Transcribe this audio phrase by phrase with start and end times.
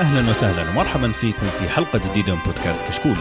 [0.00, 3.16] أهلا وسهلا ومرحبا فيكم في حلقة جديدة من بودكاست كشكول.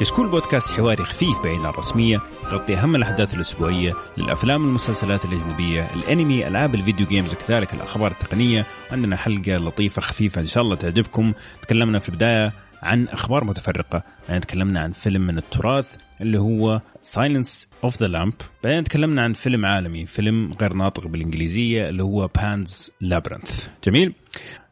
[0.00, 6.74] كشكول بودكاست حواري خفيف بعيد الرسمية يغطي أهم الأحداث الأسبوعية للأفلام والمسلسلات الأجنبية، الأنمي، ألعاب
[6.74, 8.66] ال video games وكذلك الأخبار التقنية.
[8.92, 11.32] عندنا حلقة لطيفة خفيفة إن شاء الله تعجبكم.
[11.62, 17.68] تكلمنا في البداية عن أخبار متفرقة، يعني تكلمنا عن فيلم من التراث اللي هو Silence
[17.84, 22.90] of the Lambs بعدين تكلمنا عن فيلم عالمي فيلم غير ناطق بالإنجليزية اللي هو Pan's
[23.00, 24.14] Labyrinth جميل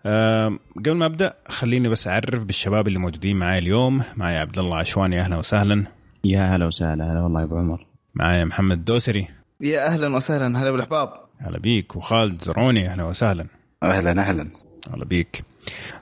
[0.06, 4.02] أه قبل ما أبدأ خليني بس أعرف بالشباب اللي موجودين معي اليوم.
[4.16, 5.84] معي عبد الله عشواني أهلا وسهلا.
[6.24, 7.86] يا هلا وسهلا هلا والله يا أبو عمر.
[8.14, 9.28] معي محمد دوسري.
[9.60, 11.08] يا أهلا وسهلا هلا بالأحباب.
[11.38, 11.96] هلا بيك.
[11.96, 13.46] وخالد زرعوني أهلا وسهلا.
[13.82, 14.50] أهلا أهلا.
[14.94, 15.44] هلا بيك.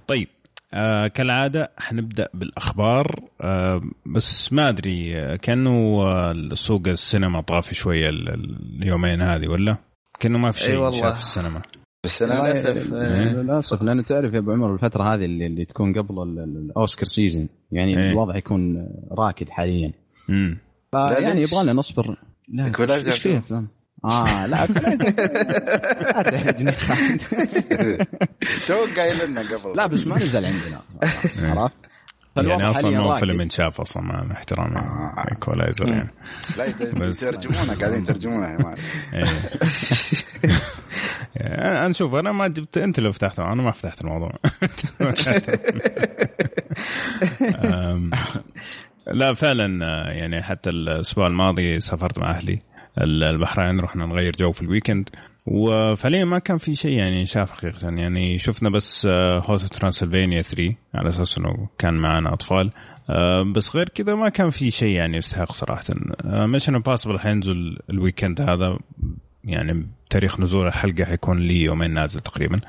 [0.06, 0.28] طيب
[0.74, 3.20] آه كالعادة حنبدأ بالأخبار.
[3.40, 9.76] آه بس ما أدري آه كأنه آه سوق السينما طافي شوية اليومين هذه ولا؟
[10.20, 11.00] كأنه ما في شيء أي والله.
[11.00, 11.62] شاف في السينما.
[12.04, 13.32] بس أنا للأسف إيه.
[13.32, 17.04] للأسف لأن تعرف يا أبو عمر الفترة هذه اللي, اللي تكون قبل ال- ال- الأوسكار
[17.04, 18.10] سيزون يعني إيه.
[18.10, 19.92] الوضع يكون راكد حاليا
[20.30, 20.58] امم
[20.92, 22.16] فيعني ليش؟ يبغى لنا نصبر
[22.48, 23.42] لا إيكولايزر إيش فيه؟
[24.04, 24.66] آه لا.
[24.66, 24.66] لا
[26.22, 26.72] تحرجني.
[28.66, 30.80] تو قايل لنا قبل لا بس ما نزل عندنا
[31.42, 31.74] عرفت؟
[32.36, 33.20] يعني أصلا راكد.
[33.20, 35.24] فيلم انشاف أصلا مع احترامي آه.
[35.30, 36.10] ايكولايزر يعني
[36.56, 38.76] لا يترجمونه قاعدين يترجمونه يا man
[39.14, 39.50] إيه.
[41.36, 44.32] أنا أنا شوف أنا ما جبت أنت اللي فتحته أنا ما فتحت الموضوع
[49.06, 52.62] لا فعلا آه، يعني حتى الأسبوع الماضي سافرت مع أهلي
[52.98, 55.08] البحرين رحنا نغير جو في ال weekend
[55.46, 57.90] وفعليا ما كان في شيء يعني شاف حقيقة.
[57.90, 59.06] يعني شفنا بس
[59.46, 62.70] Hotel Transylvania 3 على أساس إنه كان معنا أطفال.
[63.10, 65.84] آه، بس غير كذا ما كان في شيء يعني يستحق صراحة.
[66.24, 68.78] Mission Impossible حينزل ال weekend هذا.
[69.44, 72.60] يعني تاريخ نزول الحلقة حيكون لي يومين نازل تقريبا.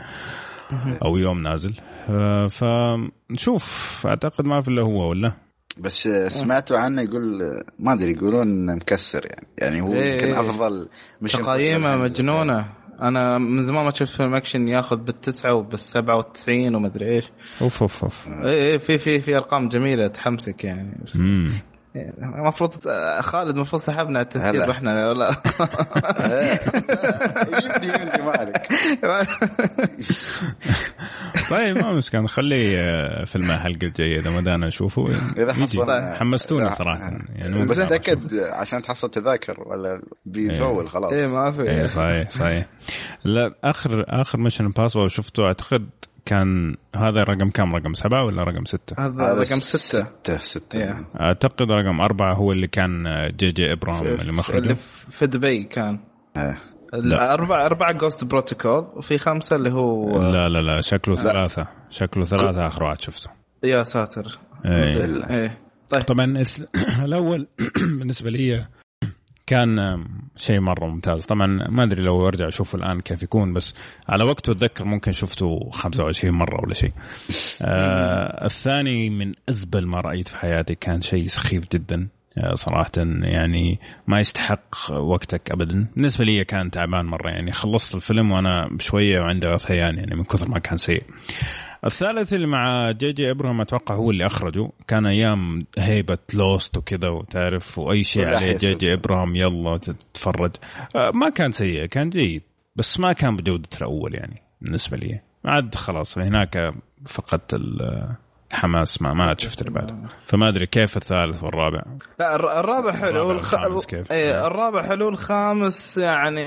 [1.06, 1.74] أو يوم نازل.
[2.09, 4.07] آه، فنشوف.
[4.07, 5.34] أعتقد ما في إلا هو ولا؟
[5.77, 7.39] بس سمعتوا عنه يقول
[7.79, 9.47] ما أدري يقولون مكسر يعني.
[9.57, 10.13] يعني هو إيه.
[10.13, 10.89] يمكن أفضل
[11.21, 12.65] مش تقييمه مجنونة.
[13.01, 17.31] أنا من زمان ما شفت فيلم أكشن ياخذ بالتسعة وبالسبعة والتسعين ومدري إيش.
[17.61, 18.27] أوف أوف أوف.
[18.27, 20.97] اي اي في في في أرقام جميلة تحمسك يعني.
[21.96, 22.74] المفروض
[23.19, 24.66] خالد المفروض سحبنا على التسجيل هلا.
[24.66, 25.29] رحنا ولا
[27.63, 28.68] يمدي يمدي ما عليك.
[31.50, 35.07] طيب ما مشكلة نخلي آه، فيلم الحلقة الجاية إذا ما دانا نشوفه.
[35.38, 35.53] إذا.
[35.53, 37.12] حصل حمستونا صراحة.
[37.35, 38.34] يعني بس بصعب تاكد أشوف.
[38.34, 41.13] عشان تحصل تذاكر ولا بيفول خلاص.
[41.13, 41.88] اي ما في.
[41.88, 42.66] صحيح صحيح.
[43.25, 45.90] لا آخر آخر Mission Impossible شفته أعتقد
[46.25, 49.79] كان هذا رقم كم رقم سبعة ولا رقم ستة؟ هذا هذا رقم ستة.
[49.79, 50.37] ستة.
[50.37, 50.79] ستة.
[50.79, 51.05] إيه.
[51.19, 53.03] أعتقد رقم أربعة هو اللي كان
[53.37, 54.75] جي جي ابرامز اللي اللي مخرجه.
[55.09, 55.99] في دبي كان.
[56.37, 56.57] إيه.
[56.93, 61.67] الأربعة أربعة Ghost Protocol وفي خمسة اللي هو لا لا لا شكله ثلاثة.
[61.89, 63.29] شكله ثلاثة آخر واحد شفته.
[63.63, 64.39] يا ساتر.
[64.65, 65.05] إيه.
[65.05, 65.29] لا.
[65.29, 65.57] إيه.
[65.89, 66.03] طيب.
[66.03, 66.43] طبعا
[67.05, 67.47] الأول
[67.99, 68.65] بالنسبة لي
[69.51, 71.25] كان شيء مرة ممتاز.
[71.25, 73.75] طبعا ما أدري لو أرجع اشوفه الآن كيف يكون بس
[74.09, 76.91] على وقته اتذكر ممكن شفته 25 مرة ولا شيء.
[77.62, 82.07] آه الثاني من أزبل ما رأيت في حياتي كان شيء سخيف جدا.
[82.38, 82.91] آه، صراحة
[83.22, 89.19] يعني ما يستحق وقتك ابدا، بالنسبة لي كان تعبان مرة يعني خلصت الفيلم وأنا بشوية
[89.19, 91.03] وعندي غثيان يعني من كثر ما كان سيء.
[91.86, 94.69] الثالث اللي مع جي جي أبرامز أتوقع هو اللي أخرجه.
[94.88, 98.75] كان أيام هيبة Lost وكذا وتعرف وأي شيء عليه جي.
[98.75, 100.52] جي أبرامز يلا تتفرج.
[100.96, 102.42] آه، ما كان سيء كان جيد
[102.75, 105.19] بس ما كان بجودة الأول يعني بالنسبة لي.
[105.46, 106.74] عاد خلاص هناك
[107.08, 108.16] فقدت ال-
[108.52, 109.96] الحماس ما ما عاد شفت اللي بعده.
[110.25, 111.81] فما أدري كيف الثالث والرابع.
[112.19, 113.28] لا الر- الرابع حلو.
[113.28, 116.45] والخامس كيف؟ إيه الرابع حلو الخامس يعني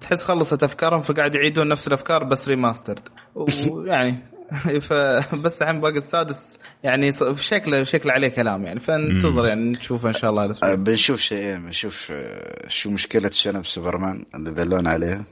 [0.00, 3.08] تحس خلصت أفكارهم فقاعد يعيدون نفس الأفكار بس ريماسترد
[3.70, 4.16] ويعني
[4.88, 8.80] فبس الحين باقي السادس يعني شكله شكله عليه كلام يعني.
[8.80, 10.72] فانتظر يعني نشوفه إن شاء الله الأسبوع.
[10.72, 15.24] آه، بنشوف شيئين بنشوف آه، شو مشكلة شنب سوبرمان اللي مبلشين عليه.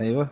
[0.00, 0.28] أيوه.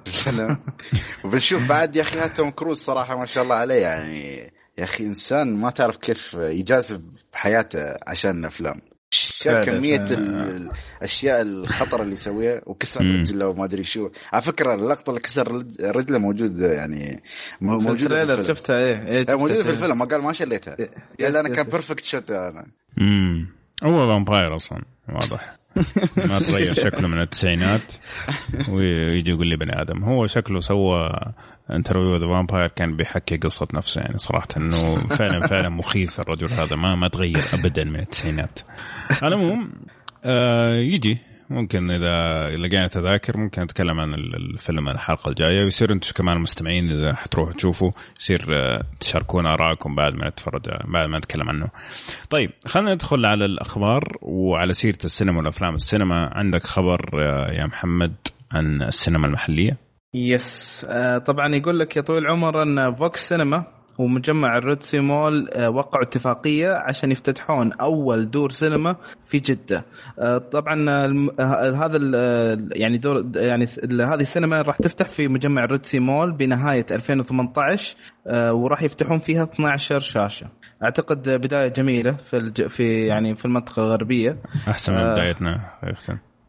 [1.24, 5.56] وبنشوف بعد يا أخي توم كروز صراحة ما شاء الله عليه يعني يا أخي إنسان
[5.56, 7.00] ما تعرف كيف يجازف
[7.32, 8.91] بحياته عشان افلام
[9.38, 9.78] شاف فعلا.
[10.10, 10.70] ال-
[11.00, 13.00] الأشياء الخطر اللي يسويها وكسر.
[13.00, 14.08] رجله وما أدري شو.
[14.32, 17.22] على فكرة اللقطة اللي كسر رج- رجله موجود يعني
[17.60, 18.42] م- في ال trailer الفيلم.
[18.42, 19.98] شفتها إيه إيه آه، شفتها موجودة في في- الفيلم.
[19.98, 20.76] ما قال ما شليتها.
[20.80, 21.64] yes، الا أنا كان.
[21.66, 22.66] perfect shot أنا.
[23.00, 23.48] امم
[23.84, 25.56] هو vampire أصلا واضح.
[26.28, 27.92] ما تغير شكله من التسعينات
[28.68, 30.04] ويجي يقول لي بني آدم.
[30.04, 31.10] هو شكله سوى
[31.70, 34.00] Interview the Vampire كان بيحكي قصة نفسه.
[34.00, 36.76] يعني صراحة إنه فعلا فعلا مخيف الرجل هذا.
[36.76, 38.60] ما ما تغير ابدا من التسعينات.
[39.22, 39.72] على العموم
[40.24, 41.18] آه يجي.
[41.50, 45.64] ممكن اذا لقينا تذاكر ممكن نتكلم عن الفيلم الحلقة الجاية.
[45.64, 47.90] ويصير أنتم كمان مستمعين إذا حتروحوا تشوفوا.
[48.20, 51.68] يصير آه، تشاركونا آرائكم بعد ما نتفرج بعد ما نتكلم عنه.
[52.30, 55.74] طيب خلينا ندخل على الأخبار وعلى سيرة السينما والأفلام.
[55.74, 58.14] السينما عندك خبر آه، يا محمد
[58.52, 63.64] عن السينما المحلية؟ yes آه طبعا يقول لك يا طويل العمر أن VOX Cinema
[63.98, 69.84] ومجمع ال Red Sea Mall آه، وقعوا اتفاقية عشان يفتتحون أول دور سينما في جدة.
[70.18, 70.90] آه، طبعا
[71.84, 71.98] هذا
[72.72, 77.96] يعني دور يعني هذه السينما راح تفتح في مجمع ال Red Sea Mall بنهاية 2018
[78.26, 80.46] آه، وراح يفتحون فيها 12 شاشة.
[80.84, 84.42] أعتقد بداية جميلة في في يعني في المنطقة الغربية.
[84.68, 85.94] أحسن من بدايتنا اي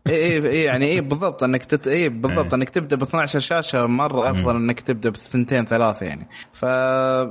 [0.07, 1.87] اي اي يعني اي بالضبط إنك تت...
[1.87, 2.53] اي بالضبط إيه.
[2.53, 6.27] إنك تبدأ ب 12 شاشة مرة أفضل إنك تبدأ بثنتين ثلاثة يعني.
[6.53, 6.63] ف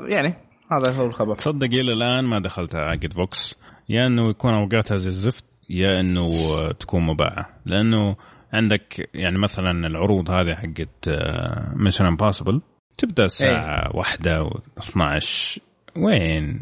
[0.09, 0.35] يعني
[0.73, 1.35] هذا هو الخبر.
[1.35, 3.59] تصدق إلى الآن ما دخلت حقت VOX
[3.89, 6.31] يا إنه يكون اوقاتها زي الزفت يا إنه
[6.81, 7.49] تكون مباعة.
[7.67, 8.17] لأنه
[8.53, 11.09] عندك يعني مثلا العروض هذه حقت
[11.77, 12.61] Mission Impossible
[12.99, 13.97] تبدأ الساعة أيه.
[13.97, 15.59] واحدة و12
[15.97, 16.61] وين؟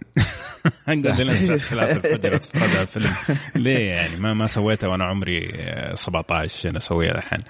[0.88, 3.14] اقعد لين ثلاثة الفجر اتفرج على الفيلم.
[3.64, 5.52] ليه يعني؟ ما ما سويتها وأنا عمري
[5.94, 7.42] 17 أنا اسويها الحين.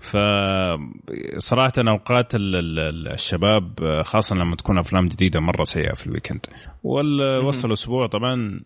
[0.00, 6.46] فصراحة أوقات الشباب خاصة لما تكون أفلام جديدة مرة سيئة في ال weekend.
[6.82, 8.60] ووسط الأسبوع طبعا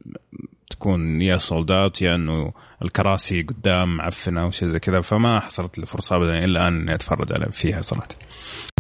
[0.71, 2.53] تكون يا sold out يا إنه
[2.83, 6.95] الكراسي قدام معفنة أو شيء زي كذا فما حصلت لي فرصة ابدا إلى الان أني
[6.95, 8.09] أتفرج فيها صراحة.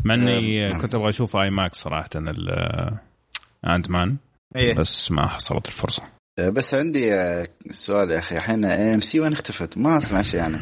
[0.04, 0.80] مع إني نعم.
[0.80, 2.10] كنت أبغى أشوف IMAX صراحة
[3.66, 4.16] Ant-Man
[4.56, 4.74] إيه.
[4.74, 6.02] بس ما حصلت الفرصة.
[6.38, 8.36] أه، بس عندي أه، سؤال يا أخي.
[8.36, 10.58] الحين AMC وين اختفت؟ ما أسمع شيء يعني.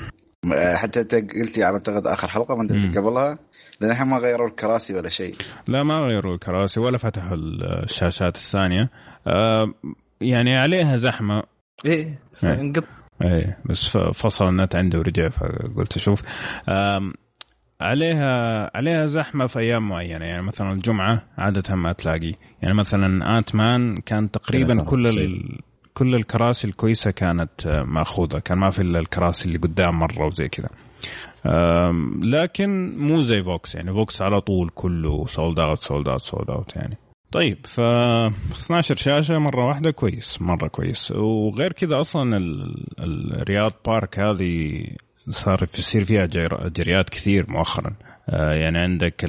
[0.75, 3.39] حتى أنت قلتي أعتقد آخر حلقة ما أدري قبلها.
[3.81, 5.35] لأن الحين ما غيروا الكراسي ولا شيء.
[5.69, 7.37] لا ما غيروا الكراسي ولا فتحوا
[7.83, 8.91] الشاشات الثانية.
[9.27, 9.75] آه
[10.21, 11.43] يعني عليها زحمة.
[11.85, 12.85] إيه انقط.
[13.23, 16.23] إيه بس فصل النت عنده ورجع فقلت أشوف.
[17.83, 20.25] عليها عليها زحمة في أيام معينة.
[20.25, 22.35] يعني مثلا الجمعة عادة ما تلاقي.
[22.63, 25.59] يعني مثلا انت مان كان تقريبا كل ال...
[25.95, 28.39] كل الكراسي الكويسة كانت مأخوذة.
[28.39, 30.69] كان ما في إلا الكراسي اللي قدام مرة وزي كذا.
[32.23, 33.75] لكن مو زي VOX.
[33.75, 36.99] يعني VOX على طول كله sold out sold out sold out يعني.
[37.33, 41.11] طيب ف 12 شاشة مرة واحدة كويس مرة كويس.
[41.11, 42.39] وغير كذا أصلا
[42.99, 44.85] الرياض Park هذه
[45.31, 46.27] صار يصير فيها
[46.67, 47.95] جريات كثير مؤخرا.
[48.29, 49.25] آه، يعني عندك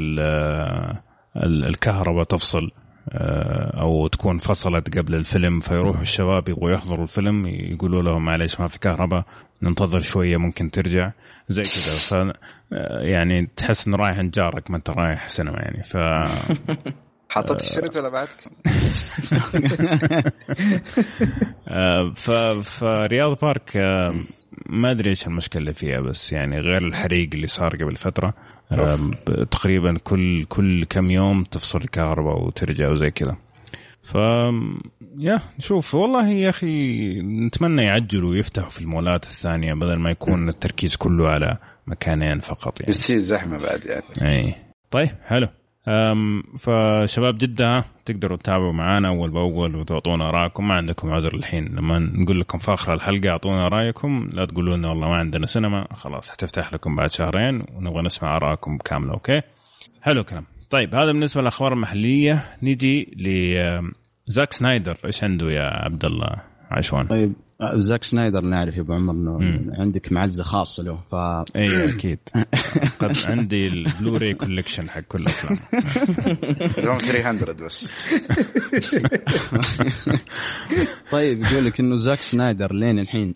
[1.38, 2.72] الكهرباء تفصل
[3.10, 8.68] آه، أو تكون فصلت قبل الفيلم فيروح الشباب يبغوا يحضروا الفيلم يقولوا لهم معليش ما
[8.68, 9.26] في كهرباء
[9.62, 11.12] ننتظر شوية ممكن ترجع
[11.50, 11.94] زي كذا.
[11.94, 12.34] ف آه،
[13.02, 15.84] يعني تحس إنه رايح عند جارك ما أنت رايح سينما يعني.
[15.84, 15.98] ف
[17.34, 18.28] حطيت الشريط ولا بعد؟
[22.16, 22.32] ف
[22.62, 23.78] فرياض بارك
[24.66, 28.34] ما أدري إيش المشكلة اللي فيها بس يعني غير الحريق اللي صار قبل فترة
[29.52, 33.38] تقريبا كل كل كم يوم تفصل الكهرباء وترجع وزي كذا.
[34.04, 34.16] ف
[35.18, 40.96] يا نشوف والله يا أخي نتمنى يعجلوا ويفتحوا في المولات الثانية بدل ما يكون التركيز
[40.96, 42.90] كله على مكانين فقط يعني.
[42.90, 44.36] يصير زحمة بعد يعني.
[44.36, 44.56] اي
[44.92, 45.48] طيب حلو.
[46.60, 51.66] فشباب جدة تقدروا تتابعوا معنا أول بأول وتعطونا آراءكم ما عندكم عذر الحين.
[51.66, 54.30] لما نقول لكم في آخر الحلقة أعطونا رأيكم.
[54.34, 55.88] لا تقولوا لنا والله ما عندنا سينما.
[55.94, 59.42] خلاص حتفتح لكم بعد شهرين ونبغى نسمع آراءكم كاملة أوكي؟
[60.02, 62.44] حلو كلام طيب هذا بالنسبة للأخبار المحلية.
[62.64, 63.18] نيجي
[64.28, 64.98] لزاك سنايدر.
[65.06, 66.36] إيش عنده يا عبد الله؟
[66.72, 67.08] عشوان.
[67.08, 67.34] طيب
[67.76, 69.40] زاك سنايدر نعرف يا أبو عمر إنه
[69.80, 71.16] عندك معزة خاصة له ف
[71.56, 72.20] أيوه أكيد.
[73.00, 75.60] قد عندي ال Blu-ray collection حق كل افلام
[76.78, 77.94] لهم 300 بس.
[81.12, 83.36] طيب يقول لك إنه زاك سنايدر لين الحين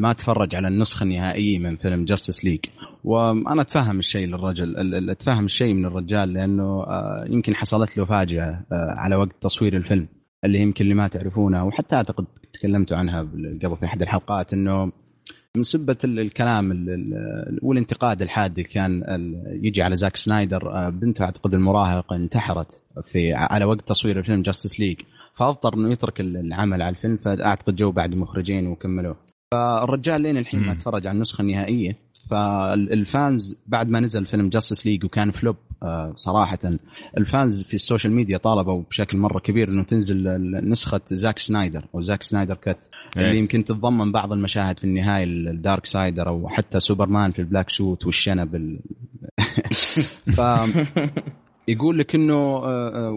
[0.00, 2.60] ما تفرج على النسخة النهائية من فيلم Justice League
[3.04, 8.94] وأنا أتفهم الشيء للرجل أتفهم الشيء من الرجال لأنه آه، يمكن حصلت له فاجعه آه،
[8.96, 10.08] على وقت تصوير الفيلم.
[10.44, 14.92] اللي يمكن اللي ما تعرفونها وحتى أعتقد تكلمتوا عنها قبل في أحد الحلقات إنه
[15.56, 16.86] من سبة الكلام
[17.62, 19.02] والانتقاد الحاد اللي كان
[19.62, 22.80] يجي على زاك سنايدر آه، بنته أعتقد المراهقة انتحرت
[23.12, 25.00] في على وقت تصوير الفيلم Justice League
[25.36, 29.16] فاضطر إنه يترك العمل على الفيلم فأعتقد جو بعد مخرجين وكملوه.
[29.52, 31.98] فالرجال لين الحين ما تفرج على النسخة النهائية
[32.30, 35.56] فال fans بعد ما نزل فيلم Justice League وكان flop
[36.14, 36.58] صراحة
[37.18, 40.24] ال fans في ال social media طالبوا بشكل مرة كبير إنه تنزل
[40.70, 42.78] نسخة زاك سنايدر أو زاك سنايدر cut
[43.16, 43.38] اللي إيه.
[43.38, 48.06] يمكن تتضمن بعض المشاهد في النهاية ال Darkseid أو حتى سوبرمان في ال black suit
[48.06, 48.78] والشنب ال...
[50.36, 50.40] ف
[51.68, 52.56] يقول لك إنه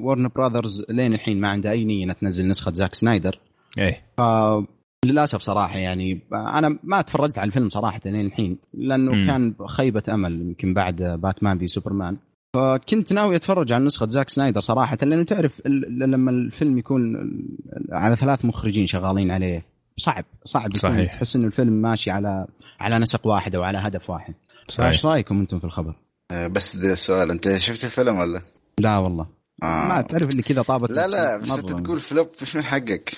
[0.03, 3.39] ورن آه، Brothers آه، لين الحين ما عنده أي نية إنها تنزل نسخة زاك سنايدر
[3.77, 4.01] إيه
[5.05, 9.27] للأسف صراحة يعني أنا ما تفرجت على الفيلم صراحة لين الحين لأنه مم.
[9.27, 12.17] كان خيبة أمل يمكن بعد باتمان في سوبرمان
[12.55, 17.15] فكنت ناوي أتفرج على نسخة زاك سنايدر صراحة لأنه تعرف ال- لما الفيلم يكون
[17.91, 19.65] على ثلاث مخرجين شغالين عليه
[19.97, 21.13] صعب صعب صحيح.
[21.13, 22.45] تحس انه الفيلم ماشي على
[22.79, 24.33] على نسق واحد أو على هدف واحد
[24.67, 25.95] صحيح إيش رأيكم أنتم في الخبر؟
[26.31, 28.41] آه، بس ده السؤال أنت شفت الفيلم ولا؟
[28.79, 29.27] لا والله
[29.63, 29.87] آه.
[29.87, 31.71] ما تعرف اللي كذا طابت لا لا بس انت.
[31.71, 33.11] تقول فلوب مش من حقك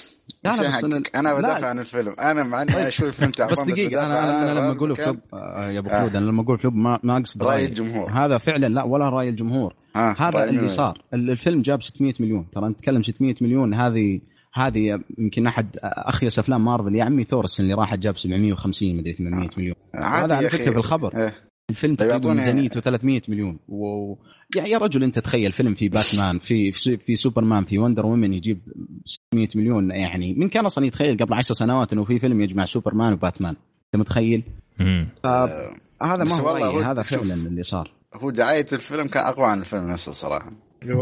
[0.43, 0.83] لا، لا، بس.
[1.15, 1.37] أنا لا.
[1.37, 4.73] بدافع عن الفيلم أنا مع إني أشوف الفيلم تعبان بس أنا أنا, عنه أنا لما
[4.73, 4.95] مكان.
[4.95, 6.01] فلوب آه، يا آه.
[6.01, 9.29] خلود أنا لما أقول flop ما, ما أقصد رأي الجمهور هذا فعلا لا ولا رأي
[9.29, 10.15] الجمهور آه.
[10.19, 14.21] هذا اللي؟ صار ال- الفيلم جاب 600 مليون ترى نتكلم 600 مليون هذه
[14.53, 19.13] هذه يمكن أحد أخيس أفلام مارفل يا عمي ثور السنة اللي راحت جاب 750 مدري
[19.13, 20.49] 800 مليون عادي هذا على.
[20.49, 21.33] فكرة في الخبر إيه.
[21.69, 24.13] الفيلم طيب تقريبا ميزانيته 300 مليون و...
[24.55, 28.33] يعني يا رجل أنت تخيل فيلم في باتمان في في, في سوبرمان في Wonder Woman
[28.33, 28.59] يجيب
[29.05, 33.13] 600 مليون يعني من كان أصلا يتخيل قبل 10 سنوات إنه في فيلم يجمع سوبرمان
[33.13, 33.55] وباتمان.
[33.85, 34.43] أنت متخيل؟
[34.79, 35.07] مم.
[35.25, 35.69] آه،
[36.01, 37.01] هذا ما هو رأيي هذا.
[37.01, 37.91] فعلا اللي صار.
[38.15, 40.51] هو دعاية الفيلم كان أقوى عن الفيلم نفسه صراحة.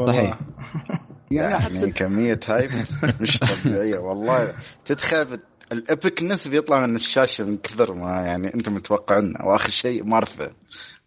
[0.07, 0.39] صحيح.
[1.31, 2.71] يعني يعني حتى كمية هايب
[3.21, 4.53] مش طبيعية والله.
[4.85, 5.39] تتخيل
[5.71, 10.49] الابيكنس بيطلع من الشاشة من كثر ما يعني أنت متوقعنا وآخر شيء مارثا.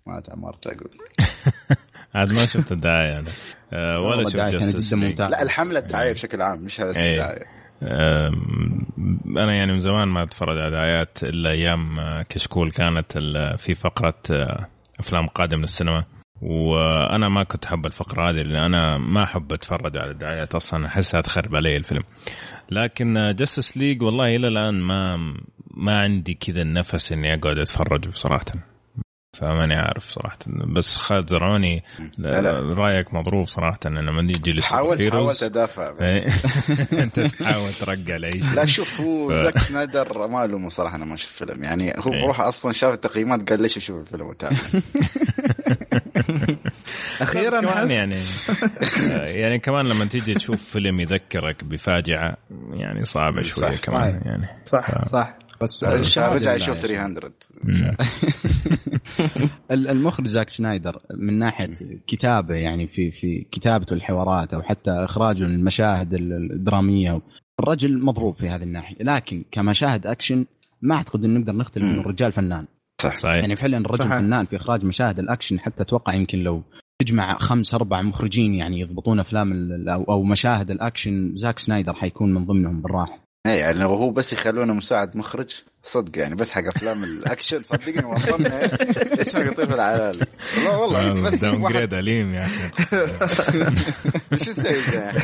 [0.07, 0.91] ما مارثا أقول.
[2.15, 3.31] عاد ما شفت الدعايه أنا
[3.73, 4.95] آه، ولا شفت League.
[4.95, 5.31] ممتازة.
[5.31, 6.91] لا الحملة الدعايه بشكل عام مش هذا.
[6.91, 7.63] الدعايه
[9.37, 13.19] أنا يعني من زمان ما أتفرج على دعايات إلا أيام آه، كشكول كانت
[13.59, 14.67] في فقرة آه،
[15.01, 16.05] أفلام قادمة من السينما
[16.43, 21.21] وأنا ما كنت أحب الفقرة هذه لأن أنا ما أحب أتفرج على الدعايات أصلا أحسها
[21.21, 22.03] تخرب علي الفيلم
[22.71, 25.17] لكن Justice League والله إلى الآن ما
[25.71, 28.72] ما عندي كذا النفس إني أقعد أتفرج صراحة
[29.37, 31.83] فماني عارف صراحة بس خالد زرعوني
[32.19, 32.61] لا، لا.
[32.61, 36.33] رأيك مضروب صراحة لما نجي حاولت حاولت أدافع بس إيه.
[37.03, 41.15] أنت تحاول ترقع العيش لا شوف هو ف- زاك سنايدر ما ألومه صراحة أنا ما
[41.15, 42.23] أشوف فيلم يعني هو إيه.
[42.25, 44.57] بروح أصلا شاف التقييمات قال ليش أشوف الفيلم وتابع
[47.21, 48.17] أخيرا كمان يعني
[49.41, 52.37] يعني كمان لما تيجي تشوف فيلم يذكرك بفاجعة
[52.73, 53.43] يعني صعبة.
[53.43, 54.21] شوية كمان.
[54.25, 57.97] يعني صح صح بس رجع يشوف لله 300 مم.
[59.71, 61.71] ال- المخرج زاك سنايدر من ناحية
[62.07, 67.21] كتابه يعني في في كتابته الحوارات أو حتى إخراجه المشاهد ال- الدرامية
[67.61, 68.97] الرجل مضروب في هذه الناحية.
[69.01, 70.47] لكن كمشاهد أكشن
[70.83, 72.67] ما أعتقد إن نقدر نختلف إنه الرجال فنان.
[73.03, 73.25] صحيح.
[73.25, 74.19] يعني فعلا الرجل صحيح.
[74.19, 76.63] فنان في إخراج مشاهد الأكشن حتى أتوقع يمكن لو
[76.99, 79.53] تجمع خمس أربع مخرجين يعني يضبطون أفلام
[79.89, 83.22] أو مشاهد الأكشن زاك سنايدر حيكون من ضمنهم بالراحة.
[83.47, 85.51] اي يعني لو هو بس يخلونه مساعد مخرج
[85.83, 88.65] صدق يعني بس حق أفلام الأكشن صدقني والله
[89.21, 92.87] اسمه قطيف العلال والله والله بس downgrade أليم يا أخي.
[94.45, 95.19] شو تسوي؟ يعني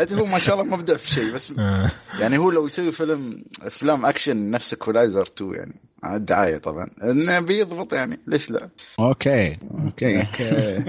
[0.00, 1.90] أنت هو ما شاء الله مبدع في شيء بس آه.
[2.20, 6.86] يعني هو لو يسوي فيلم أفلام أكشن نفس Equalizer 2 يعني على الدعايه طبعا.
[7.04, 8.68] إنه بيضبط يعني ليش لا؟
[8.98, 10.26] okay okay.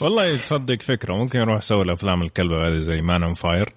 [0.00, 3.72] والله تصدق فكرة ممكن يروح يسوي الأفلام الكلبة هذه زي Man on Fire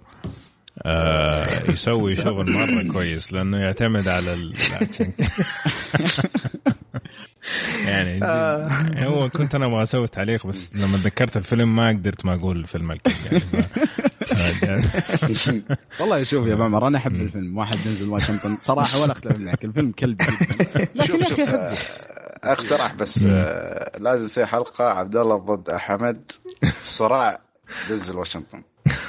[0.89, 5.11] آه يسوي شغل مرة كويس لأنه يعتمد على الأكشن.
[7.85, 12.33] يعني دي- هو كنت أنا أبغى أسوي تعليق بس لما تذكرت الفيلم ما قدرت ما
[12.33, 13.43] أقول الفيلم الكلب يعني
[15.99, 17.57] والله شوف يا معمر أنا أحب الفيلم.
[17.57, 18.57] واحد دنزل واشنطن.
[18.59, 19.65] صراحة ولا أختلف معك.
[19.65, 20.21] الفيلم كلب.
[21.07, 21.73] شوف شوف آه،
[22.43, 26.31] أقترح بس آه، لازم نسوي حلقة عبد الله ضد حمد
[26.85, 27.39] صراع
[27.89, 28.63] دزل واشنطن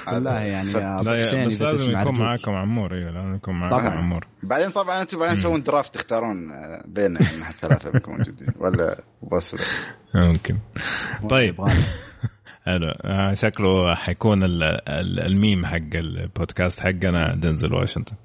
[0.09, 0.71] والله يعني
[1.01, 2.19] أبو حسين بس لازم يكون.
[2.19, 3.91] معاكم عمور أيوه لازم يكون معاكم طبعاً.
[3.99, 4.27] عمور.
[4.43, 9.01] بعدين طبعا أنتم بعدين تسوون draft تختارون آه، بين إحنا الثلاثة بنكون موجودين ولا
[9.33, 9.57] بس
[10.15, 10.59] ممكن.
[11.31, 11.55] طيب.
[12.67, 12.91] حلو.
[13.05, 18.17] آه، شكله حيكون ال- ال- الميم حق البودكاست حقنا دنزل واشنطن.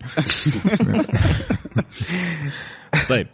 [3.09, 3.27] طيب.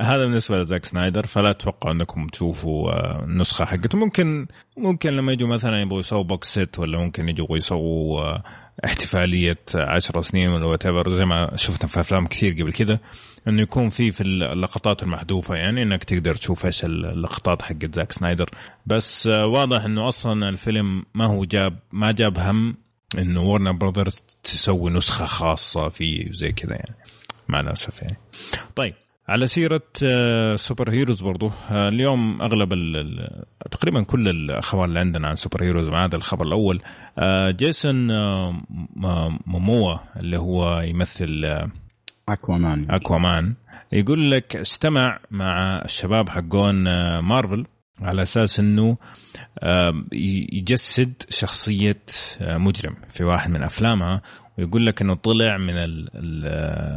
[0.00, 3.98] هذا بالنسبة لزاك سنايدر فلا تتوقعوا أنكم تشوفوا آه، النسخة حقته.
[3.98, 8.42] ممكن ممكن لما يجوا مثلا يبغوا يسووا box set ولا ممكن يجوا يسووا آه،
[8.84, 13.00] احتفالية 10 سنين ولا what زي ما شفنا في أفلام كثير قبل كده
[13.48, 18.50] إنه يكون في في اللقطات المحذوفة يعني إنك تقدر تشوف إيش اللقطات حقت زاك سنايدر.
[18.86, 22.76] بس آه، واضح إنه أصلا الفيلم ما هو جاب ما جاب هم
[23.18, 26.96] إنه Warner Brothers تسوي نسخة خاصة فيه زي كذا يعني
[27.48, 28.16] مع الأسف يعني.
[28.76, 28.94] طيب.
[29.28, 31.50] على سيرة آه، super heroes برضو.
[31.70, 32.74] آه، اليوم أغلب
[33.70, 36.82] تقريبا كل الأخبار اللي عندنا عن super heroes ما عدا الخبر الأول.
[37.18, 38.62] آه، جيسون آه،
[39.46, 41.70] موموا اللي هو يمثل آه،
[42.28, 42.90] أكوامان.
[42.90, 43.54] أكوامان
[43.92, 47.66] يقول لك استمع مع الشباب حقون آه، مارفل
[48.00, 48.96] على أساس إنه
[49.58, 50.04] آه،
[50.52, 52.02] يجسد شخصية
[52.40, 54.22] آه، مجرم في واحد من أفلامها.
[54.58, 56.46] ويقول لك إنه طلع من ال ال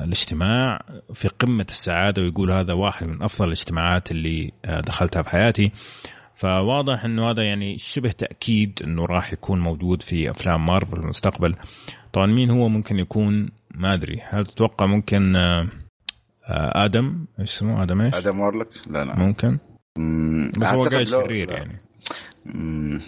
[0.06, 0.82] الاجتماع
[1.14, 5.72] في قمة السعادة ويقول هذا واحد من أفضل الاجتماعات اللي آه، دخلتها في حياتي.
[6.36, 11.56] فواضح إنه هذا يعني شبه تأكيد إنه راح يكون موجود في أفلام مارفل في المستقبل.
[12.14, 14.22] طبعا مين هو ممكن يكون؟ ما أدري.
[14.30, 15.62] هل تتوقع ممكن آه،
[16.50, 19.20] آه، آدم؟ إيش اسمه؟ آدم إيش؟ آدم وورلك لا لا.
[19.20, 19.60] ممكن.
[19.98, 21.50] مم، بس هو قاعد لو- شرير.
[21.52, 21.78] يعني.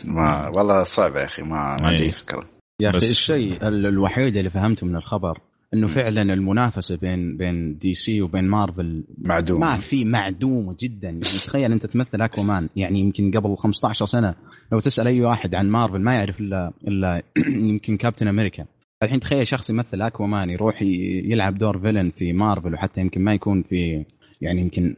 [0.06, 2.12] ما والله صعب يا أخي ما ما عندي أي.
[2.12, 2.44] فكرة.
[2.82, 5.40] يا أخي الشيء ال- الوحيد اللي فهمته من الخبر
[5.74, 11.08] إنه فعلا المنافسة بين بين دي سي وبين مارفل معدوم ما في معدومة جدا.
[11.08, 12.70] يعني تخيل أنت تمثل أكوامان.
[12.76, 14.36] يعني يمكن قبل 15 سنة
[14.72, 17.22] لو تسأل أي واحد عن مارفل ما يعرف الا إلا
[17.70, 18.66] يمكن كابتن أمريكا.
[19.04, 20.82] الحين تخيل شخص يمثل أكوامان يروح
[21.26, 24.06] يلعب دور villain في مارفل وحتى يمكن ما يكون في
[24.42, 24.96] يعني يمكن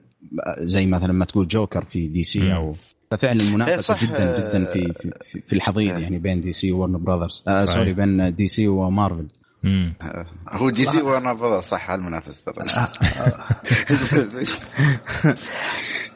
[0.61, 2.53] زي مثلا ما تقول جوكر في دي سي.
[2.53, 2.75] أو
[3.11, 4.93] ففعلا إيه المنافسه صح، جدا جدا في
[5.47, 6.03] في, الحضيض إيه.
[6.03, 7.65] يعني بين دي سي و Warner Brothers آه.
[7.65, 9.27] sorry بين دي سي ومارفل
[9.65, 9.93] مم.
[10.49, 12.55] هو دي سي وأنا بضل صح المنافس ترى.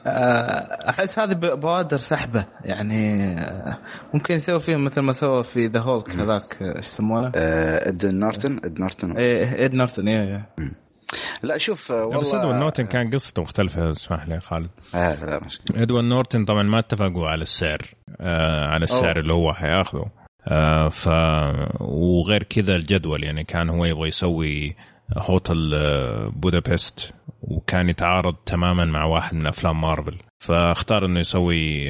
[0.07, 2.45] آه، أحس هذه بوادر سحبة.
[2.63, 3.77] يعني آه،
[4.13, 8.05] ممكن يسوي فيهم مثل ما سوى في ذا هولك هذاك آه، إيش يسمونه؟ آه، اد
[8.05, 9.17] نورتن اد نورتن.
[9.17, 10.45] إيه اد نورتون يا يا
[11.43, 14.69] لا شوف لا، بس والله إدوارد نورتن كان قصته مختلفة اسمح لي خالد.
[14.95, 17.81] آه لا مشكله إدوارد نورتن طبعا ما اتفقوا على السعر
[18.21, 19.19] آه على السعر أوه.
[19.21, 20.05] اللي هو حياخذه.
[20.47, 21.07] آه ف
[21.81, 24.75] وغير كذا الجدول يعني كان هو يبغى يسوي
[25.17, 30.17] هوتل آه، Budapest وكان يتعارض تماما مع واحد من أفلام مارفل.
[30.39, 31.89] فاختار إنه يسوي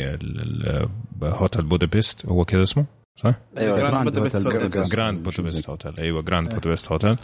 [1.24, 2.86] Hotel Budapest هو كذا اسمه؟
[3.24, 3.78] صح؟ أيوه.
[3.80, 4.48] Grand Budapest.
[4.96, 5.28] Grand
[5.70, 7.18] Hotel أيوه Grand Budapest Hotel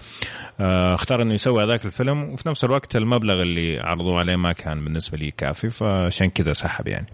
[0.59, 4.83] آه، اختار إنه يسوي هذاك الفيلم وفي نفس الوقت المبلغ اللي عرضوه عليه ما كان
[4.83, 7.07] بالنسبة لي كافي فعشان كذا سحب يعني.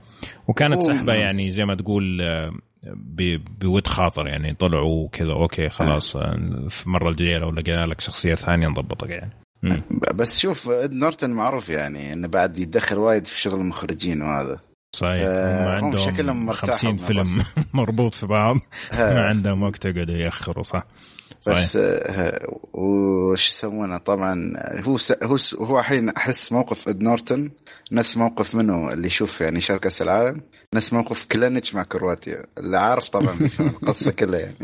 [0.47, 0.81] وكانت.
[0.81, 2.51] سحبة يعني زي ما تقول آه،
[2.95, 8.01] ب- بود خاطر يعني طلعوا كذا okay خلاص آه، في المره الجايه لو لقينا لك
[8.01, 9.31] شخصية ثانية نضبطك يعني.
[9.63, 9.81] مم.
[10.15, 14.59] بس شوف اد نورتن معروف يعني إنه بعد يتدخل وايد في شغل المخرجين وهذا.
[14.93, 15.21] صحيح.
[15.25, 17.45] آه، هم هم شكلهم عندهم مرتاحوا 50 من فيلم.
[17.73, 18.57] مربوط في بعض.
[18.93, 20.85] ما عندهم وقت يقعدوا يأخروا صح.
[21.47, 22.39] بس آه،
[22.73, 25.13] وش يسمونه؟ طبعا هو س...
[25.23, 25.55] هو س...
[25.55, 27.51] هو الحين أحس موقف إد نورتن
[27.91, 30.41] نفس موقف منه اللي يشوف يعني كأس العالم
[30.75, 32.45] نفس موقف كلانيتش مع كرواتيا.
[32.57, 34.57] اللي عارف طبعا القصة كلها يعني.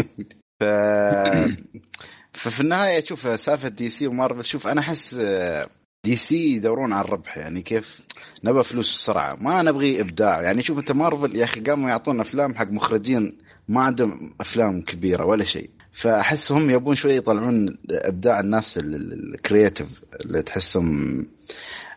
[0.60, 0.64] ف
[2.40, 5.70] ففي النهاية شوف سالفة دي سي ومارفل شوف أنا أحس آه،
[6.04, 8.00] دي سي يدورون على الربح يعني كيف
[8.44, 9.36] نبغى فلوس بسرعة.
[9.42, 10.42] ما نبغي إبداع.
[10.42, 15.26] يعني شوف أنت مارفل يا أخي قاموا يعطونا أفلام حق مخرجين ما عندهم أفلام كبيرة
[15.26, 15.70] ولا شيء.
[15.92, 19.88] فاحس هم يبون شوي يطلعون إبداع الناس ال- ال- ال creative
[20.26, 21.26] اللي تحسهم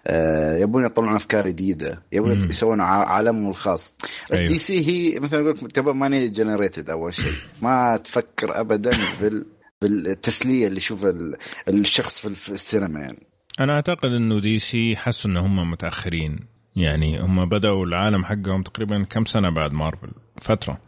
[0.06, 2.02] آه، يبون يطلعون أفكار جديدة.
[2.12, 2.50] يبون.
[2.50, 3.94] يسوون عالمهم الخاص.
[4.30, 4.52] بس أيوه.
[4.52, 7.32] دي سي هي مثل ما قلت تبغى money generated أول شيء.
[7.62, 9.46] ما تفكر ابدا بال
[9.82, 11.36] بالتسلية اللي يشوفها ال-
[11.68, 13.26] الشخص في ال- في السينما يعني.
[13.60, 16.38] أنا أعتقد إنه دي سي حسوا إن هم متأخرين.
[16.76, 20.78] يعني هم بدأوا العالم حقهم تقريبا كم سنة بعد مارفل؟ فترة.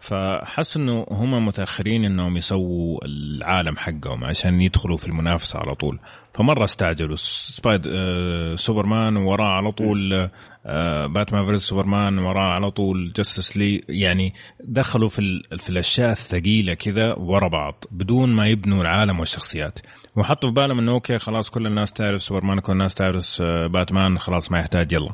[0.00, 5.98] فحسوا إنه هم متأخرين إنهم يسووا العالم حقهم عشان يدخلوا في المنافسة على طول.
[6.36, 7.16] فمرة استعجلوا.
[7.16, 10.28] سبايد آه سوبرمان وراه على طول
[10.66, 13.84] آه باتمان versus سوبرمان وراه على طول Justice League.
[13.88, 19.78] يعني دخلوا في في الأشياء الثقيلة كذا ورا بعض بدون ما يبنوا العالم والشخصيات.
[20.16, 24.18] وحطوا في بالهم إنه okay خلاص كل الناس تعرف سوبرمان كل الناس تعرف آه، باتمان
[24.18, 25.12] خلاص ما يحتاج يلا.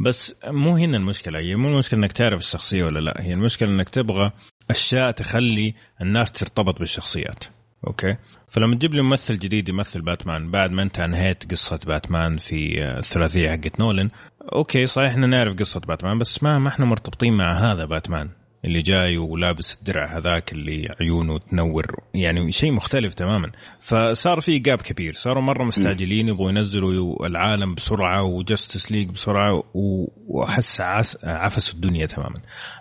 [0.00, 1.38] بس مو هنا المشكلة.
[1.38, 3.14] هي مو المشكلة إنك تعرف الشخصية ولا لا.
[3.20, 4.32] هي المشكلة إنك تبغى
[4.70, 7.44] أشياء تخلي الناس ترتبط بالشخصيات.
[7.86, 8.16] okay.
[8.48, 12.98] فلما تجيب لي ممثل جديد يمثل باتمان بعد ما انت انهيت قصة باتمان في آه،
[12.98, 14.10] الثلاثية حقت نولن
[14.52, 18.30] okay صحيح إحنا نعرف قصة باتمان بس ما ما إحنا مرتبطين مع هذا باتمان
[18.64, 23.50] اللي جاي ولابس الدرع هذاك اللي عيونه تنور يعني شيء مختلف تماما.
[23.80, 29.62] فصار في gap كبير صاروا مرة مستعجلين يبغوا ينزلوا العالم بسرعة و Justice League بسرعة
[30.28, 30.80] وأحس
[31.24, 32.36] عفسوا الدنيا تماما.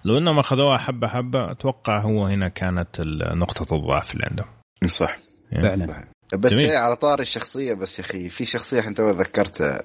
[0.06, 3.02] لو إنهم أخذوها حبة حبة أتوقع هو هنا كانت
[3.36, 4.48] نقطة الضعف اللي عندهم.
[4.86, 5.18] صح.
[5.52, 5.88] يعني.
[5.88, 6.08] فعلا.
[6.34, 6.72] بس جميل.
[6.72, 9.84] على طار الشخصية بس يا أخي في شخصية انت ذكرتها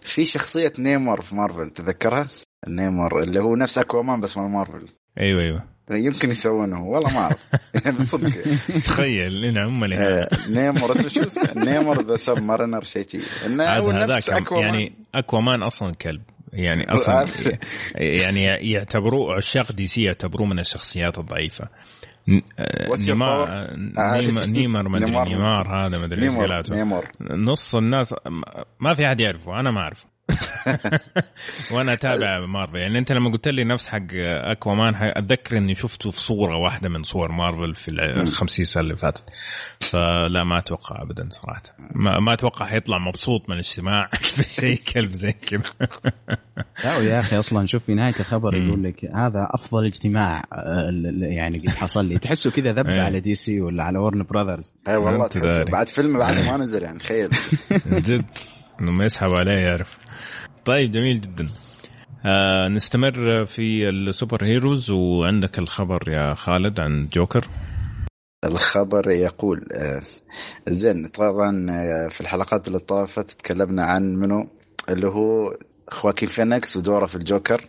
[0.00, 2.26] في شخصية نيمار في مارفل تذكرها؟
[2.68, 4.88] نيمار اللي هو نفس أكوامان بس مع مارفل.
[5.20, 5.64] أيوه أيوه.
[5.90, 7.50] يمكن يسوونه والله ما أعرف.
[7.98, 8.30] بالصدق
[8.84, 13.64] تخيل هم اللي آه، نيمار اسمه شو اسمه؟ نيمار ذا سب مارينر شيء شيء انه
[13.64, 14.74] هو نفس هذاك أكوامان.
[14.74, 16.22] يعني أكوامان أصلا كلب.
[16.52, 17.26] يعني أصلا.
[17.94, 21.68] يعني يعتبروه عشاق دي سي يعتبروه من الشخصيات الضعيفة.
[22.28, 25.28] ن- آه، your نيمار؟ نيمار- نيمار ما أدري نيمار.
[25.28, 28.14] نيمار هذا ما أدري إيش نيمار نيمار نص الناس
[28.80, 30.06] ما في أحد يعرفه أنا ما أعرفه
[31.72, 32.76] وأنا أتابع مارفل.
[32.76, 36.88] يعني أنت لما قلت لي نفس حق اكوا مان أتذكر إني شفته في صورة واحدة
[36.88, 39.24] من صور مارفل في ال 50 سنة اللي فاتت.
[39.80, 41.62] فلا ما أتوقع ابدا صراحة.
[41.94, 45.62] ما, ما أتوقع حيطلع مبسوط من الاجتماع في شيء كلب زي كذا.
[46.84, 51.58] لا يا أخي أصلا شوف في نهاية الخبر يقول لك هذا أفضل اجتماع آه، يعني
[51.58, 52.18] قد حصل لي.
[52.18, 53.02] تحسه كذا ذب إيه.
[53.02, 55.28] على دي سي ولا على Warner Brothers اي والله.
[55.64, 57.28] بعد فيلم بعد ما نزل يعني تخيل.
[58.08, 58.24] جد.
[58.82, 59.98] إنه ما يسحب عليه يعرف.
[60.64, 61.48] طيب جميل جدا.
[62.26, 67.46] آه نستمر في ال super heroes وعندك الخبر يا خالد عن جوكر.
[68.44, 70.02] الخبر يقول آه،
[70.68, 74.48] زين طبعا آه، في الحلقات اللي طافت تكلمنا عن منو؟
[74.88, 75.56] اللي هو
[75.92, 77.68] خواكين فينيكس ودوره في الجوكر.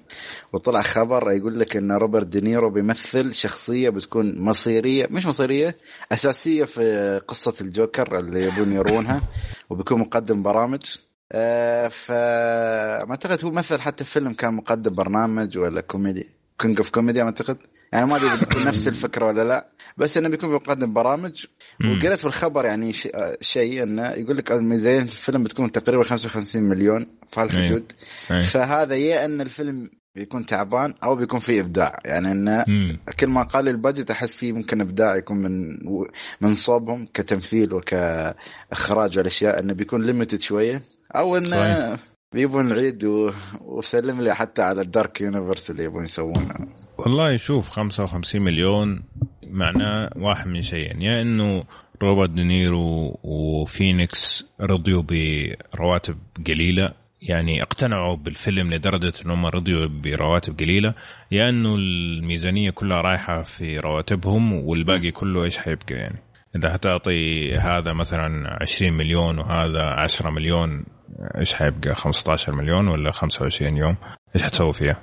[0.53, 5.77] وطلع خبر يقول لك إن روبرت دينيرو بيمثل شخصية بتكون مصيرية مش مصيرية
[6.11, 9.21] أساسية في قصة الجوكر اللي يبون يرونها
[9.69, 10.81] وبيكون مقدم برامج.
[11.31, 16.89] آه، فما أعتقد هو مثل حتى في فيلم كان مقدم برنامج ولا comedy King of
[16.89, 17.57] Comedy أعتقد.
[17.93, 21.45] يعني ما أدري إذا بتكون نفس الفكرة ولا لا بس إنه بيكون مقدم برامج.
[21.81, 22.93] وقريت في الخبر يعني
[23.41, 27.91] شيء إنه يقول لك الميزانيه في الفيلم بتكون تقريبا 55 مليون في هالحدود
[28.31, 28.43] أي.
[28.43, 32.65] فهذا يا إن الفيلم بيكون تعبان أو بيكون فيه إبداع يعني إنه.
[33.19, 35.51] كل ما قال ال budget أحس فيه ممكن إبداع يكون من
[36.41, 40.81] من صوبهم كتمثيل وكإخراج والأشياء إنه بيكون limited شوية
[41.15, 41.97] أو إنه.
[42.33, 43.31] بيبون العيد و...
[43.61, 46.55] وسلم لي حتى على ال Dark Universe اللي يبون يسوونه
[47.03, 49.03] والله شوف 55 مليون
[49.47, 51.01] معناه واحد من شيئين.
[51.01, 51.63] يا إنه
[52.03, 55.03] روبرت دينيرو وفينيكس رضيوا
[55.73, 60.93] برواتب قليلة يعني اقتنعوا بالفيلم لدرجة انهم رضيوا برواتب قليلة.
[61.31, 66.19] يا إنه الميزانية كلها رايحة في رواتبهم والباقي كله إيش حيبقى يعني؟
[66.55, 70.85] إذا هتعطي هذا مثلا 20 مليون وهذا 10 مليون
[71.37, 73.95] إيش حيبقى؟ 15 مليون ولا 25 يوم؟
[74.35, 75.01] إيش حتسوي فيها؟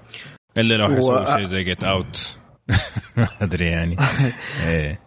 [0.61, 2.37] الا لو حيسوي و- شيء زي جيت اوت
[3.17, 3.97] ما أدري يعني.
[4.67, 5.01] إيه.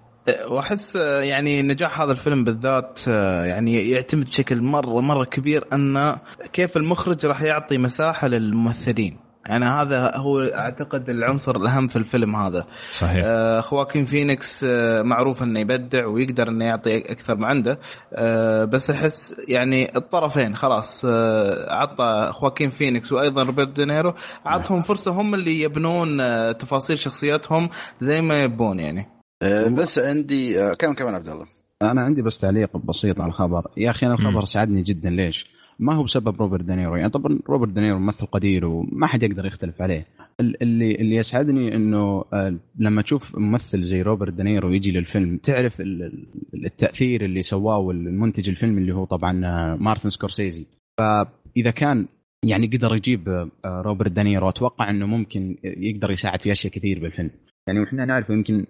[0.47, 6.17] وأحس آه، يعني نجاح هذا الفيلم بالذات آه، يعني يعتمد بشكل مرة مرة كبير أن
[6.53, 9.17] كيف المخرج راح يعطي مساحة للممثلين.
[9.45, 12.65] يعني هذا هو أعتقد العنصر الأهم في الفيلم هذا.
[12.91, 13.23] صحيح.
[13.25, 17.79] آه، خواكين فينيكس آه، معروف إنه يبدع ويقدر إنه يعطي أكثر ما عنده.
[18.13, 24.13] آه، بس أحس يعني الطرفين خلاص آه، عطى خواكين فينيكس وأيضا روبرت دينيرو
[24.45, 29.05] عطهم فرصة هم اللي يبنون آه، تفاصيل شخصياتهم زي ما يبون يعني.
[29.41, 31.45] آه، بس عندي آه، كم كمان عبد الله؟
[31.81, 33.67] أنا عندي بس تعليق بسيط على الخبر.
[33.77, 34.45] يا أخي أنا الخبر مم.
[34.45, 35.09] ساعدني جدا.
[35.09, 39.45] ليش؟ ما هو بسبب روبرت دانيرو يعني طبعا روبرت دانيرو ممثل قدير وما حد يقدر
[39.45, 40.05] يختلف عليه.
[40.39, 45.81] ال- اللي اللي يسعدني إنه آه، لما تشوف ممثل زي روبرت دانيرو يجي للفيلم تعرف
[45.81, 50.65] ال- ال- التأثير اللي سواه المنتج الفيلم اللي هو طبعا آه، مارتن سكورسيزي.
[50.99, 52.05] فإذا كان
[52.45, 57.29] يعني قدر يجيب آه، روبرت دانيرو أتوقع إنه ممكن يقدر يساعد في أشياء كثير بالفيلم.
[57.67, 58.65] يعني وإحنا نعرف يمكن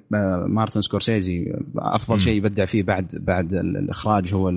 [0.47, 2.19] مارتن سكورسيزي أفضل.
[2.21, 4.49] شيء يبدع فيه بعد بعد ال- الإخراج هو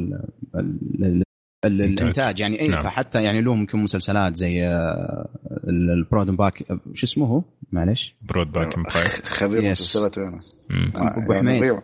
[1.66, 2.40] الإنتاج.
[2.40, 2.84] يعني اي نعم.
[2.84, 5.28] فحتى يعني له ممكن مسلسلات زي آه،
[5.68, 9.70] ال- ال Boardwalk آه، شو اسمه هو؟ معلش Boardwalk Empire خبير.
[9.70, 10.40] مسلسلات وينه
[10.94, 11.80] أبو حميد.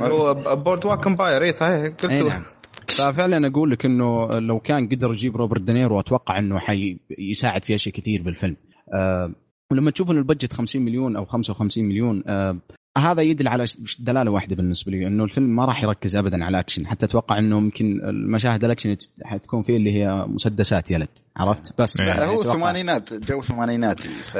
[0.00, 1.82] هو Boardwalk Empire اي صحيح.
[1.86, 2.42] قلت اي نعم.
[2.88, 7.74] ففعلا أقول لك إنه لو كان قدر يجيب روبرت دينيرو أتوقع إنه حي يساعد في
[7.74, 8.56] أشياء كثير بالفيلم.
[8.94, 9.32] آه
[9.70, 12.58] ولما تشوف إن ال budget 50 مليون أو 55 مليون آه
[12.98, 13.64] هذا يدل على
[13.98, 17.56] دلالة واحدة بالنسبة لي إنه الفيلم ما راح يركز ابدا على اكشن حتى أتوقع إنه
[17.56, 22.00] يمكن المشاهد الأكشن حتكون فيه اللي هي مسدسات يلد عرفت؟ بس.
[22.00, 22.08] إيه.
[22.08, 24.36] يعني هو ثمانينات جو ثمانيناتي ف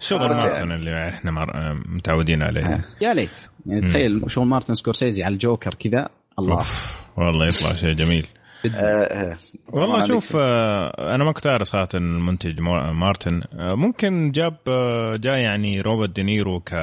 [0.00, 0.74] شغل عرفت مارتن يعني.
[0.74, 1.74] اللي إحنا مر...
[1.88, 2.84] متعودين عليه.
[3.00, 3.48] يا ليت.
[3.66, 3.88] يعني.
[3.88, 6.08] تخيل شغل مارتن سكورسيزي على الجوكر كذا.
[6.38, 6.52] الله.
[6.54, 7.02] أوف.
[7.16, 8.26] والله يطلع شيء جميل.
[8.74, 9.36] آه، آه.
[9.68, 13.42] والله شوف آه، أنا ما كنت اعرف صراحة المنتج مار- مارتن.
[13.52, 16.74] آه، ممكن جاب آه، جاء يعني روبرت دينيرو ك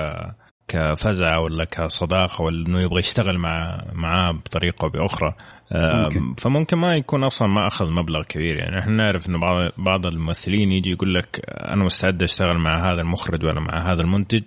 [0.71, 5.35] كفزعه ولا كصداقة ولا إنه يبغى يشتغل مع معاه بطريقة أو بأخرى.
[5.71, 6.33] آه، ممكن.
[6.35, 8.55] فممكن ما يكون أصلا ما أخذ مبلغ كبير.
[8.55, 13.01] يعني إحنا نعرف إنه بعض بعض الممثلين يجي يقول لك أنا مستعد أشتغل مع هذا
[13.01, 14.43] المخرج ولا مع هذا المنتج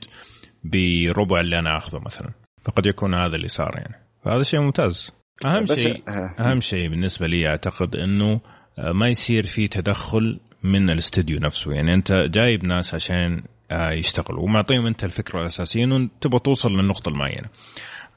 [0.64, 2.30] بربع اللي أنا أخذه مثلا.
[2.64, 4.04] فقد يكون هذا اللي صار يعني.
[4.24, 5.12] فهذا شيء ممتاز.
[5.44, 6.50] أهم شيء آه.
[6.50, 8.40] أهم شيء بالنسبة لي أعتقد إنه
[8.78, 11.72] آه، ما يصير في تدخل من الاستوديو نفسه.
[11.72, 17.08] يعني أنت جايب ناس عشان آه، يشتغلوا ومعطيهم أنت الفكرة الأساسية إنه تبغى توصل للنقطة
[17.08, 17.48] المعينة.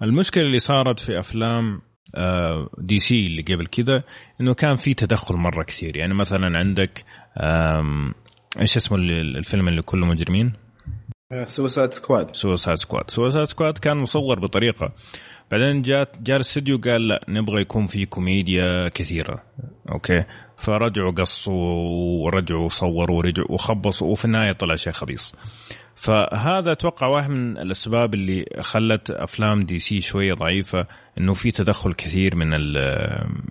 [0.01, 1.81] المشكلة اللي صارت في أفلام
[2.15, 4.03] آه، دي سي اللي قبل كذا
[4.41, 5.97] إنه كان في تدخل مرة كثير.
[5.97, 7.05] يعني مثلا عندك
[8.59, 10.53] إيش اسمه ال- الفيلم اللي كله مجرمين؟
[11.43, 14.93] Suicide Squad Suicide Squad Suicide Squad كان مصور بطريقة.
[15.51, 19.43] بعدين جات جاء الاستوديو قال لا نبغى يكون في كوميديا كثيرة.
[19.91, 20.23] أوكي؟
[20.57, 25.33] فرجعوا قصوا ورجعوا صوروا ورجعوا وخبصوا وفي النهاية طلع شيء خبيص.
[25.95, 32.35] فهذا أتوقع واحد من الأسباب اللي خلت أفلام DC شوية ضعيفة إنه في تدخل كثير
[32.35, 32.75] من ال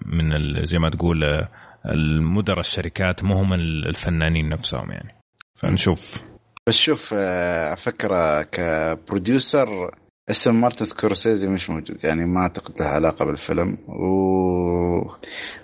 [0.07, 1.47] من ال زي ما تقول
[1.87, 5.15] المدراء الشركات مو هم الفنانين نفسهم يعني.
[5.57, 6.23] فنشوف.
[6.67, 9.91] بس شوف آه، أفكر ك producer
[10.31, 13.79] اسم مارتن سكورسيزي مش موجود يعني ما أعتقد له علاقة بالفيلم.
[13.89, 14.17] و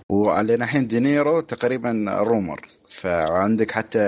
[0.09, 3.98] وعلينا الحين دينيرو تقريبا rumor فعندك حتى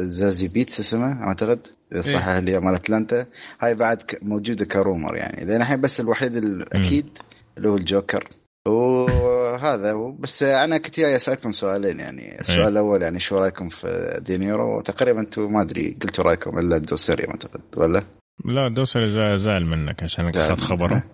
[0.00, 1.66] زازي بيتس اسمه أعتقد؟
[2.00, 3.26] صح إيه؟ اللي مال أتلانتا.
[3.60, 5.44] هاي بعد موجودة ك rumor يعني.
[5.44, 7.18] لأن الحين بس الوحيد الاكيد
[7.56, 8.28] اللي هو الجوكر.
[8.68, 12.40] وهذا بس أنا كنت جاي أسألكم سؤالين يعني.
[12.40, 16.76] السؤال إيه؟ الأول يعني شو رأيكم في دينيرو؟ تقريبا أنتم ما أدري قلتوا رأيكم إلا
[16.76, 18.02] الدوسري أعتقد ولا؟
[18.44, 21.04] لا دوسري زعل منك عشان اخذت خبره.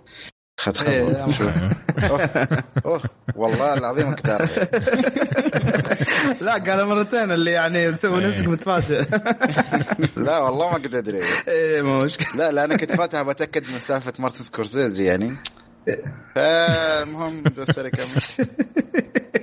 [0.59, 1.25] اخذت خبر إيه.
[2.87, 3.03] أوه.
[3.37, 4.49] والله العظيم أقدر
[6.41, 8.27] لا قال مرتين اللي يعني سوى إيه.
[8.27, 9.05] نفسك متفاجئ.
[10.17, 11.21] لا والله ما كنت أدري.
[11.49, 12.37] إيه مو مشكلة.
[12.37, 15.37] لا لا أنا كنت فاتح بتأكد من سالفة مارتن سكورسيزي يعني.
[16.35, 18.07] فالمهم دوسري كمل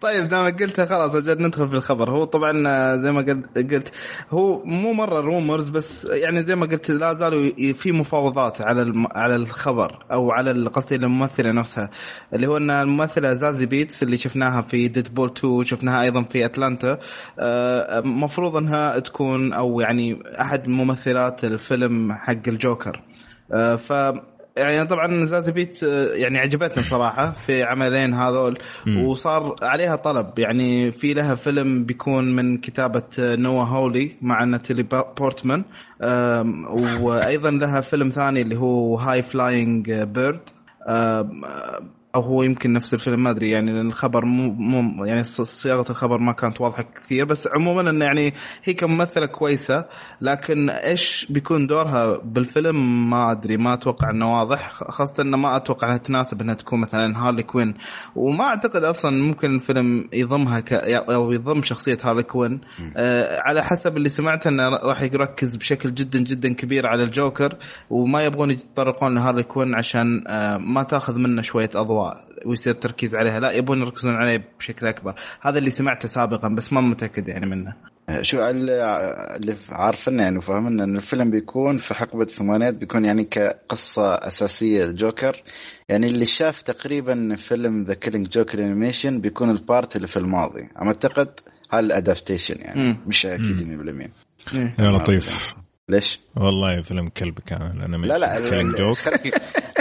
[0.00, 2.10] طيب دام قلتها خلاص أجل ندخل في الخبر.
[2.10, 3.92] هو طبعا آه، زي ما قلت
[4.30, 9.36] هو مو مرة rumors بس يعني زي ما قلت لا زالوا في مفاوضات على على
[9.36, 11.90] الخبر أو على قصدي الممثله نفسها.
[12.34, 16.98] اللي هو إن الممثلة زازي بيتس اللي شفناها في Deadpool 2 شفناها أيضا في اتلانتا
[17.38, 18.02] آه،
[18.58, 23.02] إنها تكون أو يعني أحد ممثلات الفيلم حق الجوكر.
[23.52, 23.92] آه، ف
[24.56, 25.82] يعني طبعا زازي بيت
[26.12, 28.58] يعني عجبتني صراحة في عملين هذول
[29.04, 30.38] وصار عليها طلب.
[30.38, 34.82] يعني في لها فيلم بيكون من كتابة نوا هولي مع ناتالي
[35.18, 35.64] بورتمان
[37.00, 40.40] وأيضا لها فيلم ثاني اللي هو High Flying Bird
[42.14, 46.18] أو هو يمكن نفس الفيلم ما أدري يعني لأن الخبر مو مو يعني صياغة الخبر
[46.18, 49.84] ما كانت واضحة كثير بس عموما إنه يعني هي كممثلة كويسة
[50.20, 55.86] لكن إيش بيكون دورها بالفيلم ما أدري ما أتوقع إنه واضح خاصة إنه ما أتوقع
[55.86, 57.74] إنها تناسب إنها تكون مثلا هارلي كوين.
[58.16, 62.60] وما أعتقد أصلا ممكن الفيلم يضمها ك أو يضم شخصية هارلي كوين.
[62.96, 67.56] آه على حسب اللي سمعته إنه راح يركز بشكل جدا جدا كبير على الجوكر
[67.90, 71.99] وما يبغون يتطرقون لهارلي كوين عشان آه ما تاخذ منه شوية أضواء.
[72.46, 73.40] ويصير تركيز عليها.
[73.40, 75.14] لا يبون يركزون عليه بشكل أكبر.
[75.40, 77.74] هذا اللي سمعته سابقا بس ما متأكد يعني منه.
[78.20, 84.84] شو اللي عارفنا يعني وفاهمنا إن الفيلم بيكون في حقبة الثمانينات بيكون يعني كقصة أساسية
[84.84, 85.42] الجوكر.
[85.88, 90.68] يعني اللي شاف تقريبا فيلم The Killing Joke animation بيكون ال part اللي في الماضي.
[90.82, 91.30] أعتقد
[91.72, 92.80] هذا ال adaptation يعني.
[92.80, 92.98] مم.
[93.06, 93.60] مش أكيد
[94.52, 95.54] 100% يا لطيف.
[95.90, 98.98] ليش؟ والله فيلم كلب كان أنا لا لا Joke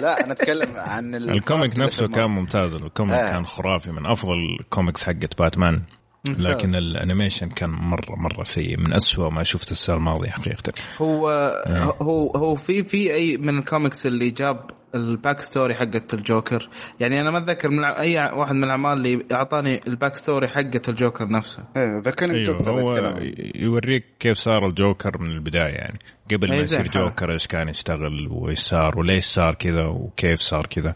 [0.02, 3.32] لا أنا أتكلم عن ال comic نفسه كان ممتاز ال comic آه.
[3.32, 5.82] كان خرافي من أفضل الكوميكس حقت باتمان
[6.26, 11.30] لكن ال animation كان مرة مرة سيء من أسوأ ما شفت السنة الماضية حقيقة هو
[11.68, 11.98] آه.
[12.02, 16.70] هو هو في في أي من الكوميكس اللي جاب ال back story حقت الجوكر.
[17.00, 20.90] يعني أنا ما أتذكر من أي واحد من الأعمال اللي أعطاني ال back story حقت
[20.90, 21.64] الجوكر نفسه.
[21.78, 23.20] إيه ذا كان أيوه هو
[23.56, 26.00] يوريك كيف صار الجوكر من البداية يعني.
[26.32, 30.96] قبل ما يصير جوكر إيش كان يشتغل وإيش صار وليش صار كذا وكيف صار كذا.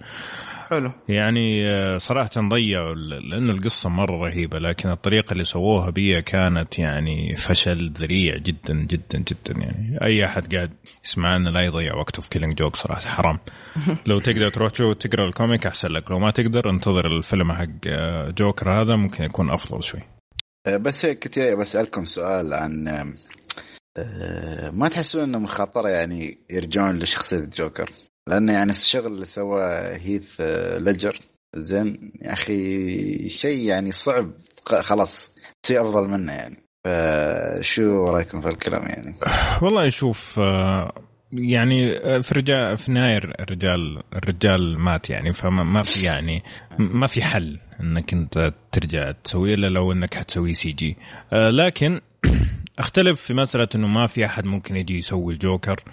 [0.73, 0.91] حلو.
[1.09, 7.35] يعني آه، صراحة ضيعوا لأنه القصة مرة رهيبة لكن الطريقة اللي سووها بيها كانت يعني
[7.35, 9.97] فشل ذريع جدا جدا جدا يعني.
[10.03, 10.71] أي أحد قاعد
[11.05, 13.39] يسمعنا لا يضيع وقته في Killing Joke صراحة حرام.
[14.07, 16.11] لو تقدر تروح تشوف تقرأ ال comic أحسن لك.
[16.11, 20.01] لو ما تقدر انتظر الفيلم حق آه، جوكر هذا ممكن يكون أفضل شوي.
[20.67, 22.87] آه، بس هيك كنت بسألكم سؤال عن
[24.73, 27.89] ما تحسون إنه مخاطرة يعني يرجعون لشخصية الجوكر؟
[28.29, 30.41] لأنه يعني الشغل اللي سواه هيث
[30.77, 31.19] ليدجر
[31.55, 34.31] زين يا أخي شيء يعني صعب
[34.65, 36.63] خلاص تصير أفضل منه يعني.
[36.85, 39.13] فشو رأيكم في الكلام يعني؟
[39.61, 40.39] والله شوف
[41.31, 46.43] يعني في الرجال في النهايه الرجال الرجال مات يعني فما في يعني
[46.79, 50.97] ما في حل إنك أنت ترجع تسوي إلا لو إنك حتسوي CG.
[51.33, 52.01] لكن
[52.79, 55.83] أختلف في مسألة إنه ما في أحد ممكن يجي يسوي الجوكر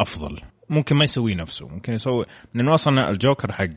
[0.00, 0.40] أفضل.
[0.70, 1.68] ممكن ما يسوي نفسه.
[1.68, 2.24] ممكن يسوي
[2.54, 3.68] لأنه أصلا الجوكر حق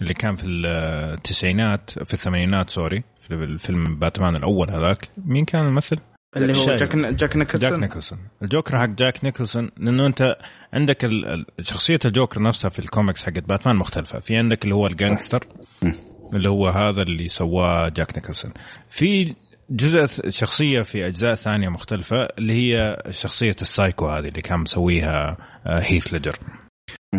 [0.00, 5.98] اللي كان في التسعينات في الثمانينات sorry في الفيلم باتمان الأول هذاك مين كان الممثل؟
[6.36, 7.70] اللي هو جاك جاك نيكلسون.
[7.70, 8.18] جاك نيكلسون.
[8.42, 10.36] الجوكر حق جاك نيكلسون لأنه أنت
[10.72, 11.10] عندك
[11.60, 14.20] شخصية الجوكر نفسها في الكوميكس حقت باتمان مختلفة.
[14.20, 15.46] في عندك اللي هو ال gangster
[16.34, 18.52] اللي هو هذا اللي سواه جاك نيكلسون.
[18.88, 19.34] في
[19.76, 26.12] جزء شخصية في أجزاء ثانية مختلفة اللي هي شخصية السايكو هذه اللي كان مسويها هيث
[26.12, 26.61] ليدجر مم.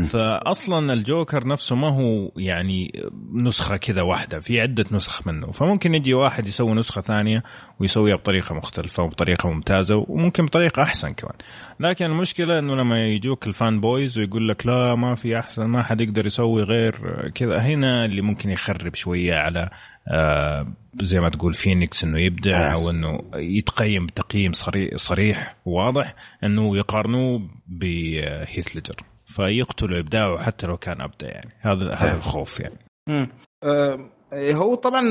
[0.01, 2.91] فاصلا الجوكر نفسه ما هو يعني
[3.33, 5.51] نسخة كذا واحدة في عدة نسخ منه.
[5.51, 7.43] فممكن يجي واحد يسوي نسخة ثانية
[7.79, 11.35] ويسويها بطريقة مختلفة وبطريقة ممتازة وممكن بطريقة أحسن كمان.
[11.79, 16.01] لكن المشكلة إنه لما يجوك ال fanboys ويقول لك لا ما في أحسن ما حد
[16.01, 17.57] يقدر يسوي غير كذا.
[17.57, 19.69] هنا اللي ممكن يخرب شوية على
[20.07, 20.67] آه
[21.01, 22.73] زي ما تقول فينيكس إنه يبدع.
[22.73, 28.95] أو إنه يتقيم تقييم صريح, صريح وواضح إنه يقارنوه بهيث ليدجر
[29.33, 32.17] فيقتلوا إبداعه حتى لو كان أبدع يعني هذا هذا آه.
[32.17, 33.27] الخوف يعني مم.
[33.63, 35.01] آه، هو طبعا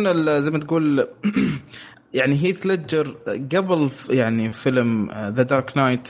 [0.41, 1.01] زي ما تقول
[2.15, 3.17] يعني هيث ليدجر
[3.57, 6.09] قبل يعني فيلم The Dark Knight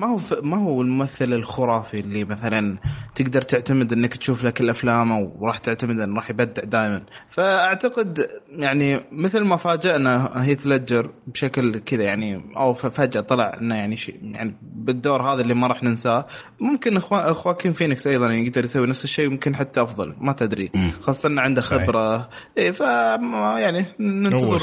[0.00, 2.78] ما هو ما هو الممثل الخرافي اللي مثلا
[3.14, 9.00] تقدر تعتمد إنك تشوف له كل أفلامه وراح تعتمد إنه راح يبدع دائما فأعتقد يعني
[9.12, 14.56] مثل ما فاجئنا هيث ليدجر بشكل كذا يعني أو فجأة طلع إنه يعني شيء يعني
[14.62, 16.26] بالدور هذا اللي ما راح ننساه
[16.60, 20.70] ممكن إخوا- خواكين فينيكس أيضا يقدر يسوي نفس الشيء ويمكن حتى أفضل ما تدري.
[21.00, 21.60] خاصة إنه عنده.
[21.62, 24.58] خبرة إيه ف يعني ننتظر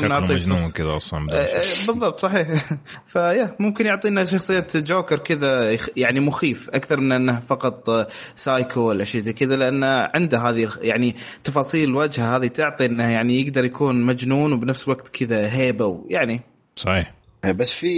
[0.45, 0.67] فرصة.
[0.81, 2.47] كذا أصلا إيه، إيه، بالضبط صحيح.
[3.13, 9.03] فيا ممكن يعطينا شخصية جوكر كذا يعني مخيف أكثر من أنه فقط آه، سايكو ولا
[9.03, 14.05] شيء زي كذا لأنه عنده هذه يعني تفاصيل الوجه هذه تعطي إنه يعني يقدر يكون
[14.05, 16.41] مجنون وبنفس الوقت كذا هيبة ويعني
[16.75, 17.13] صحيح.
[17.55, 17.89] بس في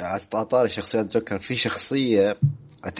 [0.00, 2.36] على طاري شخصيات جوكر في شخصية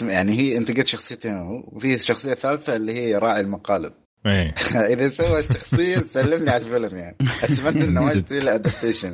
[0.02, 3.92] يعني هي أنت قلت شخصيتين وفي شخصية ثالثة اللي هي راعي المقالب.
[4.26, 4.54] إيه.
[4.94, 7.16] إذا سوى الشخصيه سلمني على الفيلم يعني.
[7.42, 9.12] أتمنى إنه ما يسوي له adaptation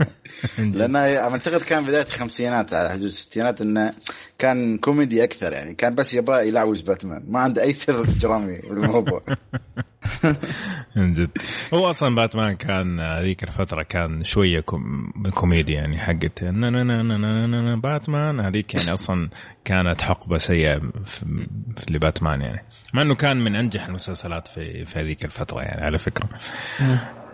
[0.58, 3.94] لأنه أعتقد كان بداية الخمسينات على حدود الستينات إنه
[4.38, 5.74] كان كوميدي أكثر يعني.
[5.74, 7.24] كان بس يبغى يلعوز باتمان.
[7.28, 9.22] ما عنده أي سر درامي بالموضوع
[10.96, 11.30] من جد.
[11.74, 15.12] هو أصلا باتمان كان هذيك الفترة كان شوية كوم...
[15.34, 16.44] كوميديا يعني حقت
[17.82, 19.28] باتمان هذيك يعني أصلا
[19.68, 20.80] كانت حقبة سيئة
[21.90, 22.64] لباتمان يعني.
[22.94, 26.28] مع إنه كان من أنجح المسلسلات في في هذيك الفترة يعني على فكرة.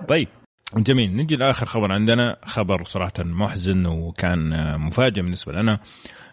[0.08, 0.28] طيب
[0.76, 1.16] جميل.
[1.16, 1.92] نجي لآخر خبر.
[1.92, 5.80] عندنا خبر صراحة محزن وكان آه، مفاجئ بالنسبة لنا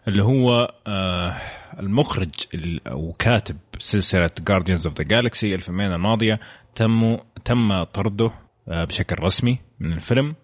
[0.07, 1.35] اللي هو آه،
[1.79, 6.39] المخرج ال- أو كاتب سلسلة Guardians of the Galaxy الفيلمين الماضية
[6.75, 8.31] تم تم طرده
[8.67, 10.35] آه، بشكل رسمي من الفيلم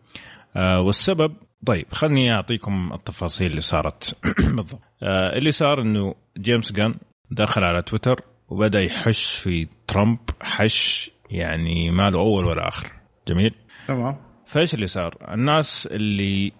[0.55, 1.33] والسبب
[1.65, 4.17] طيب خلني أعطيكم التفاصيل اللي صارت.
[4.55, 4.81] بالضبط.
[5.03, 6.95] آه، اللي صار إنه جيمس جان
[7.31, 12.91] دخل على تويتر وبدأ يحش في ترامب حش يعني ما له أول ولا آخر.
[13.27, 13.53] جميل؟
[13.87, 14.17] تمام.
[14.45, 16.51] فإيش اللي صار؟ الناس اللي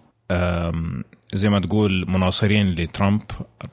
[1.34, 3.22] زي ما تقول مناصرين لترامب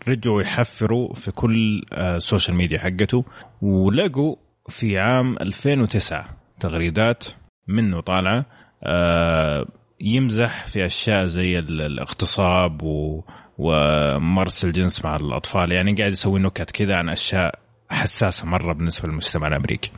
[0.07, 3.25] رجعوا يحفروا في كل آه، ال social media حقته
[3.61, 4.35] ولقوا
[4.69, 6.25] في عام 2009
[6.59, 7.25] تغريدات
[7.67, 8.45] منه طالعة
[8.83, 9.65] آه،
[10.01, 13.23] يمزح في أشياء زي ال- الاغتصاب و
[13.57, 15.71] وممارسه الجنس مع الأطفال.
[15.71, 19.91] يعني قاعد يسوي نكت كذا عن أشياء حساسة مرة بالنسبة للمجتمع الأمريكي.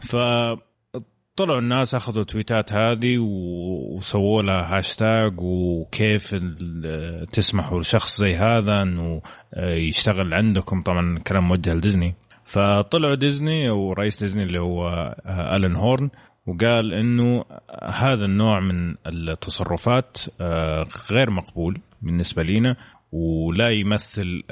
[0.00, 0.16] ف
[1.36, 6.34] طلعوا الناس أخذوا تويتات هذه وسووا لها هاشتاج وكيف
[7.32, 9.22] تسمحوا لشخص زي هذا إنه
[9.54, 10.82] آه، يشتغل عندكم.
[10.82, 12.14] طبعا كلام موجه لديزني.
[12.44, 14.88] فطلعوا ديزني ورئيس ديزني اللي هو
[15.26, 16.10] آه، الين هورن.
[16.46, 17.44] وقال إنه
[17.82, 22.76] هذا النوع من التصرفات آه، غير مقبول بالنسبة لنا
[23.12, 24.42] ولا يمثل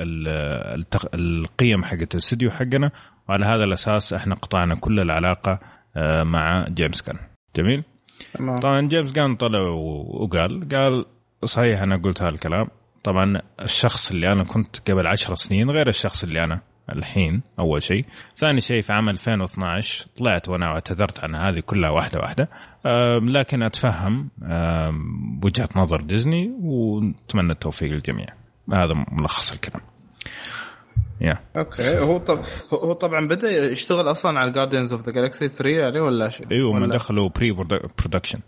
[1.14, 2.90] القيم حقت الاستديو حقنا.
[3.28, 5.60] وعلى هذا الأساس إحنا قطعنا كل العلاقة
[5.96, 7.18] آه، مع جيمس جان.
[7.56, 7.84] جميل؟
[8.34, 8.60] تمام.
[8.60, 11.04] طبعا جيمس جان طلع وقال قال
[11.44, 12.68] صحيح أنا قلت هذا الكلام.
[13.04, 16.60] طبعا الشخص اللي أنا كنت قبل عشر سنين غير الشخص اللي أنا
[16.92, 18.04] الحين أول شيء.
[18.36, 22.48] ثاني شيء في عام 2012 طلعت وأنا اعتذرت عن هذه كلها واحدة واحدة.
[23.22, 24.30] لكن أتفهم
[25.44, 28.26] وجهة نظر ديزني ونتمنى التوفيق للجميع.
[28.72, 29.80] هذا ملخص الكلام.
[31.20, 31.38] yeah.
[31.56, 31.98] OK.
[31.98, 32.38] هو طب
[32.84, 36.72] هو طبعا بدأ يشتغل أصلا على Guardians of the Galaxy 3 يعني ولا شيء؟ أيوه
[36.72, 38.38] ما دخلوا pre-production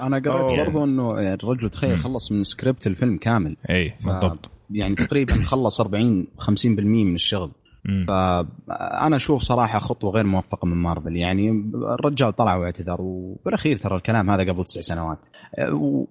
[0.00, 0.66] أنا قريت.
[0.66, 2.02] برضو إنه يعني الرجل تخيل مم.
[2.02, 3.56] خلص من سكريبت الفيلم كامل.
[3.70, 4.50] اي ف- بالضبط.
[4.70, 7.50] يعني تقريبا خلص 40 50% من الشغل.
[7.84, 11.16] فانا أشوف صراحة خطوة غير موفقة من مارفل.
[11.16, 15.18] يعني الرجال طلع واعتذر وبالأخير ترى الكلام هذا قبل تسع سنوات.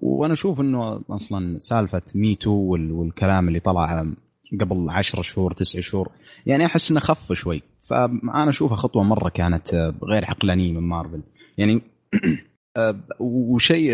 [0.02, 2.52] وأنا أشوف إنه أصلا سالفة MeToo
[2.92, 4.06] والكلام اللي طلع
[4.62, 6.10] قبل 10 شهور تسع شهور
[6.46, 7.62] يعني أحس إنه خف شوي.
[7.82, 11.22] فأنا أشوفها خطوة مرة كانت غير عقلانية من مارفل.
[11.58, 11.82] يعني
[13.20, 13.94] وشيء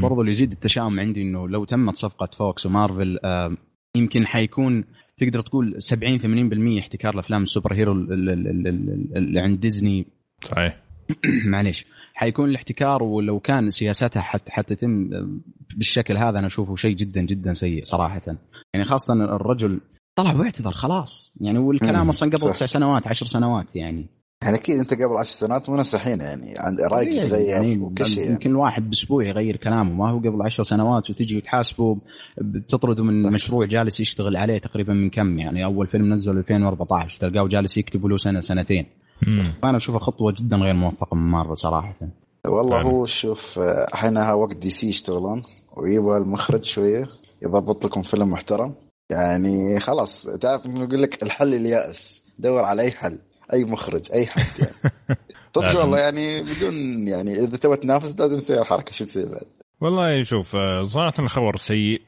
[0.00, 3.56] برضو اللي يزيد التشاؤم عندي إنه لو تمت صفقة فوكس ومارفل آه،
[3.96, 4.84] يمكن حيكون
[5.16, 6.18] تقدر تقول 70
[6.78, 10.06] 80% احتكار الافلام ال superhero ال- ال- ال- ال- اللي عند ديزني.
[10.44, 10.78] صحيح.
[11.52, 11.86] معليش.
[12.14, 15.10] حيكون الاحتكار ولو كان سياستها حت حتتم
[15.76, 18.22] بالشكل هذا أنا أشوفه شيء جدا جدا سيء صراحة.
[18.74, 19.80] يعني خاصة الرجل
[20.14, 21.32] طلع واعتذر خلاص.
[21.40, 22.50] يعني والكلام أصلا قبل.
[22.52, 24.06] تسع سنوات عشر سنوات يعني.
[24.42, 28.06] يعني أكيد أنت قبل عشر سنوات مو نفس الحين يعني عند رأيك يتغير يعني؟ وكل
[28.06, 28.32] شيء يعني.
[28.32, 29.92] يمكن الواحد بأسبوع يغير كلامه.
[29.92, 31.96] ما هو قبل عشر سنوات وتجي وتحاسبه
[32.38, 33.30] بتطرده من صح.
[33.30, 38.06] مشروع جالس يشتغل عليه تقريبا من كم يعني؟ أول فيلم نزله 2014 تلقاه جالس يكتب
[38.06, 38.86] له سنة سنتين.
[39.26, 39.52] مم.
[39.62, 41.94] فانا اشوفها خطوة جدا غير موفقة من مارفل صراحة.
[42.46, 42.88] والله فعلا.
[42.88, 43.60] هو شوف
[43.92, 45.42] حينها وقت دي سي يشتغلون.
[45.76, 47.08] ويبغى المخرج شوية
[47.42, 48.74] يضبط لكم فيلم محترم.
[49.10, 52.24] يعني خلاص تعرف انه يقول لك الحل اليأس.
[52.38, 53.18] دور على أي حل.
[53.52, 55.18] أي مخرج أي حد يعني.
[55.56, 59.46] صدق والله يعني بدون يعني إذا تبغى تنافس لازم تسوي الحركة شو تسوي بعد؟
[59.80, 62.02] والله شوف آه، صراحة الخبر سيء.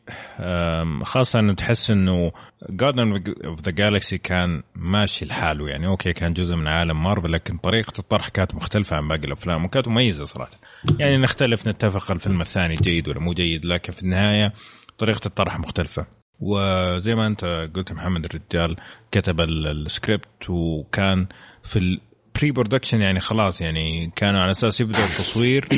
[1.02, 2.32] خاصة إنه تحس إنه
[2.70, 5.86] Guardians of the Galaxy كان ماشي لحاله يعني.
[5.86, 9.88] OK كان جزء من عالم مارفل لكن طريقة الطرح كانت مختلفة عن باقي الأفلام وكانت
[9.88, 10.50] مميزة صراحة.
[10.98, 14.52] يعني نختلف نتفق الفيلم الثاني جيد ولا مو جيد لكن في النهاية
[14.98, 16.17] طريقة الطرح مختلفة.
[16.40, 18.76] وزي ما انت قلت محمد الرجال
[19.10, 21.26] كتب ال- السكريبت وكان
[21.62, 25.68] في ال pre-production يعني خلاص يعني كانوا على أساس يبدأ التصوير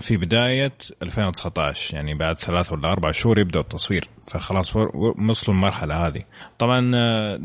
[0.00, 6.22] في بداية 2019 يعني بعد ثلاث ولا أربع شهور يبدأ التصوير فخلاص وصلوا المرحلة هذه.
[6.58, 7.40] طبعا آه،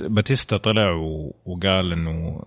[0.00, 0.90] باتيستا طلع
[1.46, 2.42] وقال إنه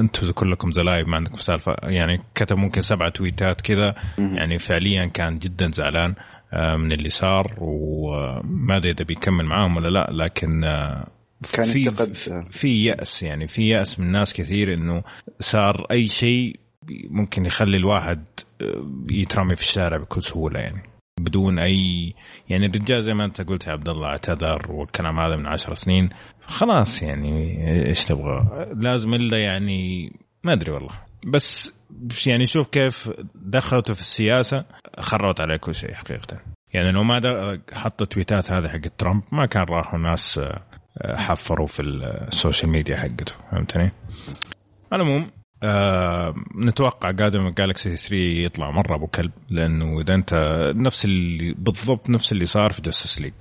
[0.00, 3.94] أنتم كلكم زلايب ما عندكم سالفة يعني كتب ممكن سبعة تويتات كذا
[4.36, 6.14] يعني فعليا كان جدا زعلان.
[6.56, 11.06] من اللي صار وما ادري إذا بيكمل معاهم ولا لا لكن آه،
[11.52, 11.72] كان
[12.12, 12.30] في.
[12.50, 15.02] في يأس يعني في يأس من ناس كثير إنه
[15.40, 16.60] صار أي شيء
[17.10, 18.24] ممكن يخلي الواحد
[18.62, 20.82] آه، يترمي في الشارع بكل سهولة يعني
[21.20, 22.14] بدون أي
[22.48, 26.10] يعني الرجال زي ما أنت قلت يا عبد الله اعتذر والكلام هذا من عشر سنين
[26.46, 30.12] خلاص يعني إيش تبغى لازم إلا يعني
[30.44, 30.94] ما أدري والله
[31.26, 31.72] بس
[32.26, 34.64] يعني شوف كيف دخلته في السياسة
[34.98, 36.40] خربت عليه كل شيء حقيقة.
[36.74, 37.20] يعني لو ما
[37.72, 40.62] حط التويتات هذه حق ترامب ما كان راحوا ناس آه،
[40.98, 43.92] آه، حفروا في ال social media حقته فهمتني؟
[44.92, 45.30] العموم
[45.62, 46.34] آه
[46.64, 50.34] نتوقع Guardian Galaxy 3 يطلع مرة أبو كلب لأنه إذا أنت
[50.76, 53.32] نفس اللي بالضبط نفس اللي صار في Justice League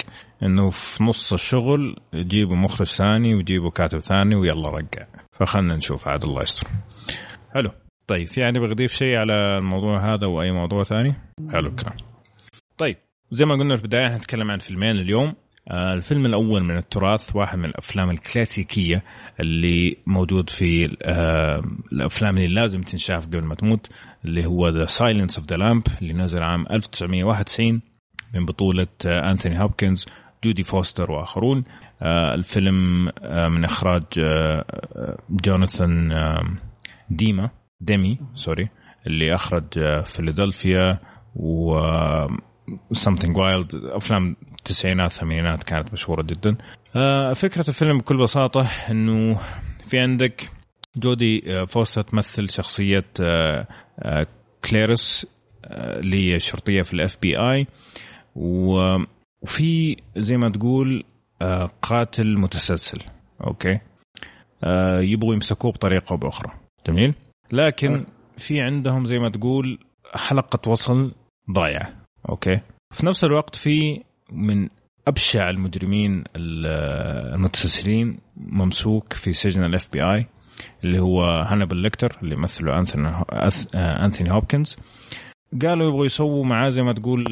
[0.43, 6.23] إنه في نص الشغل يجيبوا مخرج ثاني ويجيبوا كاتب ثاني ويلا رقع فخلنا نشوف عاد
[6.23, 6.67] الله يستر.
[7.53, 7.71] حلو.
[8.07, 11.15] طيب في يعني بضيف شيء على الموضوع هذا وأي موضوع ثاني؟
[11.51, 11.95] حلو الكلام.
[12.77, 12.97] طيب
[13.31, 15.33] زي ما قلنا في البداية حنتكلم عن فيلمين اليوم.
[15.71, 19.03] آه، الفيلم الأول من التراث واحد من الأفلام الكلاسيكية
[19.39, 23.89] اللي موجود في آه، الأفلام اللي لازم تنشاف قبل ما تموت
[24.25, 27.81] اللي هو The Silence of the Lamp اللي نزل عام 1991
[28.33, 30.05] من بطولة آه، أنثوني هوبكنز
[30.43, 31.63] جودي فوستر وآخرون.
[32.01, 33.69] آه، الفيلم آه، من آه،
[34.19, 36.45] آه، جوناثان آه،
[37.09, 37.49] ديما.
[37.81, 38.69] ديمي سوري
[39.07, 40.99] اللي أخرج آه، فيلادلفيا
[41.35, 41.79] و
[42.93, 46.57] Something Wild أفلام التسعينات الثمانينات كانت مشهورة جدا.
[46.95, 49.39] آه، فكرة الفيلم بكل بساطة إنه
[49.85, 50.51] في عندك
[50.97, 53.05] جودي آه، فوستر تمثل شخصية
[54.69, 55.27] كلاريس
[55.65, 57.67] اللي هي شرطيه في ال FBI
[58.35, 61.03] وفي زي ما تقول
[61.81, 62.99] قاتل متسلسل
[63.47, 63.79] OK؟
[64.99, 66.51] يبغوا يمسكوه بطريقة أو بأخرى.
[66.87, 67.13] جميل؟
[67.51, 68.05] لكن
[68.37, 69.79] في عندهم زي ما تقول
[70.15, 71.11] حلقة وصل
[71.51, 71.93] ضايعه
[72.29, 72.59] OK.
[72.93, 74.69] في نفس الوقت في من
[75.07, 76.65] أبشع المجرمين ال-
[77.35, 80.27] المتسلسلين ممسوك في سجن ال FBI
[80.83, 83.07] اللي هو هانيبال ليكتر اللي يمثله انثوني
[83.75, 84.77] انثوني هوبكنز
[85.61, 87.25] قالوا يبغوا يسووا معاه زي ما تقول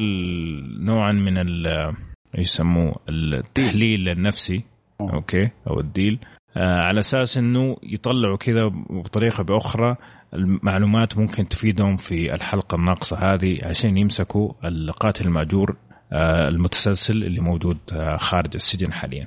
[0.80, 1.92] نوعا من ال
[2.38, 4.64] يسموه؟ التحليل النفسي.
[5.00, 5.50] OK.
[5.70, 6.18] أو ال deal.
[6.56, 9.96] على أساس إنه يطلعوا كذا بطريقة بأخرى
[10.34, 15.76] المعلومات ممكن تفيدهم في الحلقة الناقصة هذه عشان يمسكوا القاتل المأجور
[16.12, 19.26] آه المتسلسل اللي موجود آه خارج السجن حاليا.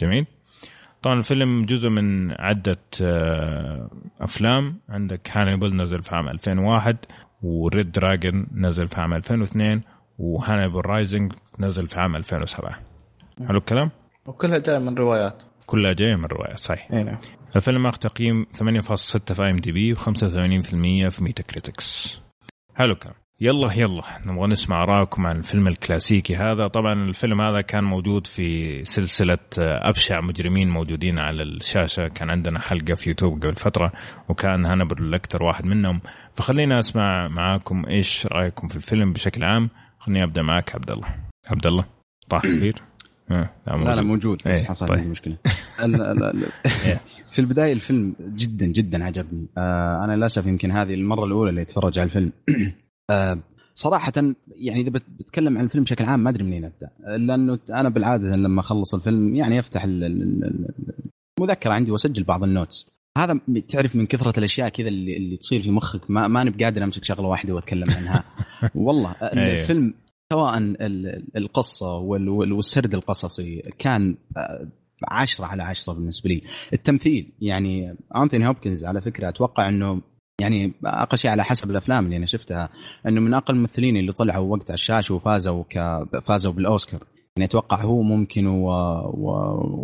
[0.00, 0.26] جميل؟
[1.02, 3.90] طبعا الفيلم جزء من عدة آه
[4.20, 6.96] أفلام عندك هانيبال نزل في عام 2001
[7.42, 9.82] و Red Dragon نزل في عام 2002
[10.18, 12.78] و Hannibal Rising نزل في عام 2007
[13.48, 13.90] حلو الكلام؟
[14.26, 16.88] وكلها جاية من روايات كلها جاية من روايات صحيح.
[16.92, 17.18] أي نعم.
[17.56, 22.20] الفيلم أخذ تقييم 8.6 في IMDb و85% في Metacritics
[22.74, 23.14] حلو الكلام.
[23.40, 24.02] يلا يلا.
[24.26, 26.68] نبغى نسمع ارائكم عن الفيلم الكلاسيكي هذا.
[26.68, 32.08] طبعا الفيلم هذا كان موجود في سلسلة أبشع مجرمين موجودين على الشاشة.
[32.08, 33.92] كان عندنا حلقة في يوتيوب قبل فترة
[34.28, 36.00] وكان هانبل لكتر واحد منهم.
[36.34, 39.70] فخلينا أسمع معاكم إيش رأيكم في الفيلم بشكل عام.
[39.98, 41.08] خليني أبدأ معك عبد الله.
[41.50, 41.84] عبد الله
[42.28, 42.74] طاح كبير.
[43.30, 44.38] لا لا موجود.
[44.46, 45.06] بس إيه، حصل طيب.
[45.06, 45.36] مشكلة.
[46.84, 47.00] إيه.
[47.32, 49.46] في البداية الفيلم جدا جدا عجبني.
[49.58, 52.32] آه أنا للأسف يمكن هذه المرة الأولى اللي أتفرج على الفيلم.
[53.10, 53.38] آه
[53.74, 54.12] صراحة
[54.56, 56.90] يعني إذا بت- بتكلم عن الفيلم بشكل عام ما أدري منين أبدأ.
[57.18, 60.74] لأنه أنا بالعادة لما أخلص الفيلم يعني أفتح ال- ال- ال-
[61.38, 62.86] المذكرة عندي وأسجل بعض النوتس.
[63.18, 67.04] هذا تعرف من كثرة الأشياء كذا اللي, اللي تصير في مخك ما ماني بقادر أمسك
[67.04, 68.24] شغلة واحدة وأتكلم عنها.
[68.74, 69.60] والله أيوه.
[69.60, 69.94] الفيلم
[70.32, 74.68] سواء ال- القصة وال- وال- والسرد القصصي كان آه،
[75.10, 76.42] عشرة على عشرة بالنسبة لي.
[76.72, 80.02] التمثيل يعني أنثوني هوبكنز على فكرة أتوقع أنه
[80.40, 82.68] يعني أقل شيء على حسب الأفلام اللي أنا شفتها
[83.08, 85.78] أنه من أقل الممثلين اللي طلعوا وقت على الشاشة وفازوا ك...
[86.24, 87.00] فازوا بالأوسكار.
[87.36, 88.68] يعني أتوقع هو ممكن و...
[89.04, 89.30] و...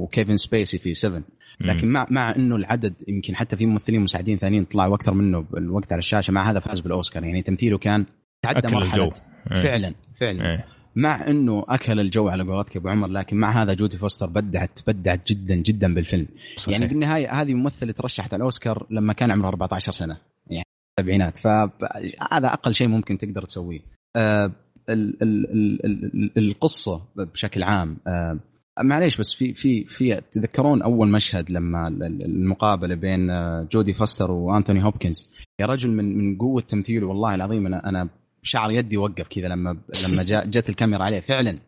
[0.02, 1.22] وكيفن سبيسي في 7
[1.60, 5.92] لكن مع مع إنه العدد يمكن حتى في ممثلين مساعدين ثانيين طلعوا أكثر منه بالوقت
[5.92, 7.24] على الشاشة مع هذا فاز بالأوسكار.
[7.24, 8.06] يعني تمثيله كان
[8.42, 9.10] تعدى مرحلة الجو.
[9.48, 10.50] فعلا فعلا.
[10.50, 10.64] إيه.
[10.96, 15.32] مع إنه أكل الجو على قولتك أبو عمر لكن مع هذا جودي فوستر بدعت بدعت
[15.32, 16.26] جدا جدا بالفيلم.
[16.56, 16.68] صحيح.
[16.68, 20.16] يعني بالنهاية هذه ممثلة ترشحت على الأوسكار لما كان عمرها 14 سنة
[20.50, 20.66] يعني
[20.98, 21.36] السبعينات.
[21.36, 23.80] فهذا أقل شيء ممكن تقدر تسويه.
[24.16, 24.52] آه
[24.88, 28.38] ال ال ال ال القصة بشكل عام آه
[28.82, 34.84] معليش بس في في في تذكرون أول مشهد لما المقابلة بين آه، جودي فاستر وانثوني
[34.84, 35.30] هوبكنز؟
[35.60, 38.08] يا رجل من من قوة تمثيله والله العظيم أنا أنا
[38.42, 39.70] شعر يدي وقف كذا لما
[40.08, 41.20] لما جاء جت الكاميرا عليه.
[41.20, 41.58] فعلا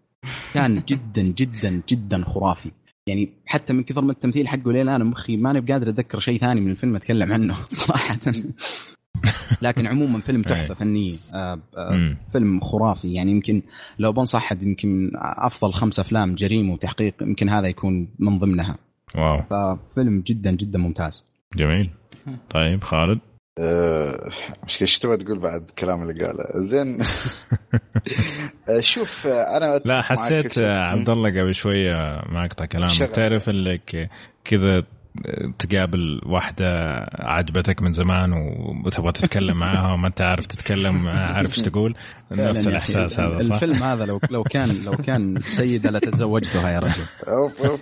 [0.54, 2.70] كان جدا جدا جدا خرافي.
[3.06, 6.60] يعني حتى من كثر من التمثيل حقه ليه أنا مخي ماني بقادر أتذكر شيء ثاني
[6.60, 8.18] من الفيلم أتكلم عنه صراحة.
[9.62, 10.74] لكن عموما فيلم تحفة.
[10.74, 11.16] فنية.
[11.34, 12.16] آه، آه،.
[12.32, 13.12] فيلم خرافي.
[13.12, 13.62] يعني يمكن
[13.98, 18.78] لو بنصح أحد يمكن أفضل خمس أفلام جريمة وتحقيق يمكن هذا يكون من ضمنها.
[19.14, 19.42] واو.
[19.42, 21.24] ففيلم جدا جدا ممتاز.
[21.56, 21.90] جميل.
[22.50, 23.18] طيب خالد؟
[24.64, 26.98] مش إيش تبغى تقول بعد الكلام اللي قاله؟ زين.
[28.68, 31.92] آه، شوف آه، أنا لا حسيت آه، عبد الله قبل شوية
[32.28, 33.10] ما اقطع كلامك.
[33.14, 34.10] تعرف إنك
[34.44, 34.82] كذا
[35.58, 36.66] تقابل واحدة
[37.12, 38.32] عجبتك من زمان
[38.84, 41.94] وتبغى تتكلم معاها وما انت عارف تتكلم عارف إيش تقول
[42.30, 47.02] نفس الإحساس هذا صح؟ الفيلم هذا لو لو كان لو كان سيدة لتزوجتها يا رجل
[47.28, 47.80] أوف أوف.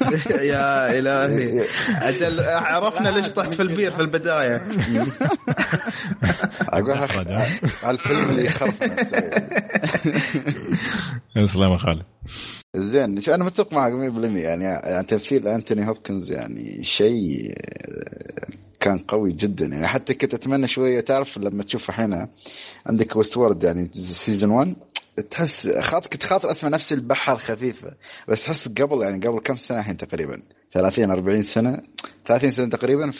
[0.52, 4.56] يا إلهي أجل عرفنا ليش طحت في البير في البداية
[6.68, 6.98] أقول؟
[7.82, 9.16] على الفيلم اللي يخرف نفسه.
[11.72, 12.02] يا خالد
[12.76, 18.46] زين أنا متفق معك 100% يعني يعني تمثيل أنتوني هوبكنز يعني شيء آه،
[18.80, 19.66] كان قوي جدا.
[19.66, 22.26] يعني حتى كنت أتمنى شوية تعرف لما تشوف الحين
[22.86, 24.76] عندك Westworld يعني season 1
[25.30, 27.94] تحس خاطر كنت خاطر أسمع نفس البحه الخفيفه
[28.28, 30.42] بس تحس قبل يعني قبل كم سنة الحين تقريبا؟
[30.72, 31.82] 30 40 سنة؟
[32.26, 33.12] 30 سنة تقريبا.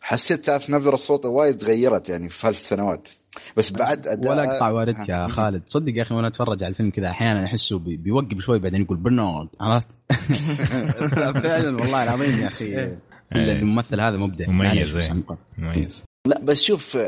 [0.00, 3.08] فحسيت تعرف نبره صوته وايد تغيرت يعني في هالسنوات
[3.56, 5.62] بس بعد اداء ولا أقطع واردك يا خالد.
[5.66, 8.96] صدق يا أخي وأنا أتفرج على الفيلم كذا أحيانا أحسه بي- بيوقف شوي بعدين يقول
[8.96, 9.88] برنارد عرفت؟
[11.42, 12.96] فعلا والله العظيم يا أخي.
[13.36, 14.48] الممثل هذا مبدع.
[14.48, 15.22] مميز، إيه.
[15.58, 16.02] مميز.
[16.26, 16.98] لا بس شوف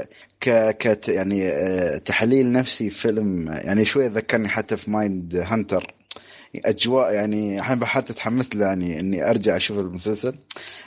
[0.41, 5.95] ك ك يعني آه، تحليل نفسي فيلم يعني شوية ذكرني حتى في Mindhunter
[6.65, 10.35] أجواء يعني الحين حتى تحمست يعني إني أرجع أشوف المسلسل.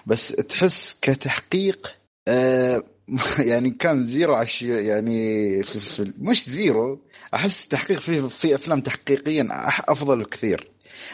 [0.06, 1.96] بس تحس كتحقيق
[2.28, 2.84] آه،
[3.50, 7.00] يعني كان zero يعني في في مش zero
[7.34, 9.48] أحس تحقيق في في أفلام تحقيقيا
[9.90, 10.72] أفضل كثير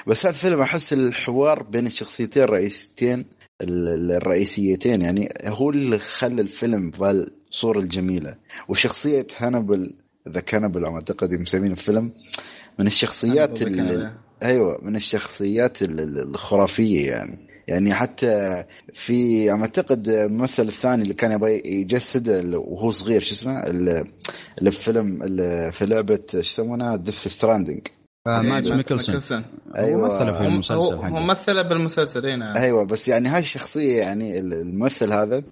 [0.07, 3.25] بس هالفيلم أحس الحوار بين الشخصيتين الرئيسيتين
[3.61, 8.37] ال- الرئيسيتين يعني هو اللي خلى الفيلم بهالصورة الجميلة.
[8.67, 9.93] وشخصية هانبل
[10.29, 12.11] ذا كانبل أو أعتقد مسمين الفيلم
[12.79, 14.13] من الشخصيات ال-
[14.43, 17.47] أيوه من الشخصيات ال- ال- الخرافية يعني.
[17.67, 18.63] يعني حتى
[18.93, 24.07] في أعتقد الممثل الثاني اللي كان يبغى يجسد وهو صغير شو اسمه؟ ال-
[24.59, 25.19] اللي في فيلم
[25.71, 27.87] في لعبة شو يسمونها Death Stranding
[28.27, 29.15] مادس ميكلسن.
[29.77, 30.07] أيوة.
[30.07, 34.53] هو مثل في المسلسل هو مثل بالمسلسل هنا أيوه بس يعني هاي الشخصية يعني ال-
[34.53, 35.43] الممثل هذا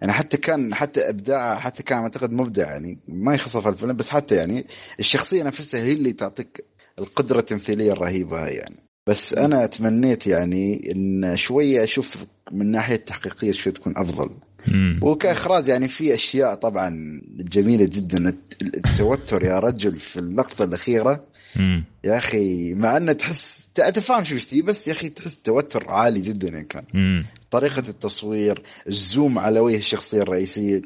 [0.00, 4.10] يعني حتى كان حتى إبداعه حتى كان أعتقد مبدع يعني ما يخص في الفيلم بس
[4.10, 4.66] حتى يعني
[5.00, 6.64] الشخصية نفسها هي اللي تعطيك
[7.00, 8.76] القدرة التمثيلية الرهيبة هاي يعني.
[9.06, 12.16] بس أنا تمنيت يعني إن شوية أشوف
[12.52, 14.30] من ناحية تحقيقيه شوي تكون أفضل.
[14.68, 15.00] مم.
[15.02, 18.28] وكإخراج يعني في أشياء طبعا جميلة جدا.
[18.28, 21.24] الت- التوتر يا رجل في اللقطة الأخيرة.
[21.56, 21.84] مم.
[22.04, 26.48] يا أخي مع انه تحس انت فاهم شو بس يا أخي تحس توتر عالي جدا
[26.48, 26.84] يعني كان.
[26.94, 27.26] مم.
[27.50, 30.82] طريقة التصوير الزوم على وجه الشخصية الرئيسية.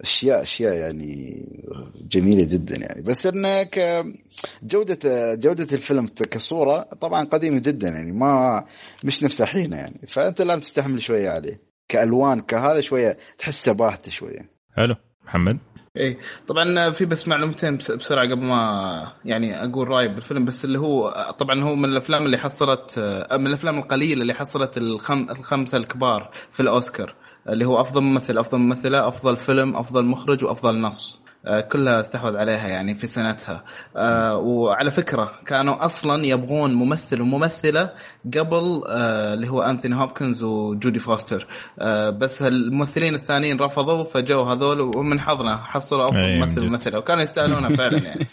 [0.00, 1.44] اشياء أشياء يعني
[2.00, 3.02] جميلة جدا يعني.
[3.02, 4.04] بس انه ك
[4.62, 4.98] جوده
[5.34, 8.64] جودة الفيلم كصورة طبعا قديمة جدا يعني ما
[9.04, 10.00] مش نفس الحين يعني.
[10.08, 11.60] فأنت لازم تستحمل شوية عليه.
[11.88, 14.50] كألوان كهذا شوية تحسه باهت شوية.
[14.76, 14.94] حلو.
[15.24, 15.58] محمد؟
[15.96, 16.18] إيه.
[16.46, 18.58] طبعا في بس معلومتين بس- بسرعة قبل ما
[19.24, 20.44] يعني أقول رأيي بالفيلم.
[20.44, 22.98] بس اللي هو طبعا هو من الأفلام اللي حصلت
[23.32, 27.14] من الأفلام القليلة اللي حصلت الخم الخمسة الكبار في الأوسكار.
[27.48, 31.20] اللي هو أفضل ممثل أفضل ممثلة أفضل فيلم أفضل مخرج وأفضل نص.
[31.44, 33.64] كلها استحوذ عليها يعني في سنتها.
[33.96, 37.90] آه، وعلى فكرة كانوا أصلا يبغون ممثل وممثلة
[38.36, 41.46] قبل آه، اللي هو انثوني هوبكنز وجودي فوستر.
[42.10, 47.98] بس الممثلين الثانيين رفضوا فجو هذول ومن حظنا حصلوا أفضل ممثل وممثلة وكانوا يستاهلونها فعلا
[47.98, 48.26] يعني.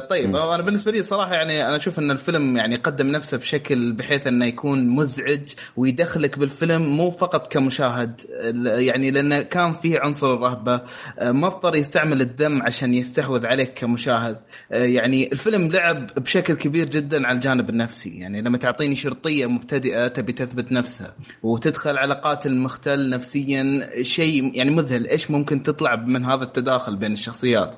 [0.00, 4.26] طيب أنا بالنسبة لي صراحة يعني أنا أشوف إن الفيلم يعني قدم نفسه بشكل بحيث
[4.26, 5.40] إنه يكون مزعج
[5.76, 8.20] ويدخلك بالفيلم مو فقط كمشاهد
[8.64, 10.80] يعني لأنه كان فيه عنصر الرهبة.
[11.22, 14.36] ما اضطر يستعمل الدم عشان يستحوذ عليك كمشاهد.
[14.72, 18.18] آه، يعني الفيلم لعب بشكل كبير جدا على الجانب النفسي.
[18.18, 24.70] يعني لما تعطيني شرطية مبتدئة تبي تثبت نفسها وتدخل على قاتل مختل نفسيا شيء يعني
[24.70, 25.06] مذهل.
[25.06, 27.76] إيش ممكن تطلع من هذا التداخل بين الشخصيات؟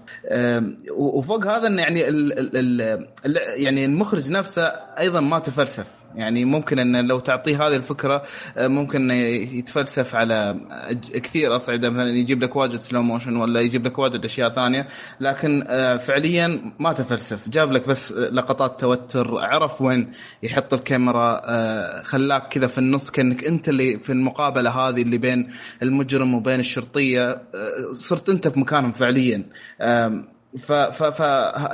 [0.96, 2.00] وفوق هذا يعني
[3.56, 4.62] يعني المخرج نفسه
[4.98, 6.01] أيضا ما تفلسف.
[6.14, 8.22] يعني ممكن أن لو تعطيه هذه الفكرة
[8.56, 10.60] آه، ممكن يتفلسف على
[11.14, 14.88] كثير أصعدة مثلا يجيب لك واجد سلو موشن ولا يجيب لك واجد أشياء ثانية
[15.20, 17.48] لكن آه، فعليا ما تفلسف.
[17.48, 23.44] جاب لك بس لقطات توتر عرف وين يحط الكاميرا آه، خلاك كذا في النص كأنك
[23.44, 25.52] أنت اللي في المقابلة هذه اللي بين
[25.82, 27.42] المجرم وبين الشرطية
[27.92, 29.44] صرت أنت في مكانهم فعليا.
[30.59, 31.20] ف ف ف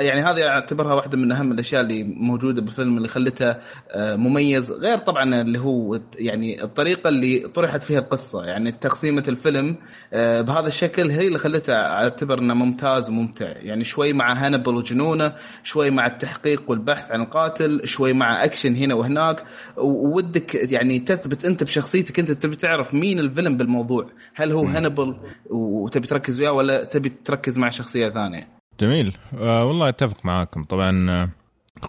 [0.00, 3.56] يعني هذه اعتبرها واحدة من أهم الأشياء اللي موجودة بالفيلم اللي خلته
[3.90, 8.44] آه، مميز غير طبعا اللي هو يعني الطريقة اللي طرحت فيها القصة.
[8.44, 9.76] يعني تقسيمة الفيلم
[10.12, 13.46] آه، بهذا الشكل هي اللي خلته أعتبر إنه ممتاز وممتع.
[13.46, 18.94] يعني شوي مع هانبل وجنونه شوي مع التحقيق والبحث عن القاتل شوي مع أكشن هنا
[18.94, 19.44] وهناك.
[19.76, 24.10] وودك يعني تثبت أنت بشخصيتك أنت تبي تعرف مين الفيلم بالموضوع.
[24.34, 25.16] هل هو هانبل
[25.50, 31.10] وتبي تركز وياه ولا تبي تركز مع شخصية ثانية؟ جميل آه والله أتفق معاكم طبعا
[31.10, 31.28] آه،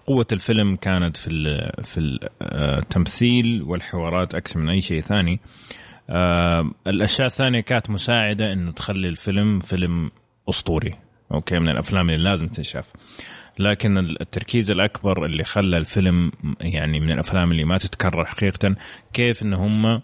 [0.05, 1.29] قوة الفيلم كانت في
[1.83, 5.39] في التمثيل والحوارات أكثر من أي شيء ثاني.
[6.09, 10.11] آه الأشياء الثانية كانت مساعدة إنه تخلي الفيلم فيلم
[10.49, 10.95] أسطوري.
[11.31, 12.91] أوكي من الأفلام اللي لازم تنشاف.
[13.59, 16.31] لكن التركيز الأكبر اللي خلى الفيلم
[16.61, 18.75] يعني من الأفلام اللي ما تتكرر حقيقة
[19.13, 20.01] كيف إن هم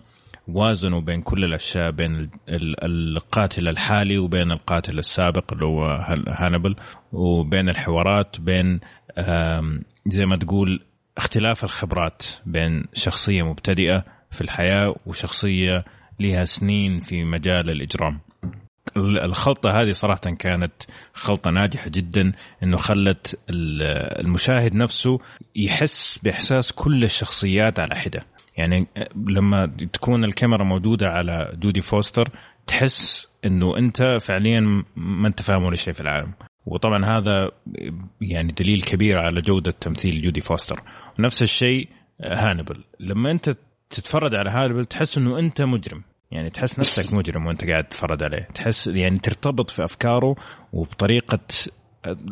[0.47, 2.29] وازنوا بين كل الأشياء بين
[2.83, 5.85] القاتل الحالي وبين القاتل السابق اللي هو
[6.27, 6.75] هانيبال
[7.11, 8.79] وبين الحوارات بين
[10.07, 10.85] زي ما تقول
[11.17, 15.85] اختلاف الخبرات بين شخصية مبتدئة في الحياة وشخصية
[16.19, 18.19] لها سنين في مجال الإجرام.
[18.97, 20.73] الخلطة هذه صراحة كانت
[21.13, 22.31] خلطة ناجحة جدا
[22.63, 25.19] إنه خلت المشاهد نفسه
[25.55, 28.25] يحس بإحساس كل الشخصيات على حدة.
[28.57, 28.87] يعني
[29.29, 32.29] لما تكون الكاميرا موجودة على جودي فوستر
[32.67, 36.33] تحس إنه أنت فعليا ما أنت فاهم ولا شيء في العالم.
[36.65, 37.51] وطبعا هذا
[38.21, 40.83] يعني دليل كبير على جودة تمثيل جودي فوستر.
[41.19, 41.89] نفس الشيء
[42.21, 43.57] هانيبال لما أنت
[43.89, 46.03] تتفرج على هانيبال تحس إنه أنت مجرم.
[46.31, 48.47] يعني تحس نفسك مجرم وأنت قاعد تتفرج عليه.
[48.53, 50.35] تحس يعني ترتبط في أفكاره
[50.73, 51.39] وبطريقة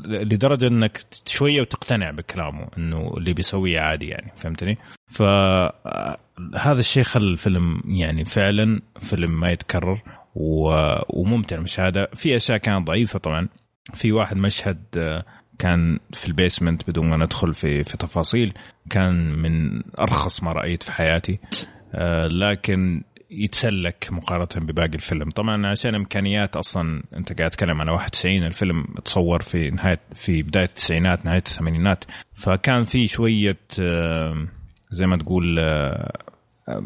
[0.05, 7.81] لدرجة إنك شوية وتقتنع بكلامه إنه اللي بيسويه عادي يعني فهمتني؟ فهذا الشيء خلى الفيلم
[7.85, 10.01] يعني فعلا فيلم ما يتكرر
[11.09, 13.47] وممتع المشاهده في أشياء كانت ضعيفة طبعا.
[13.93, 14.83] في واحد مشهد
[15.59, 18.53] كان في البيسمنت بدون ما ندخل في في تفاصيل
[18.89, 21.39] كان من أرخص ما رأيت في حياتي.
[22.29, 23.03] لكن
[23.37, 25.29] يتسلك مقارنة بباقي الفيلم.
[25.29, 30.65] طبعا عشان إمكانيات أصلا أنت قاعد تتكلم عن 91 الفيلم تصور في نهاية في بداية
[30.65, 32.03] التسعينات نهاية الثمانينات.
[32.35, 33.57] فكان في شوية
[34.91, 35.59] زي ما تقول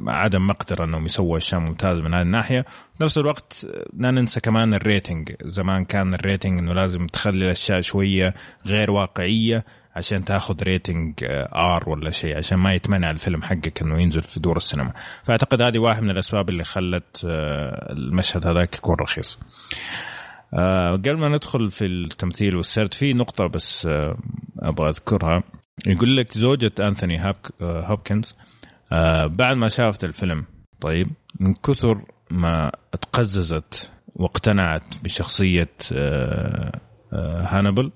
[0.07, 2.65] عدم مقدرة إنهم يسووا أشياء ممتازة من هذه الناحية.
[3.01, 5.31] نفس الوقت لا ننسى كمان ال rating.
[5.43, 8.33] زمان كان ال rating إنه لازم تخلي الأشياء شوية
[8.65, 9.65] غير واقعية.
[9.97, 11.13] عشان تاخذ rating
[11.55, 14.93] R ولا شيء عشان ما يتمنع الفيلم حقك إنه ينزل في دور السينما.
[15.23, 19.39] فأعتقد هذه واحد من الأسباب اللي خلت آه، المشهد هذاك يكون رخيص.
[20.53, 24.17] آه، قبل ما ندخل في التمثيل والسرد في نقطة بس آه،
[24.59, 25.43] أبغى أذكرها.
[25.87, 28.35] يقول لك زوجة أنثوني هوبكنز
[29.25, 30.45] بعد ما شافت الفيلم
[30.81, 31.07] طيب
[31.39, 35.69] من كثر ما تقززت واقتنعت بشخصية
[37.13, 37.91] هانبل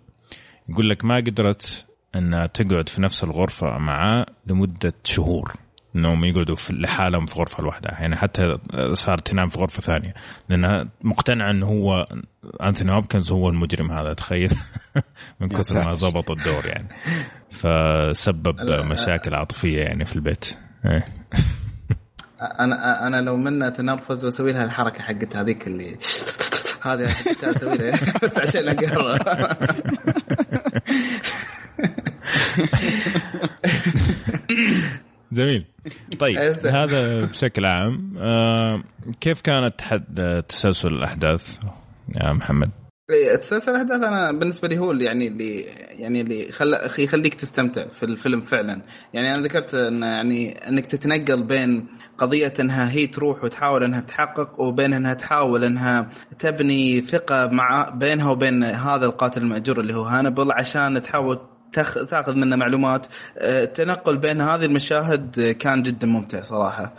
[0.69, 1.85] يقول لك ما قدرت
[2.15, 5.53] انها تقعد في نفس الغرفة معاه لمدة شهور.
[5.95, 7.91] إنهم يقعدوا في لحالهم في غرفة لوحدها.
[7.91, 8.57] يعني حتى
[8.93, 10.13] صارت تنام في غرفة ثانية.
[10.49, 12.07] لانها مقتنعه إنه هو
[12.63, 14.51] أنثوني هوبكنز هو المجرم هذا تخيل.
[15.39, 16.87] من كثر ما ضبط الدور يعني.
[17.51, 20.57] فسبب مشاكل عاطفية يعني في البيت.
[20.85, 21.05] إيه.
[22.59, 25.97] أنا أنا لو منا تنرفز وأسوي لها الحركة حقت هذيك اللي
[26.85, 27.11] هذه
[27.43, 28.13] أسوي لها.
[28.23, 29.17] بس عشان اقرا
[35.31, 35.65] جميل.
[36.19, 38.83] طيب هذا بشكل عام آه
[39.21, 39.81] كيف كانت
[40.49, 41.59] تسلسل الأحداث
[42.15, 42.69] يا محمد؟
[43.11, 47.87] إيه، تسلسل الأحداث أنا بالنسبة لي هو اللي يعني اللي يعني اللي خلى يخليك تستمتع
[47.87, 48.81] في الفيلم فعلا.
[49.13, 54.59] يعني أنا ذكرت إن يعني إنك تتنقل بين قضية إنها هي تروح وتحاول إنها تحقق
[54.59, 56.09] وبين إنها تحاول إنها
[56.39, 61.39] تبني ثقة مع بينها وبين هذا القاتل المأجور اللي هو هانبل عشان تحاول
[61.73, 62.05] تخ...
[62.05, 63.07] تاخذ منه معلومات.
[63.37, 66.93] آه، التنقل بين هذه المشاهد كان جدا ممتع صراحة.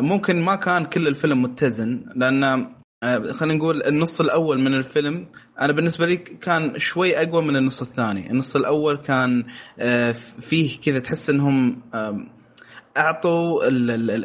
[0.00, 2.66] ممكن ما كان كل الفيلم متزن لأن
[3.02, 5.26] آه، خلينا نقول النص الأول من الفيلم
[5.60, 8.30] أنا بالنسبة لي كان شوي أقوى من النص الثاني.
[8.30, 9.44] النص الأول كان
[9.78, 11.82] آه، فيه كذا تحس إنهم
[12.96, 13.68] أعطوا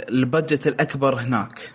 [0.09, 1.71] البادجت الأكبر هناك.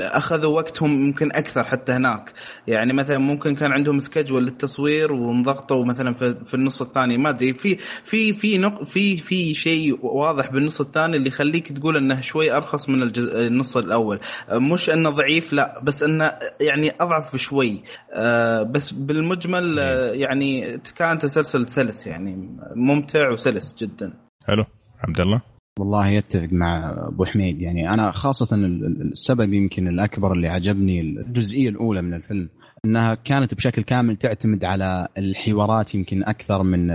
[0.00, 2.32] أخذوا وقتهم ممكن أكثر حتى هناك.
[2.66, 7.18] يعني مثلا ممكن كان عندهم سكجول للتصوير وانضغطوا مثلا في, النص الثاني.
[7.18, 11.96] ما أدري في في في نق في في شيء واضح بالنص الثاني اللي يخليك تقول
[11.96, 14.20] إنه شوي أرخص من النص الأول.
[14.52, 17.82] مش إنه ضعيف لا بس إنه يعني أضعف شوي.
[18.12, 24.12] آه، بس بالمجمل آه، يعني كان تسلسل سلس يعني ممتع وسلس جدا.
[24.46, 24.64] حلو.
[25.04, 27.60] عبد الله؟ والله يتفق مع أبو حميد.
[27.60, 32.48] يعني أنا خاصة السبب يمكن الأكبر اللي عجبني الجزئية الأولى من الفيلم
[32.84, 36.90] إنها كانت بشكل كامل تعتمد على الحوارات يمكن أكثر من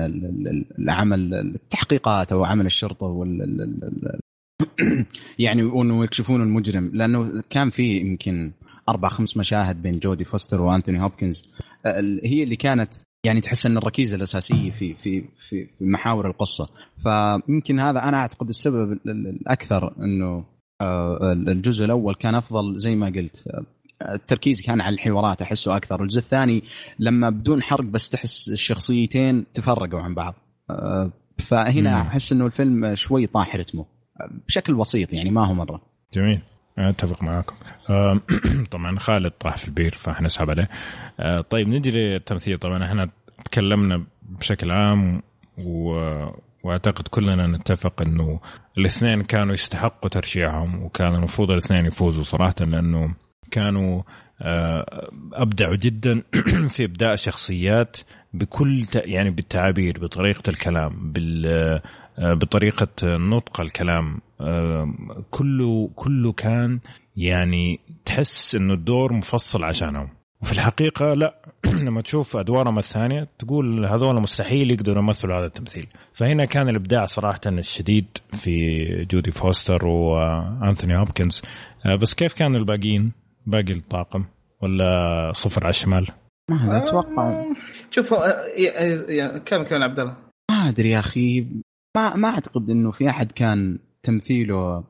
[0.80, 4.20] العمل التحقيقات أو عمل الشرطة وال
[5.40, 6.92] يعني وانه يكشفون المجرم.
[6.94, 8.52] لأنه كان في يمكن
[8.90, 11.52] أربع خمس مشاهد بين جودي فوستر وأنتوني هوبكنز.
[12.24, 12.94] هي اللي كانت
[13.24, 16.70] يعني تحس إن الركيزة الأساسية في في في محاور القصة.
[16.98, 20.46] فيمكن هذا أنا أعتقد السبب الأكثر إنه
[20.82, 23.48] آه، الجزء الأول كان أفضل زي ما قلت.
[24.02, 26.04] التركيز كان على الحوارات أحسه أكثر.
[26.04, 26.64] الجزء الثاني
[27.00, 30.36] لما بدون حرق بس تحس الشخصيتين تفرقوا عن بعض.
[30.70, 33.86] آه، فهنا أحس إنه الفيلم شوي طاح رتمه.
[34.48, 35.82] بشكل بسيط يعني ما هو مرة.
[36.14, 36.42] جميل.
[36.78, 37.56] أتفق معاكم.
[38.72, 40.70] طبعا خالد طاح في البير فحنسحب عليه.
[41.20, 42.58] آه، طيب نجي للتمثيل.
[42.58, 43.10] طبعا إحنا
[43.46, 45.22] تكلمنا بشكل عام
[45.58, 46.00] و...
[46.64, 48.40] وأعتقد كلنا نتفق إنه
[48.78, 53.16] الاثنين كانوا يستحقوا ترشيحهم وكان المفروض الاثنين يفوزوا صراحة لأنه
[53.52, 54.02] كانوا
[55.34, 56.24] أبدعوا جدا
[56.74, 57.98] في ابداع شخصيات
[58.34, 61.82] بكل يعني بالتعابير بطريقة الكلام بال
[62.18, 64.22] بطريقة نطق الكلام.
[65.30, 66.80] كله كله كان
[67.18, 70.10] يعني تحس إنه الدور مفصل عشانهم.
[70.42, 71.42] وفي الحقيقة لا
[71.86, 75.88] لما تشوف أدوارهم الثانية تقول هذول مستحيل يقدروا يمثلوا هذا التمثيل.
[76.14, 78.78] فهنا كان الإبداع صراحة الشديد في
[79.12, 81.42] جودي فوستر وأنثوني هوبكنز.
[81.86, 83.12] آه، بس كيف كانوا الباقيين؟
[83.46, 84.26] باقي الطاقم
[84.62, 86.08] ولا صفر على الشمال؟
[86.50, 87.46] ما أتوقع.
[87.92, 88.14] شوف
[89.46, 90.18] كم كم عبد الله؟
[90.52, 91.48] ما أدري يا أخي.
[91.96, 94.84] ما ما أعتقد إنه في أحد كان تمثيله.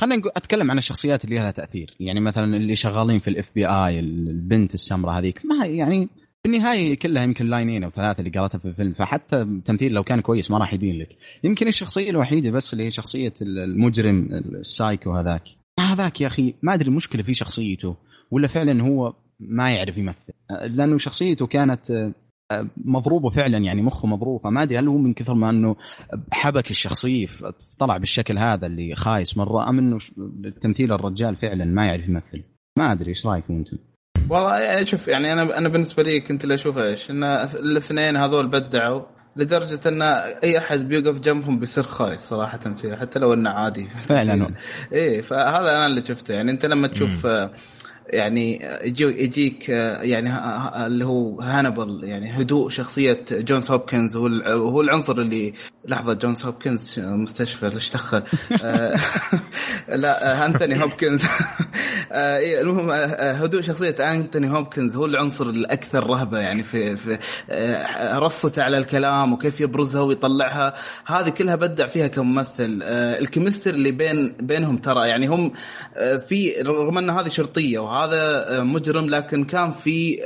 [0.00, 1.94] خلينا نقول أتكلم عن الشخصيات اللي لها تأثير.
[2.00, 6.08] يعني مثلا اللي شغالين في ال FBI البنت السمراء هذيك ما يعني
[6.42, 8.92] في النهاية كلها يمكن لاينين أو ثلاثة اللي قالتها في الفيلم.
[8.92, 11.16] فحتى التمثيل لو كان كويس ما راح يبين لك.
[11.44, 15.42] يمكن الشخصية الوحيدة بس اللي هي شخصية المجرم السايكو هذاك.
[15.80, 17.96] هذاك يا أخي ما أدري المشكلة في شخصيته
[18.30, 20.32] ولا فعلا هو ما يعرف يمثل.
[20.50, 22.12] لأنه شخصيته كانت
[22.76, 25.76] مضروبه فعلا يعني مخه مضروب فما أدري هل هو من كثر ما إنه
[26.32, 27.26] حبك الشخصية
[27.78, 29.98] طلع بالشكل هذا اللي خايس مرة أم إنه
[30.60, 32.42] تمثيل الرجال فعلا ما يعرف يمثل.
[32.78, 33.78] ما أدري إيش رايكم أنتم؟
[34.30, 38.46] والله يعني شوف يعني أنا أنا بالنسبة لي كنت اللي أشوف إيش إن الاثنين هذول
[38.46, 39.02] بدعوا
[39.36, 43.88] لدرجة إن أي أحد بيوقف جنبهم بيصير خايس صراحة فيها حتى لو إنه عادي.
[43.88, 44.54] فعلا.
[44.92, 46.34] إيه فهذا أنا اللي شفته.
[46.34, 47.48] يعني أنت لما تشوف م.
[48.06, 48.62] يعني
[48.98, 50.30] يجيك يعني
[50.86, 57.68] اللي هو هانيبال يعني هدوء شخصية جونز هوبكنز وهو العنصر اللي لحظة جونز هوبكنز مستشفى
[57.68, 58.22] ليش دخل
[58.62, 58.96] آه،
[60.02, 61.22] لا انثوني هوبكنز.
[62.12, 67.18] آه، إيه، المهم آه، هدوء شخصية انثوني هوبكنز هو العنصر الأكثر رهبة يعني في في
[68.18, 70.74] رصته على الكلام وكيف يبرزها ويطلعها
[71.06, 72.82] هذه كلها بدع فيها كممثل.
[72.82, 75.52] ال chemistry اللي بين بينهم ترى يعني هم
[76.28, 77.78] في رغم أن هذه شرطية
[78.62, 80.18] مجرم لكن كان في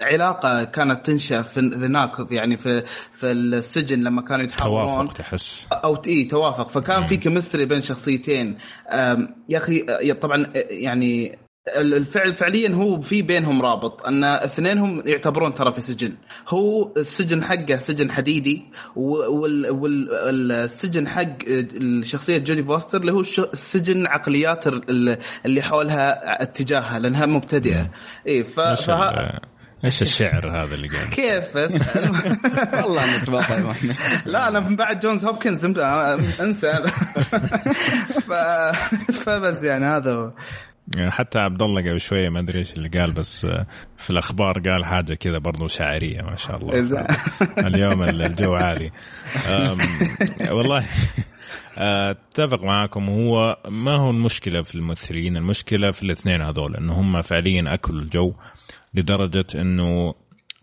[0.00, 4.86] علاقة كانت تنشأ في هناك يعني في في السجن لما كانوا يتحاورون.
[4.86, 5.66] توافق تحس.
[5.72, 6.70] أو اي توافق.
[6.70, 8.58] فكان في chemistry بين شخصيتين.
[9.48, 11.38] يا أخي طبعا يعني
[11.76, 16.16] الفعل فعليا هو في بينهم رابط أن اثنينهم يعتبرون ترى في سجن.
[16.48, 18.62] هو السجن حقه سجن حديدي
[19.70, 24.66] والسجن حق الشخصية جودي فوستر اللي هو السجن عقليات
[25.46, 27.90] اللي حولها اتجاهها لأنها مبتدئة.
[28.26, 29.40] اي فها
[29.84, 31.72] إيش الشعر هذا اللي قال كيف؟ بس
[32.82, 33.28] والله انك
[34.26, 35.64] لا أنا من بعد جونز هوبكنز
[36.40, 36.72] انسى.
[38.28, 38.32] ف...
[39.24, 40.32] فبس يعني هذا هو.
[40.96, 43.62] يعني حتى عبد الله قبل شوية ما أدري إيش اللي قال بس آه،
[43.96, 47.06] في الأخبار قال حاجة كذا برضو شاعرية ما شاء الله.
[47.66, 48.90] اليوم الجو عالي.
[50.50, 50.86] والله
[51.78, 57.22] آه، أتفق معاكم هو ما هو المشكلة في الممثلين المشكلة في الاثنين هذول انه هم
[57.22, 58.34] فعليا أكلوا الجو
[58.94, 60.14] لدرجة إنه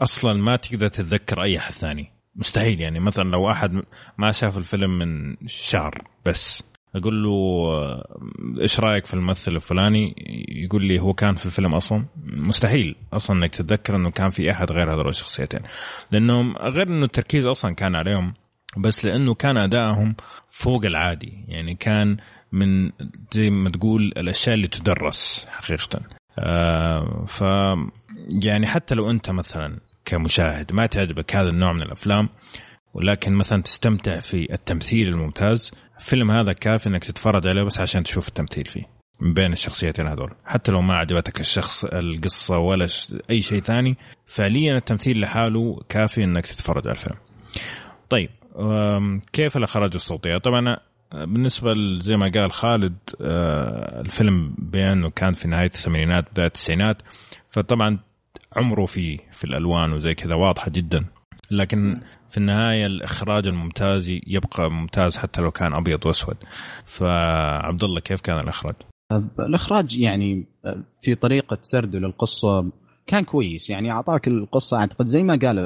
[0.02, 2.12] أصلا ما تقدر تتذكر أي أحد ثاني.
[2.36, 3.82] مستحيل يعني مثلا لو أحد
[4.18, 6.64] ما شاف الفيلم من شهر بس.
[6.96, 7.32] أقول له
[8.62, 10.16] إيش رأيك في الممثل الفلاني؟
[10.48, 14.72] يقول لي هو كان في الفيلم أصلا؟ مستحيل أصلا إنك تتذكر إنه كان في أحد
[14.72, 15.60] غير هذول الشخصيتين.
[16.12, 18.34] لأنهم غير إنه التركيز أصلا كان عليهم
[18.78, 20.16] بس لأنه كان أدائهم
[20.50, 21.46] فوق العادي.
[21.48, 22.18] يعني كان
[22.52, 22.92] من
[23.34, 26.02] زي ما تقول الأشياء اللي تدرس حقيقه.
[26.40, 27.42] آه ف
[28.46, 32.30] يعني حتى لو أنت مثلا كمشاهد ما تعجبك هذا النوع من الأفلام
[32.94, 35.72] ولكن مثلا تستمتع في التمثيل الممتاز
[36.04, 38.84] الفيلم هذا كافي إنك تتفرج عليه بس عشان تشوف التمثيل فيه
[39.20, 40.32] من بين الشخصيتين هذول.
[40.46, 42.88] حتى لو ما عجبتك الشخص القصة ولا
[43.30, 47.16] أي شيء ثاني فعليا التمثيل لحاله كافي إنك تتفرج على الفيلم.
[48.10, 48.30] طيب
[49.34, 50.78] كيف الاخراج الصوتية؟ طبعا
[51.14, 57.02] بالنسبة زي ما قال خالد آه، الفيلم بانه كان في نهاية الثمانينات بداية التسعينات
[57.50, 58.00] فطبعا
[58.56, 61.06] عمره في في الألوان وزي كذا واضحة جدا.
[61.58, 62.00] لكن
[62.30, 66.38] في النهاية الإخراج الممتاز يبقى ممتاز حتى لو كان أبيض وأسود.
[66.86, 68.76] فعبد الله كيف كان الإخراج؟
[69.40, 70.46] الإخراج يعني
[71.02, 72.72] في طريقة سرده للقصة
[73.08, 73.70] كان كويس.
[73.70, 75.60] يعني أعطاك القصة أعتقد زي ما قال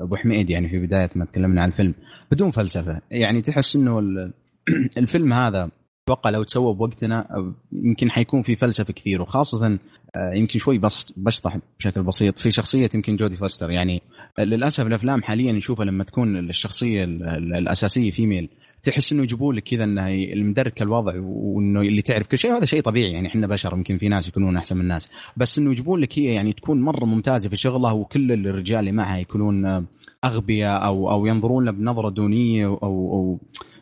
[0.00, 1.94] أبو حميد يعني في بداية ما تكلمنا عن الفيلم
[2.32, 3.00] بدون فلسفة.
[3.10, 3.98] يعني تحس إنه
[4.98, 5.70] الفيلم هذا
[6.08, 7.26] أتوقع لو تسوى بوقتنا
[7.72, 9.78] يمكن حيكون في فلسفة كثير وخاصة
[10.16, 13.70] آه، يمكن شوي بس بشطح بشكل بسيط في شخصية يمكن جودي فاستر.
[13.70, 14.02] يعني
[14.38, 18.48] للأسف الأفلام حاليا نشوفها لما تكون الشخصية الأساسية فيميل
[18.82, 22.82] تحس إنه يجيبوا لك كذا انه المدرك الوضع وإنه اللي تعرف كل شيء هذا شيء
[22.82, 23.12] طبيعي.
[23.12, 25.12] يعني إحنا بشر يمكن في ناس يكونون أحسن من الناس.
[25.36, 29.18] بس إنه يجيبون لك هي يعني تكون مرة ممتازة في شغلها وكل الرجال اللي معها
[29.18, 29.86] يكونون
[30.24, 33.38] أغبياء أو أو ينظرون له بنظرة دونية أو أو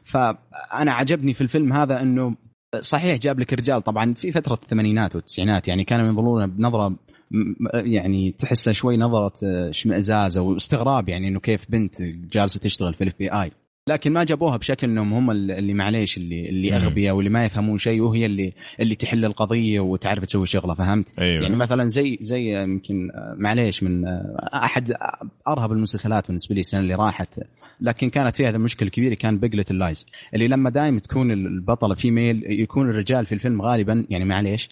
[0.07, 2.37] فأنا عجبني في الفيلم هذا إنه
[2.81, 6.97] صحيح جاب لك رجال طبعا في فترة الثمانينات والتسعينات يعني كانوا ينظرون بنظرة
[7.75, 9.33] يعني تحسها شوي نظرة
[9.71, 13.53] اشمئزاز أو استغراب يعني إنه كيف بنت جالسة تشتغل في ال FBI
[13.89, 18.01] لكن ما جابوها بشكل إنهم هم اللي معليش اللي اللي أغبياء واللي ما يفهمون شيء
[18.01, 21.43] وهي اللي اللي تحل القضية وتعرف تسوي شغلة فهمت؟ أيوة.
[21.43, 24.05] يعني مثلا زي زي يمكن معليش من
[24.55, 24.93] أحد
[25.49, 27.41] أرهب المسلسلات بالنسبة لي السنة اللي راحت
[27.81, 32.91] لكن كانت فيها المشكلة الكبيره كان بقله اللايز اللي لما دائما تكون البطلة فيميل يكون
[32.91, 34.69] الرجال في الفيلم غالبا يعني معليش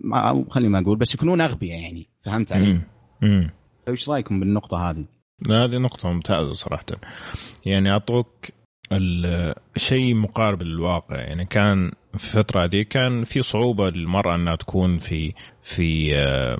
[0.00, 2.80] ما خليني ما أقول بس يكونون أغبياء يعني فهمت علي؟
[3.22, 3.50] امم
[3.88, 6.84] إيش رأيكم بالنقطة هذه؟ هذه نقطة ممتازة صراحة.
[7.64, 8.28] يعني أعطوك
[8.92, 11.16] الشيء مقارب للواقع.
[11.16, 15.32] يعني كان في الفترة دي كان في صعوبة للمرأة أنها تكون في
[15.62, 16.58] في آه،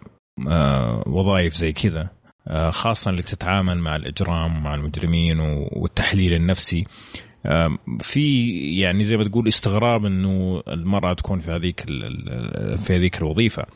[0.48, 2.08] آه، وظائف زي كذا.
[2.48, 5.40] آه، خاصة اللي تتعامل مع الإجرام مع المجرمين
[5.72, 6.86] والتحليل النفسي.
[8.00, 8.48] في
[8.80, 11.80] يعني زي ما تقول استغراب إنه المرأة تكون في هذيك
[12.78, 13.66] في هذيك الوظيفة.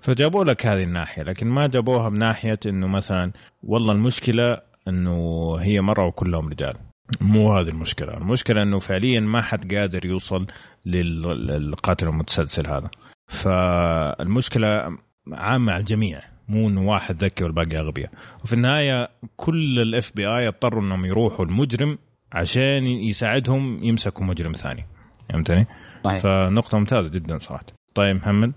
[0.00, 4.58] فجابوا لك هذه الناحية لكن ما جابوها من ناحيه إنه مثلا والله المشكلة
[4.88, 6.74] إنه هي مره وكلهم رجال.
[7.20, 8.16] مو هذه المشكلة.
[8.16, 10.46] المشكلة إنه فعليا ما حد قادر يوصل
[10.86, 12.90] للقاتل المتسلسل هذا.
[13.28, 14.98] فالمشكلة
[15.32, 18.10] عامة على الجميع مو إنه واحد ذكي والباقي أغبياء.
[18.44, 21.98] وفي النهاية كل الاف بي اي اضطروا إنهم يروحوا المجرم
[22.32, 24.86] عشان يساعدهم يمسكوا مجرم ثاني
[25.30, 25.66] فهمتني؟
[26.04, 26.16] طيب.
[26.16, 28.52] فنقطة ممتازة جدا صراحة طيب محمد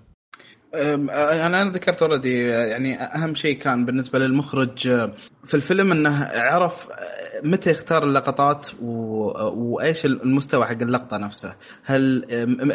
[0.75, 4.87] أنا أنا ذكرت already يعني أهم شيء كان بالنسبة للمخرج
[5.45, 6.87] في الفيلم إنه عرف
[7.43, 8.91] متى يختار اللقطات و...
[9.55, 12.25] وإيش المستوى حق اللقطة نفسها؟ هل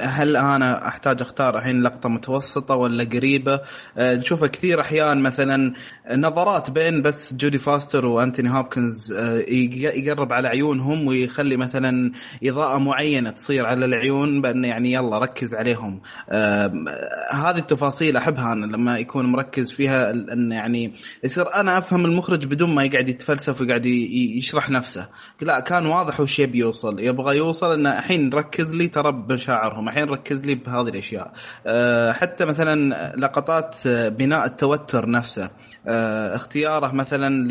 [0.00, 3.61] هل أنا أحتاج أختار الحين لقطة متوسطة ولا قريبة؟
[3.98, 5.72] أه، نشوفها كثير أحيان مثلا
[6.14, 12.12] نظرات بين بس جودي فوستر وأنتوني هوبكنز أه، يقرب على عيونهم ويخلي مثلا
[12.44, 16.00] إضاءة معينة تصير على العيون بأن يعني يلا ركز عليهم.
[16.30, 16.72] أه،
[17.32, 20.94] هذه التفاصيل أحبها أنا لما يكون مركز فيها ان يعني
[21.24, 23.86] يصير أنا أفهم المخرج بدون ما يقعد يتفلسف ويقعد
[24.51, 25.09] يشرح نفسه.
[25.40, 27.01] لا كان واضح وش يبي يوصل.
[27.01, 31.32] يبغى يوصل إنه الحين ركز لي ترى بمشاعرهم الحين ركز لي بهذه الأشياء.
[31.66, 35.51] أه حتى مثلا لقطات بناء التوتر نفسه.
[35.86, 37.48] أه اختياره مثلا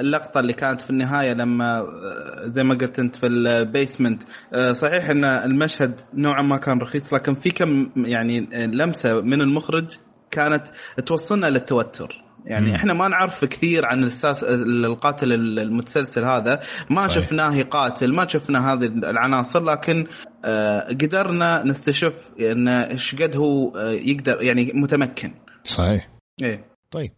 [0.00, 4.22] للقطة اللي كانت في النهاية لما آه، زي ما قلت أنت في البيسمنت.
[4.52, 9.96] أه صحيح إن المشهد نوعا ما كان رخيص لكن في كم يعني لمسة من المخرج
[10.30, 10.66] كانت
[11.06, 12.21] توصلنا للتوتر.
[12.46, 12.74] يعني مم.
[12.74, 17.24] إحنا ما نعرف كثير عن الساس القاتل المتسلسل هذا ما صحيح.
[17.24, 20.06] شفناه يقاتل ما شفنا هذه العناصر لكن
[20.44, 25.34] آه، قدرنا نستشف إن إيش قد هو آه، يقدر يعني متمكن
[25.64, 26.08] صحيح
[26.42, 27.12] إيه طيب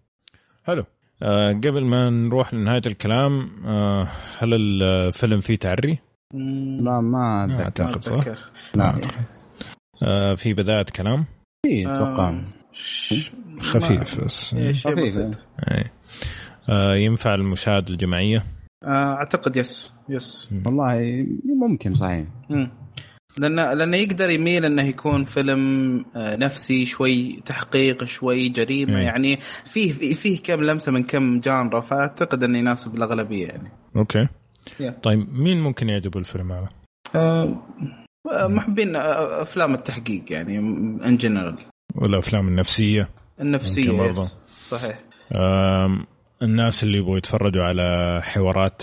[0.64, 0.85] حلو
[1.22, 5.99] آه قبل ما نروح لنهاية الكلام آه هل الفيلم فيه تعري؟
[6.81, 7.62] لا ما ما.
[7.62, 8.39] اعتقد صح؟ أتذكر.
[8.75, 9.01] لا
[10.03, 11.25] آه في بدايه كلام
[11.66, 12.45] في أتوقع آه،
[13.61, 14.55] خفيف بس.
[14.55, 15.39] إيه، شيء خفيف، بسيط.
[15.70, 15.85] أي.
[16.68, 18.45] آه ينفع المشاهده الجماعية؟
[18.85, 21.27] آه، أعتقد يس يس والله
[21.61, 22.27] ممكن صحيح.
[22.51, 22.70] مم.
[23.39, 25.61] لأنه لأنه يقدر يميل إنه يكون فيلم
[26.16, 28.99] آه، نفسي شوي تحقيق شوي جريمة.
[28.99, 29.05] إيه.
[29.05, 33.70] يعني فيه فيه- كم لمسة من كم genre فأعتقد إنه يناسب الأغلبية يعني.
[33.97, 34.29] أوكي.
[34.83, 35.01] Yeah.
[35.03, 36.68] طيب مين ممكن يعجبه الفيلم هذا؟
[37.14, 37.62] آه،
[38.33, 40.59] آه، محبين آه، أفلام التحقيق يعني
[41.09, 41.59] ان جنرال
[41.95, 43.09] والأفلام النفسية.
[43.40, 44.30] النفسية برضه.
[44.64, 44.99] صحيح.
[46.42, 48.82] الناس اللي يبغوا يتفرجوا على حوارات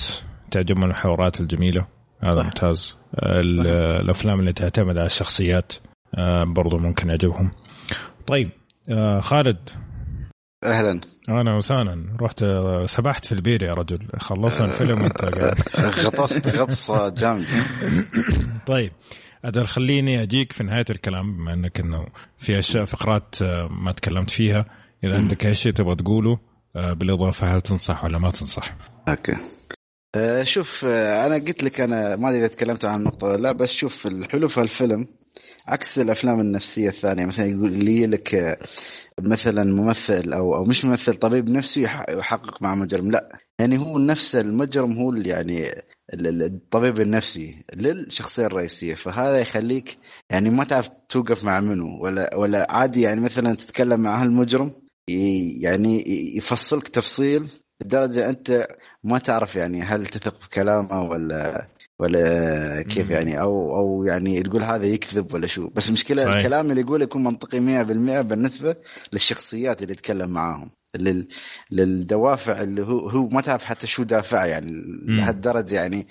[0.51, 1.85] تعجبهم الحوارات الجميلة.
[2.23, 2.43] هذا صح.
[2.43, 2.97] ممتاز.
[3.23, 3.67] ال-
[4.01, 5.73] الأفلام اللي تعتمد على الشخصيات
[6.17, 7.51] آه، برضو ممكن يعجبهم
[8.27, 8.49] طيب
[8.89, 9.69] آه، خالد.
[10.63, 11.01] أهلا.
[11.29, 13.99] انا وسانا رحت آه، سبحت في البير يا رجل.
[14.19, 15.59] خلصنا الفيلم وانت قاعد.
[16.05, 17.47] غطست غطسه جامده
[18.65, 18.91] طيب.
[19.45, 22.05] أجل خليني أجيك في نهاية الكلام بما إنك إنه
[22.37, 24.65] في أشياء فقرات آه، ما تكلمت فيها
[25.03, 26.39] إذا عندك أي شيء تبغى تقوله
[26.75, 28.75] آه، بالإضافة هل تنصح ولا ما تنصح؟
[29.09, 29.35] أوكي.
[30.15, 33.71] آه، شوف أنا قلت لك أنا ما أدري إذا تكلمت عن النقطة ولا لا بس
[33.71, 35.07] شوف الحلو في الفيلم
[35.67, 38.57] عكس الأفلام النفسية الثانية مثلا يقول لي لك
[39.21, 43.29] مثلا ممثل أو أو مش ممثل طبيب نفسي يح- يحقق مع مجرم لا.
[43.59, 45.65] يعني هو نفس المجرم هو اللي يعني
[46.13, 48.95] الطبيب النفسي للشخصية الرئيسية.
[48.95, 49.97] فهذا يخليك
[50.29, 54.71] يعني ما تعرف توقف مع منو ولا ولا عادي يعني مثلا تتكلم مع هالمجرم
[55.61, 56.03] يعني
[56.37, 57.49] يفصلك تفصيل
[57.81, 58.67] لدرجة أنت
[59.03, 61.67] ما تعرف يعني هل تثق بكلامه ولا
[62.01, 63.09] ولا كيف.
[63.09, 66.35] يعني أو أو يعني تقول هذا يكذب ولا شو بس المشكلة صحيح.
[66.35, 67.61] الكلام اللي يقوله يكون منطقي 100%
[68.21, 68.75] بالنسبة
[69.13, 71.27] للشخصيات اللي يتكلم معاهم لل...
[71.71, 74.71] للدوافع اللي هو هو ما تعرف حتى شو دافعه يعني
[75.07, 76.07] لهالدرجة يعني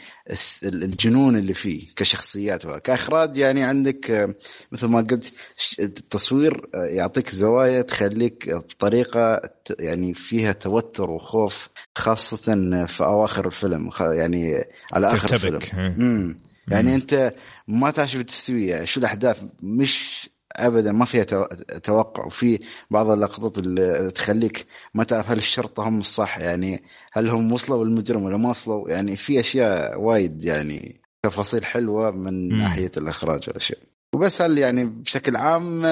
[0.62, 4.34] الجنون اللي فيه كشخصيات كإخراج يعني عندك آه،
[4.72, 5.32] مثل ما قلت
[5.80, 9.40] التصوير آه، يعطيك زوايا تخليك بطريقة
[9.78, 11.68] يعني فيها توتر وخوف
[11.98, 15.58] خاصة في أواخر الفيلم يعني على آخر الفيلم.
[15.78, 15.86] إيه.
[15.86, 17.34] امم يعني أنت
[17.68, 21.44] ما تعرف شو تستوي يعني شو الأحداث؟ مش ابدا ما فيها تو-
[21.82, 22.24] توقع.
[22.26, 22.58] وفي
[22.90, 26.82] بعض اللقطات اللي تخليك ما تعرف هل الشرطة هم الصح يعني
[27.12, 32.48] هل هم وصلوا المجرم ولا ما وصلوا؟ يعني في أشياء وايد يعني تفاصيل حلوة من
[32.52, 32.58] مم.
[32.58, 33.78] ناحية الإخراج والأشياء.
[34.14, 35.84] وبس هل يعني بشكل عام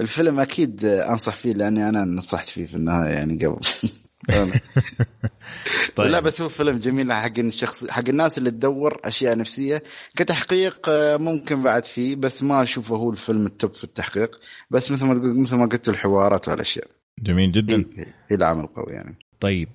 [0.00, 3.60] الفيلم أكيد أنصح فيه لأني أنا نصحت فيه في النهاية يعني قبل.
[5.96, 6.10] طيب.
[6.10, 9.82] لا بس هو فيلم جميل حق الشخص حق الناس اللي تدور أشياء نفسية.
[10.16, 14.30] كتحقيق آه، ممكن بعد فيه بس ما أشوفه هو الفيلم التوب في التحقيق.
[14.70, 16.86] بس مثل ما تقول مثل ما قلت الحوارات والأشياء.
[17.22, 17.84] جميل جدا.
[17.96, 19.16] هي هي العامل القوي يعني.
[19.40, 19.68] طيب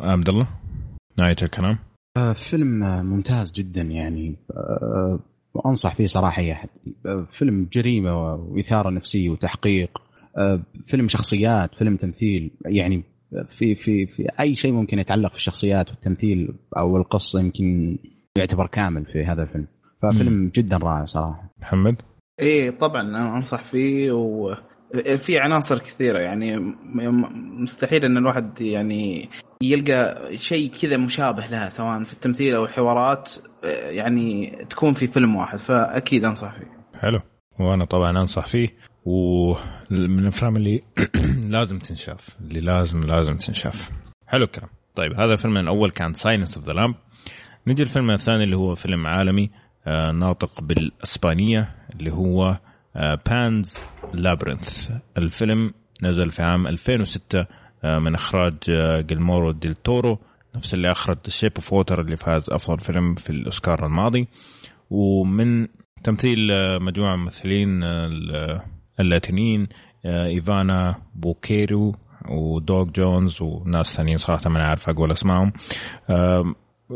[0.00, 0.46] عبد الله
[1.18, 1.78] نهاية الكلام.
[2.16, 4.36] آه، فيلم آه، ممتاز جدا يعني.
[4.50, 5.18] آه،
[5.54, 6.68] وانصح فيه صراحة أي أحد.
[7.32, 9.98] فيلم جريمة وإثارة نفسية وتحقيق.
[10.86, 13.02] فيلم شخصيات فيلم تمثيل يعني
[13.58, 17.98] في في في أي شيء ممكن يتعلق في الشخصيات والتمثيل أو القصة يمكن
[18.38, 19.66] يعتبر كامل في هذا الفيلم.
[20.02, 21.50] ففيلم جدا رائع صراحة.
[21.60, 21.96] محمد؟
[22.40, 24.54] إيه طبعا أنا أنصح فيه و
[25.18, 26.74] في عناصر كثيرة يعني
[27.62, 29.28] مستحيل إن الواحد يعني
[29.62, 35.36] يلقى شيء كذا مشابه لها سواء في التمثيل أو الحوارات آه، يعني تكون في فيلم
[35.36, 36.98] واحد فأكيد أنصح فيه.
[37.00, 37.20] حلو.
[37.60, 38.68] وأنا طبعا أنصح فيه.
[39.04, 40.82] ومن الأفلام اللي
[41.56, 43.90] لازم تنشاف اللي لازم لازم تنشاف.
[44.26, 44.68] حلو الكلام.
[44.94, 46.94] طيب هذا الفيلم الأول كان Silence of the Lambs
[47.66, 49.50] نجي الفيلم الثاني اللي هو فيلم عالمي
[49.86, 52.58] آه، ناطق بالإسبانية اللي هو
[53.26, 53.80] Pan's
[54.14, 55.72] Labyrinth الفيلم
[56.02, 57.46] نزل في عام 2006
[57.84, 60.18] آه، من إخراج آه، جييرمو ديل تورو
[60.56, 64.28] نفس اللي أخرج Shape of Water اللي فاز أفضل فيلم في الأوسكار الماضي.
[64.90, 65.68] ومن
[66.04, 67.16] تمثيل آه، مجموعة
[67.84, 68.60] آه، ال-
[69.00, 69.66] اللاتينيين
[70.04, 71.94] آه، إيفانا بوكيرو
[72.28, 75.52] ودوغ جونز وناس ثانيين صراحة ما عارف أقول أسمائهم.
[76.10, 76.54] آم،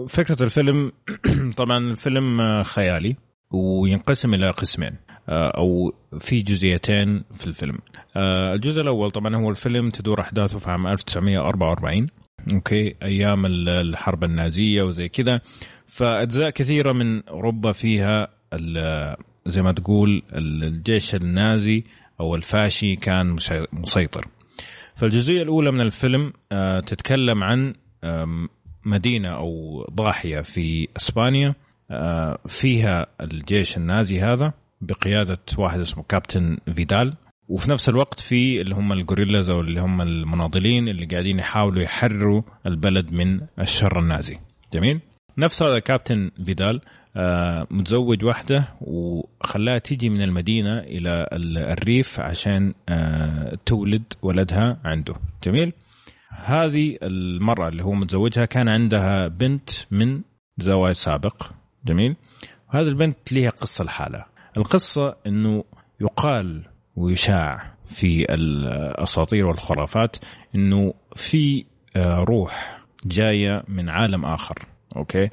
[0.08, 0.92] فكرة الفيلم
[1.56, 3.16] طبعا الفيلم آه، خيالي
[3.50, 4.96] وينقسم إلى قسمين
[5.28, 7.78] آه، أو في جزئيتين في الفيلم.
[8.16, 12.06] آه، الجزء الأول طبعا هو الفيلم تدور أحداثه في عام 1944
[12.52, 15.40] أوكي؟ أيام ال- الحرب النازية وزي كذا.
[15.86, 18.28] فأجزاء كثيرة من أوروبا فيها
[19.46, 21.84] زي ما تقول الجيش النازي
[22.20, 24.26] أو الفاشي كان مسي- مسيطر.
[24.94, 27.74] فالجزئية الأولى من الفيلم آه، تتكلم عن
[28.84, 31.54] مدينة أو ضاحية في إسبانيا.
[31.90, 37.14] آه، فيها الجيش النازي هذا بقيادة واحد اسمه كابتن فيدال.
[37.48, 42.42] وفي نفس الوقت في اللي هم الجوريلاز أو اللي هم المناضلين اللي قاعدين يحاولوا يحرروا
[42.66, 44.38] البلد من الشر النازي.
[44.72, 45.00] جميل؟
[45.38, 46.80] نفس هذا كابتن فيدال
[47.70, 51.28] متزوج واحدة وخلاها تيجي من المدينة إلى
[51.72, 55.14] الريف عشان آه، تولد ولدها عنده.
[55.44, 55.72] جميل؟
[56.30, 60.22] هذه المرأة اللي هو متزوجها كان عندها بنت من
[60.58, 61.50] زواج سابق.
[61.84, 62.16] جميل؟
[62.68, 64.26] وهذه البنت لها قصة لحالها.
[64.56, 65.64] القصة أنه
[66.00, 66.62] يقال
[66.96, 70.16] ويشاع في الأساطير والخرافات
[70.54, 71.64] أنه في
[71.96, 74.54] آه، روح جاية من عالم آخر.
[74.96, 75.30] أوكي؟ آه،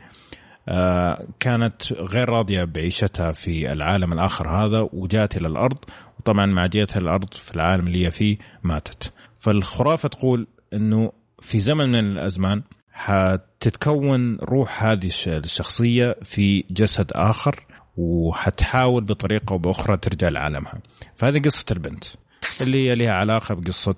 [1.39, 5.77] كانت غير راضية بعيشتها في العالم الآخر هذا وجات إلى الأرض
[6.19, 9.13] وطبعا مع جيتها الأرض في العالم اللي هي فيه ماتت.
[9.37, 11.11] فالخرافة تقول أنه
[11.41, 17.65] في زمن من الأزمان حتتكون روح هذه الشخصية في جسد آخر
[17.97, 20.73] وحتحاول بطريقة أو بأخرى ترجع لعالمها.
[21.15, 22.03] فهذه قصة البنت
[22.61, 23.95] اللي هي لها علاقة بقصة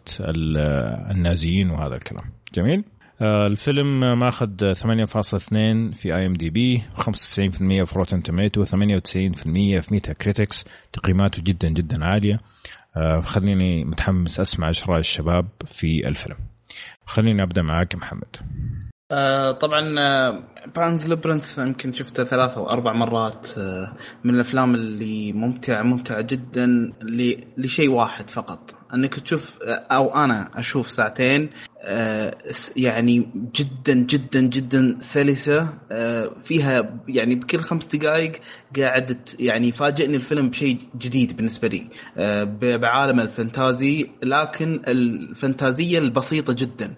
[1.12, 2.26] النازيين وهذا الكلام.
[2.54, 2.84] جميل؟
[3.24, 7.02] الفيلم ماخذ 8.2 في اي ام دي بي 95%
[7.84, 12.40] في Rotten Tomatoes 98% في Metacritic تقييماته جدا جدا عالية.
[12.98, 16.38] آه، خليني متحمس أسمع إيش راي الشباب في الفيلم.
[17.06, 18.36] خليني أبدأ معاك محمد.
[19.12, 19.82] آه طبعا
[20.76, 23.94] Pan's Labyrinth يمكن شفته ثلاث أو أربع مرات آه
[24.24, 26.94] من الأفلام اللي ممتعه ممتعة جدا
[27.58, 28.76] لشيء واحد فقط.
[28.94, 29.60] انك تشوف
[29.92, 31.50] أو أنا أشوف ساعتين
[31.86, 32.36] آه،
[32.76, 38.32] يعني جدا جدا جدا سلسة آه، فيها يعني بكل خمس دقائق
[38.80, 41.88] قاعد يعني يفاجئني الفيلم بشيء جديد بالنسبة لي
[42.18, 46.96] آه، بعالم الفانتازي لكن الفانتازية البسيطة جدا.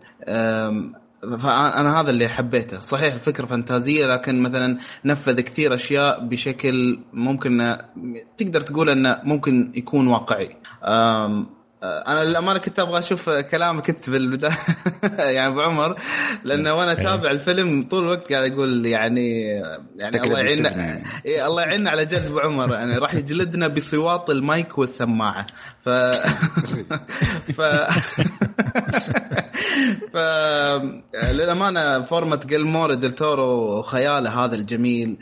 [1.21, 2.79] فانا هذا اللي حبيته.
[2.79, 7.77] صحيح الفكرة فانتازية لكن مثلا نفذ كثير أشياء بشكل ممكن
[8.37, 10.55] تقدر تقول إنه ممكن يكون واقعي.
[12.07, 14.57] أنا للأمانة كنت أبغى أشوف كلامك أنت بالبداية
[15.35, 16.01] يعني أبو عمر
[16.43, 17.01] لأنه وأنا إيه.
[17.01, 19.41] أتابع الفيلم طول الوقت قاعد أقول يعني
[19.95, 21.05] يعني الله يعيننا يعني.
[21.25, 25.47] إيه الله يعيننا على جلد أبو عمر يعني راح يجلدنا بصوات المايك والسماعة
[25.85, 25.89] ف
[27.57, 27.61] ف
[30.13, 30.17] ف
[31.31, 35.17] للأمانة فورمة جلمور ديل تورو خياله هذا الجميل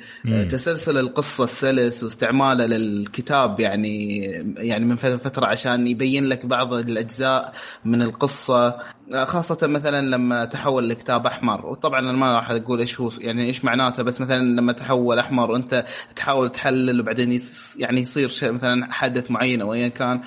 [0.50, 4.20] تسلسل القصة السلس واستعماله للكتاب يعني
[4.58, 7.54] يعني من فترة عشان يبين لك بعض الأجزاء
[7.86, 8.78] من القصة
[9.24, 11.66] خاصة مثلا لما تحول لكتاب أحمر.
[11.66, 15.52] وطبعا أنا ما راح أقول إيش هو يعني إيش معناته بس مثلا لما تحول أحمر
[15.52, 15.86] وأنت
[16.16, 17.40] تحاول تحلل وبعدين
[17.78, 20.22] يعني يصير مثلا حدث معين أو ايا كان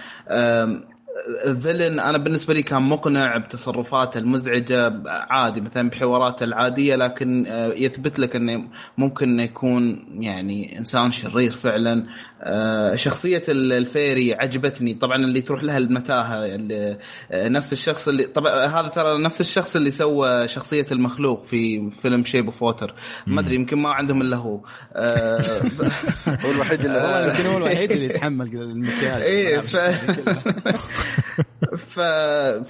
[1.62, 8.18] فيلن أنا بالنسبة لي كان مقنع بتصرفاته المزعجة عادي مثلا بحواراته العادية لكن آه، يثبت
[8.18, 12.06] لك إنه ممكن يكون يعني إنسان شرير فعلا.
[12.40, 14.94] آه، شخصية ال fairy عجبتني.
[14.94, 16.98] طبعا اللي تروح لها المتاهة اللي
[17.32, 22.24] آه، نفس الشخص اللي طبعا هذا ترى نفس الشخص اللي سوى شخصية المخلوق في فيلم
[22.24, 22.94] Shape of Water
[23.26, 24.56] ما أدري يمكن ما عندهم إلا هو.
[26.44, 29.22] هو الوحيد اللي هو الوحيد اللي يتحمل المكياج.
[29.22, 29.62] إيه
[31.76, 32.00] ف...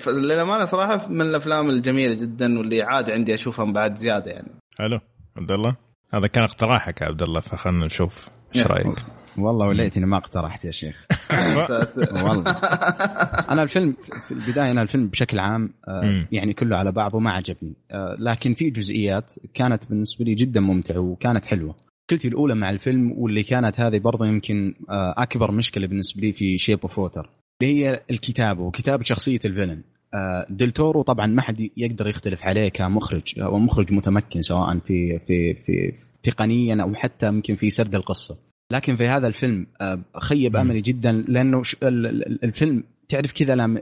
[0.01, 4.49] فللأمانة صراحة من الأفلام الجميلة جدا واللي عادي عندي اشوفها بعد زيادة يعني.
[4.79, 5.01] حلو.
[5.37, 5.77] عبد الله؟
[6.15, 8.29] هذا كان اقتراحك يا عبد الله فخلنا نشوف.
[8.57, 9.05] إيش رأيك؟
[9.39, 9.69] والله.
[9.69, 11.07] وليتني ما اقترحت يا شيخ.
[12.25, 12.51] والله.
[13.51, 17.77] أنا الفيلم في البداية أنا الفيلم بشكل عام آه، يعني كله على بعضه ما عجبني.
[17.91, 21.75] آه، لكن في جزئيات كانت بالنسبة لي جدا ممتعة وكانت حلوة.
[22.09, 26.59] مشكلتي الأولى مع الفيلم واللي كانت هذه برضه يمكن آه، أكبر مشكلة بالنسبة لي في
[26.59, 27.31] Shape of Water
[27.63, 29.83] اللي هي الكتابة وكتابة شخصية ال villain.
[30.15, 35.55] آه، دلتورو طبعا ما حد يقدر يختلف عليه كمخرج أو مخرج متمكن سواء في في
[35.55, 35.93] في
[36.23, 38.39] تقنيا أو حتى يمكن في سرد القصة.
[38.73, 41.63] لكن في هذا الفيلم آه، خيب أملي جدا لأنه
[42.45, 43.81] الفيلم تعرف كذا لما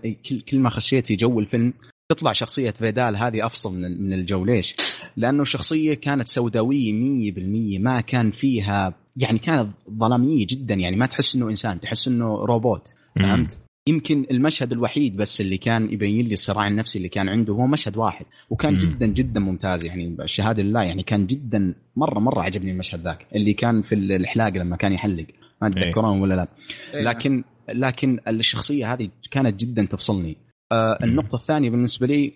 [0.50, 1.72] كل ما خشيت في جو الفيلم
[2.08, 4.44] تطلع شخصية فيدال هذه أفصل من الجو.
[4.44, 4.74] ليش؟
[5.16, 6.92] لأنه شخصية كانت سوداوية
[7.32, 12.44] 100% ما كان فيها يعني كانت ظلامية جدا يعني ما تحس إنه إنسان تحس إنه
[12.44, 12.88] روبوت.
[13.22, 17.66] فهمت؟ يمكن المشهد الوحيد بس اللي كان يبين لي الصراع النفسي اللي كان عنده هو
[17.66, 18.78] مشهد واحد وكان مم.
[18.78, 23.52] جدا جدا ممتاز يعني الشهاده لله يعني كان جدا مرة مرة عجبني المشهد ذاك اللي
[23.54, 25.26] كان في الحلاق لما كان يحلق
[25.62, 26.48] ما تذكرون ولا لا
[26.94, 27.02] إيه.
[27.02, 30.36] لكن لكن الشخصية هذه كانت جدا تفصلني
[30.72, 32.32] آه النقطة الثانية بالنسبة لي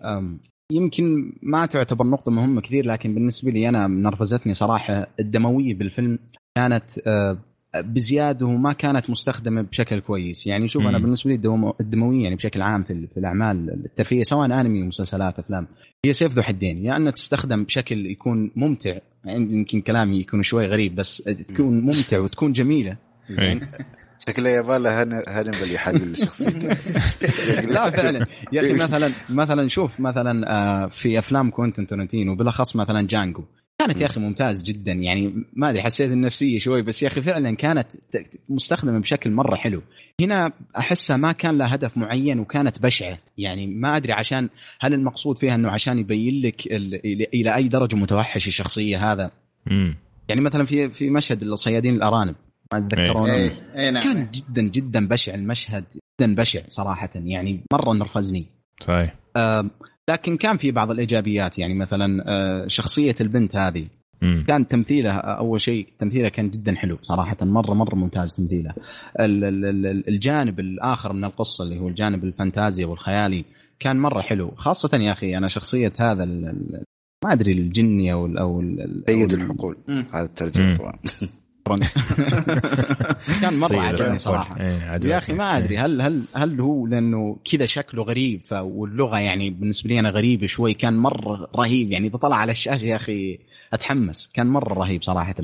[0.72, 6.18] يمكن ما تعتبر نقطة مهمة كثير لكن بالنسبة لي أنا نرفزتني صراحة الدموية بالفيلم
[6.56, 7.38] كانت آه
[7.80, 10.46] بزيادة وما كانت مستخدمة بشكل كويس.
[10.46, 14.82] يعني شوف أنا بالنسبة لي الدموية يعني بشكل عام في, في الأعمال الترفيهية سواء أنمي
[14.82, 15.66] مسلسلات أفلام
[16.05, 16.78] هي سيف ذو حدين.
[16.78, 21.16] يا يعني أنها تستخدم بشكل يكون ممتع يعني يمكن كلامي يكون شوي غريب بس
[21.48, 22.96] تكون ممتع وتكون جميلة.
[23.30, 23.60] زين.
[24.28, 26.68] شكله يباله هن- هانيبال يحلل شخصيته
[27.74, 28.26] لا فعلا.
[28.52, 33.44] يا أخي مثلا مثلا شوف مثلا آه، في أفلام كوينتن تارانتينو بالاخص مثلا Django.
[33.78, 34.92] كانت يا أخي ممتاز جدا.
[34.92, 37.86] يعني ما أدري حسيت النفسية شوي بس يا أخي فعلا كانت
[38.48, 39.82] مستخدمة بشكل مرة حلو.
[40.20, 43.18] هنا أحسها ما كان لها هدف معين وكانت بشعة.
[43.38, 44.48] يعني ما أدري عشان
[44.80, 49.30] هل المقصود فيها إنه عشان يبين لك ال- إلى إلى أي درجة متوحش الشخصية هذا.
[49.70, 49.96] امم
[50.28, 52.34] يعني مثلا في في مشهد الصيادين الأرانب
[52.72, 54.02] ما تتذكرونه اي اي نعم.
[54.02, 55.84] كان جدا جدا بشع المشهد
[56.20, 57.10] جدا بشع صراحة.
[57.14, 58.46] يعني مرة نرفزني.
[58.80, 59.14] صحيح.
[60.09, 63.86] لكن كان في بعض الإيجابيات يعني مثلا آه، شخصية البنت هذه.
[64.47, 68.74] كان تمثيلها أول شيء تمثيلها كان جدا حلو صراحة مرة مرة ممتاز تمثيلها
[69.20, 73.44] ال- ال- ال- الجانب الآخر من القصة اللي هو الجانب الفانتازيا والخيالي
[73.80, 74.51] كان مرة حلو.
[74.56, 76.24] خاصه يا أخي أنا شخصية هذا
[77.24, 79.76] ما أدري الجني أو ال أو ال- سيد الحقول.
[79.89, 80.78] هذا الترجمة مم.
[81.68, 81.80] طبعا
[83.42, 84.18] كان مرة عجبني.
[84.28, 84.60] صراحة.
[84.60, 85.00] إيه،.
[85.04, 89.88] يا أخي ما أدري هل هل هل هو لأنه كذا شكله غريب واللغة يعني بالنسبة
[89.88, 91.92] لي أنا غريبة شوي كان مرة رهيب.
[91.92, 93.38] يعني إذا طلع على الشاشة يا أخي
[93.72, 94.30] أتحمس.
[94.34, 95.34] كان مرة رهيب صراحة.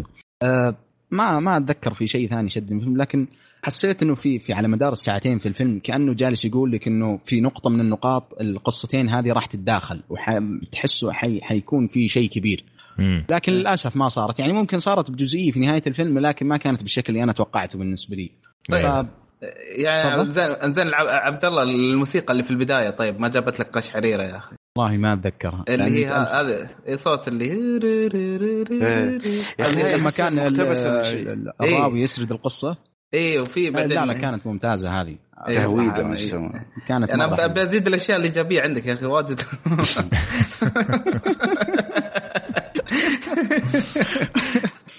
[0.43, 0.77] أه
[1.11, 3.27] ما ما أتذكر في شيء ثاني شدني في الفيلم لكن
[3.63, 7.41] حسيت إنه في في على مدار الساعتين في الفيلم كأنه جالس يقول لك إنه في
[7.41, 12.65] نقطة من النقاط القصتين هذه راح تتداخل وتحسه حي حيكون في شيء كبير.
[13.31, 14.39] لكن للأسف ما صارت.
[14.39, 18.17] يعني ممكن صارت بجزئية في نهاية الفيلم لكن ما كانت بالشكل اللي أنا توقعته بالنسبة
[18.17, 18.31] لي.
[18.71, 18.83] طيب.
[18.83, 19.07] ف-
[19.79, 20.31] يعني تفضل.
[20.33, 24.37] زين زين الع- عبد الله الموسيقى اللي في البداية طيب ما جابت لك قشعريره يا
[24.37, 25.65] أخي؟ والله ما أتذكرها.
[25.69, 27.51] اللي هي هذا إيه صوت اللي
[28.83, 30.49] هاي لما كان إيه.
[31.63, 32.77] الراوي يسرد القصة.
[33.15, 35.17] اي وفي بعدين لا لا كانت ممتازة هذه.
[35.49, 36.15] إيه، تهويده صح، ما إيه.
[36.15, 37.47] يسمونه كانت أنا.
[37.47, 39.41] بزيد الأشياء الايجابيه عندك يا أخي واجد.
[39.67, 39.77] آه،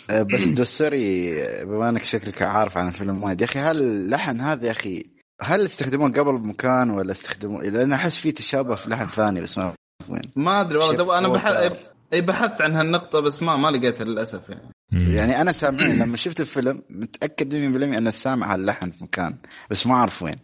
[0.36, 1.32] بس دوسري
[1.66, 5.04] بما إنك شكلك عارف عن الفيلم وايد يا أخي هل اللحن هذا يا أخي
[5.42, 9.64] هل استخدموه قبل بمكان ولا استخدموه لأن أحس في تشابه في لحن ثاني بس ما
[9.64, 9.76] أعرف
[10.10, 11.86] وين ما أدري والله أنا بحث.
[12.14, 14.72] أي بحثت عن هالنقطة بس ما ما لقيتها للأسف يعني.
[15.16, 19.36] يعني أنا سامعين لما شفت الفيلم متأكد 100% ان سامع هاللحن في مكان
[19.72, 20.36] بس ما أعرف وين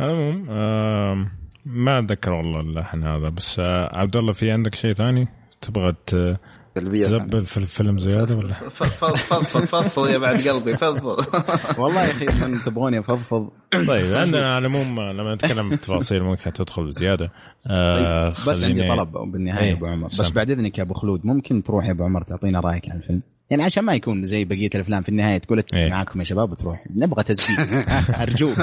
[0.00, 1.30] آم،
[1.66, 5.28] ما أتذكر والله اللحن هذا بس آه، عبد الله في عندك شيء ثاني
[5.60, 6.36] تبغى ت-
[6.80, 11.24] سلبيه تزبل في الفيلم زيادة ولا؟ ف- ف- فضفض فضفض يا بعد قلبي فضفض.
[11.82, 13.48] والله يا أخي من تبغوني أفضفض.
[13.72, 17.30] طيب عندنا على العموم لما نتكلم في التفاصيل ممكن تدخل زيادة.
[17.66, 20.08] آه بس عندي طلب بالنهاية إيه، يا أبو عمر.
[20.08, 20.30] بس.
[20.30, 23.62] بعد إذنك يا أبو خلود ممكن تروح يا أبو عمر تعطينا رأيك عن الفيلم؟ يعني
[23.62, 25.90] عشان ما يكون زي بقية الأفلام في النهاية تقول أتفق إيه.
[25.90, 26.84] معاكم يا شباب وتروح.
[26.96, 27.56] نبغى تسجيل.
[28.22, 28.58] أرجوك.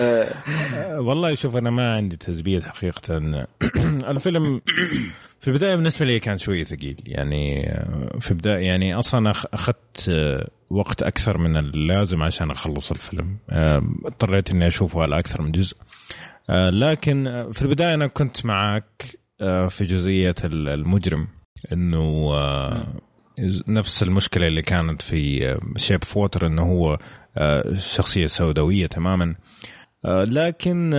[0.00, 0.34] آه،
[1.00, 3.16] والله شوف أنا ما عندي تزبيد حقيقة.
[4.10, 4.60] الفيلم
[5.40, 6.96] في البداية بالنسبة لي كان شوية ثقيل.
[7.06, 13.36] يعني آه، في بدايه يعني أصلا أخذت آه، وقت أكثر من اللازم عشان أخلص الفيلم.
[13.50, 15.76] آه، اضطريت إني أشوفه على أكثر من جزء.
[16.70, 19.18] لكن في البداية أنا كنت معك
[19.68, 21.28] في جزئية ال- المجرم.
[21.72, 22.32] إنه
[23.68, 26.98] نفس المشكلة اللي كانت في شيب فوتر إنه هو
[27.78, 29.34] شخصية سوداوية تماما.
[30.04, 30.94] لكن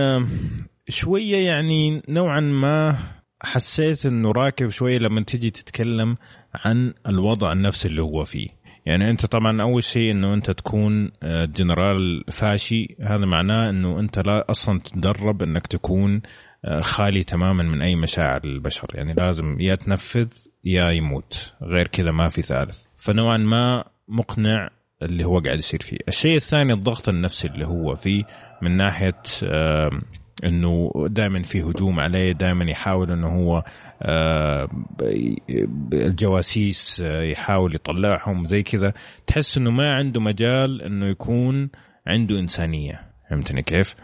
[0.88, 2.96] شوية يعني نوعا ما
[3.42, 6.16] حسيت إنه راكب شوية لما تيجي تتكلم
[6.54, 8.48] عن الوضع النفسي اللي هو فيه.
[8.86, 12.96] يعني أنت طبعا أول شيء إنه أنت تكون آه، جنرال فاشي.
[13.00, 16.22] هذا معناه إنه أنت لا أصلا تدرب إنك تكون
[16.64, 18.86] آه، خالي تماما من أي مشاعر البشر.
[18.94, 20.28] يعني لازم يا تنفذ
[20.64, 21.52] يا يموت.
[21.62, 22.78] غير كذا ما في ثالث.
[22.96, 24.70] فنوعا ما مقنع
[25.02, 25.98] اللي هو قاعد يصير فيه.
[26.08, 28.24] الشيء الثاني الضغط النفسي اللي هو فيه
[28.62, 29.22] من ناحية
[30.44, 33.64] إنه دائما في هجوم عليه دائما يحاول إنه هو
[34.02, 34.68] آه،
[35.92, 38.92] الجواسيس آه، يحاول يطلعهم زي كذا.
[39.26, 41.70] تحس إنه ما عنده مجال إنه يكون
[42.06, 43.12] عنده إنسانية.
[43.30, 43.94] فهمتني كيف؟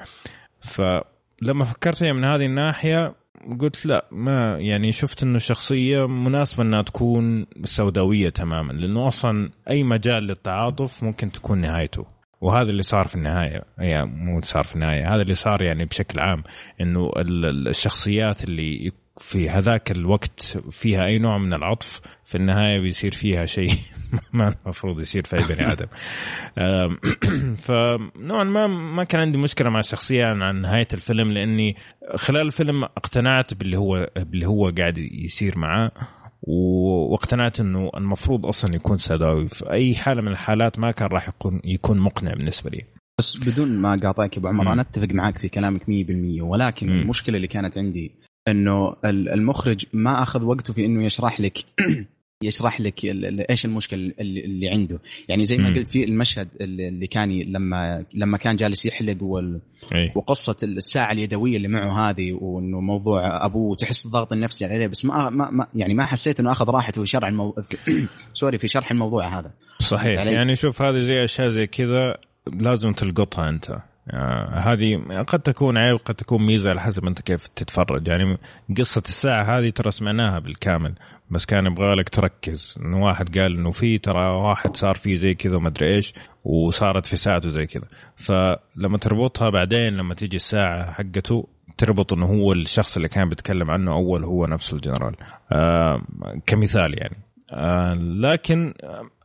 [0.60, 3.14] فلما فكرت من هذه الناحية
[3.60, 9.84] قلت لا ما يعني شفت إنه شخصية مناسبة إنها تكون سوداوية تماما لأنه أصلا أي
[9.84, 12.17] مجال للتعاطف ممكن تكون نهايته.
[12.40, 13.64] وهذا اللي صار في النهاية.
[13.78, 16.42] يعني مو صار في النهاية هذا اللي صار يعني بشكل عام
[16.80, 22.78] إنه ال- ال- الشخصيات اللي في هذاك الوقت فيها أي نوع من العطف في النهاية
[22.78, 23.70] بيصير فيها شيء
[24.32, 25.86] ما المفروض يصير في أي بني آدم.
[27.66, 31.76] فنوعا ما ما كان عندي مشكلة مع الشخصيه عن نهاية الفيلم لأني
[32.14, 35.90] خلال الفيلم اقتنعت باللي هو باللي هو قاعد يصير معاه.
[36.42, 41.60] واقتنعت إنه المفروض أصلا يكون سوداوي في أي حالة من الحالات ما كان راح يكون
[41.64, 42.82] يكون مقنع بالنسبة لي
[43.18, 44.72] بس بدون ما قاطعك يا أبو عمر.
[44.72, 45.88] أنا أتفق معك في كلامك 100%
[46.42, 47.00] ولكن مم.
[47.00, 48.10] المشكلة اللي كانت عندي
[48.48, 51.58] إنه ال- المخرج ما أخذ وقته في إنه يشرح لك
[52.42, 53.04] يشرح لك
[53.50, 55.00] إيش المشكلة اللي, عنده.
[55.28, 55.74] يعني زي ما.
[55.74, 59.60] قلت في المشهد اللي كان لما لما كان جالس يحلق وال
[60.14, 65.30] وقصة الساعة اليدوية اللي معه هذه وإنه موضوع أبوه تحس الضغط النفسي عليه بس ما,
[65.30, 67.54] ما, ما يعني ما حسيت إنه أخذ راحته في شرح المو...
[68.34, 69.50] سوري في شرح الموضوع هذا.
[69.80, 72.16] صحيح؟ يعني شوف هذه زي أشياء زي كذا
[72.52, 73.78] لازم تلقطها أنت.
[74.52, 78.08] هذه قد تكون عيب قد تكون ميزة على حسب أنت كيف تتفرج.
[78.08, 78.38] يعني
[78.78, 80.94] قصة الساعة هذه ترى سمعناها بالكامل
[81.30, 82.78] بس كان يبغى لك تركز.
[82.80, 86.14] انه واحد قال إنه في ترى واحد صار فيه زي كذا وما أدري إيش
[86.44, 87.86] وصارت في ساعته زي كذا.
[88.16, 91.48] فلما تربطها بعدين لما تيجي الساعة حقته
[91.78, 95.14] تربط إنه هو الشخص اللي كان بيتكلم عنه أول هو نفسه الجنرال.
[95.52, 96.02] آه
[96.46, 97.16] كمثال يعني.
[97.50, 98.74] آه لكن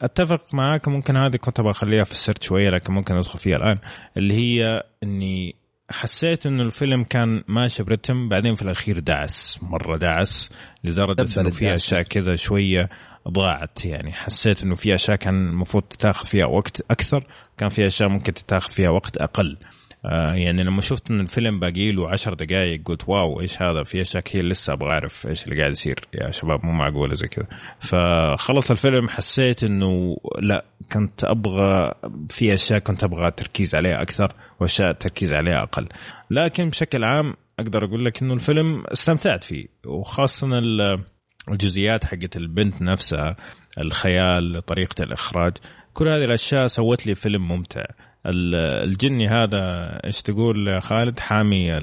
[0.01, 3.79] أتفق معاك ممكن هذه كنت أبغى أخليها في السرد شوية لكن ممكن ندخل فيها الآن
[4.17, 5.55] اللي هي إني
[5.89, 10.49] حسيت إنه الفيلم كان ماشي برتم بعدين في الأخير دعس مرة دعس
[10.83, 11.75] لدرجة إنه في.
[11.75, 12.89] أشياء كذا شوية
[13.27, 17.27] ضاعت يعني حسيت إنه في أشياء كان المفروض تتاخذ فيها وقت أكثر
[17.57, 19.57] كان في أشياء ممكن تتاخذ فيها وقت أقل
[20.05, 24.01] آه يعني لما شفت إن الفيلم باقي له 10 دقائق قلت واو إيش هذا؟ في
[24.01, 26.07] أشياء كثير لسه أبغى أعرف إيش اللي قاعد يصير.
[26.13, 27.47] يا شباب مو معقولة زي كذا.
[27.79, 31.91] فخلص الفيلم حسيت إنه لا كنت أبغى
[32.29, 35.87] في أشياء كنت أبغى تركيز عليها أكثر وأشياء تركيز عليها أقل.
[36.31, 39.65] لكن بشكل عام أقدر أقول لك إنه الفيلم استمتعت فيه.
[39.85, 41.03] وخاصة ال-
[41.51, 43.35] الجزئيات حقت البنت نفسها
[43.77, 45.53] الخيال طريقة الإخراج
[45.93, 47.83] كل هذه الأشياء سوت لي فيلم ممتع.
[48.25, 49.59] الجني هذا
[50.05, 51.73] إيش تقول خالد؟ حامي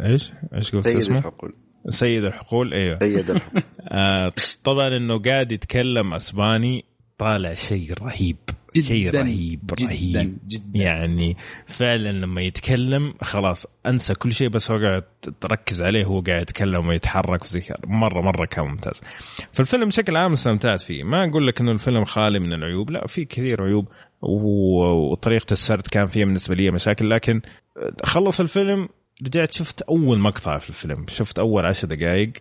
[0.00, 1.52] إيش؟ إيش قلت سيد اسمه؟ الحقول.
[1.88, 2.98] سيد الحقول أيوه.
[2.98, 3.62] سيد الحقول.
[3.88, 4.32] آه
[4.64, 6.84] طبعا إنه قاعد يتكلم أسباني
[7.18, 8.36] طالع شيء رهيب.
[8.78, 10.38] شيء جداً، رهيب جدا رهيب.
[10.48, 10.78] جدا.
[10.78, 11.36] يعني
[11.66, 15.02] فعلا لما يتكلم خلاص أنسى كل شيء بس هو قاعد
[15.40, 17.78] تركز عليه هو قاعد يتكلم ويتحرك وزي كذا.
[17.86, 19.00] مرة مرة كان ممتاز.
[19.52, 21.04] فالفيلم بشكل عام استمتعت فيه.
[21.04, 23.88] ما أقول لك إنه الفيلم خالي من العيوب لا في كثير عيوب
[24.22, 27.40] وطريقة السرد كان فيها بالنسبة لي مشاكل لكن
[28.04, 28.88] خلص الفيلم
[29.26, 32.32] رجعت شفت أول مقطع في الفيلم شفت أول عشر دقائق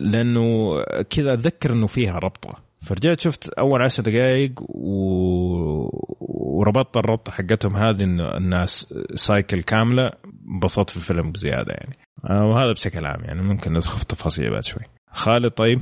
[0.00, 0.74] لأنه
[1.10, 2.63] كذا اتذكر إنه فيها ربطة.
[2.84, 5.88] فرجعت شفت أول عشر دقائق و...
[6.20, 10.10] وربطت الربطه حقتهم هذه انه الناس سايكل كاملة.
[10.48, 11.98] انبسطت في الفيلم بزيادة يعني.
[12.30, 13.42] آه، وهذا بشكل عام يعني.
[13.42, 14.82] ممكن ندخل في التفاصيل بعد شوي.
[15.12, 15.80] خالد طيب؟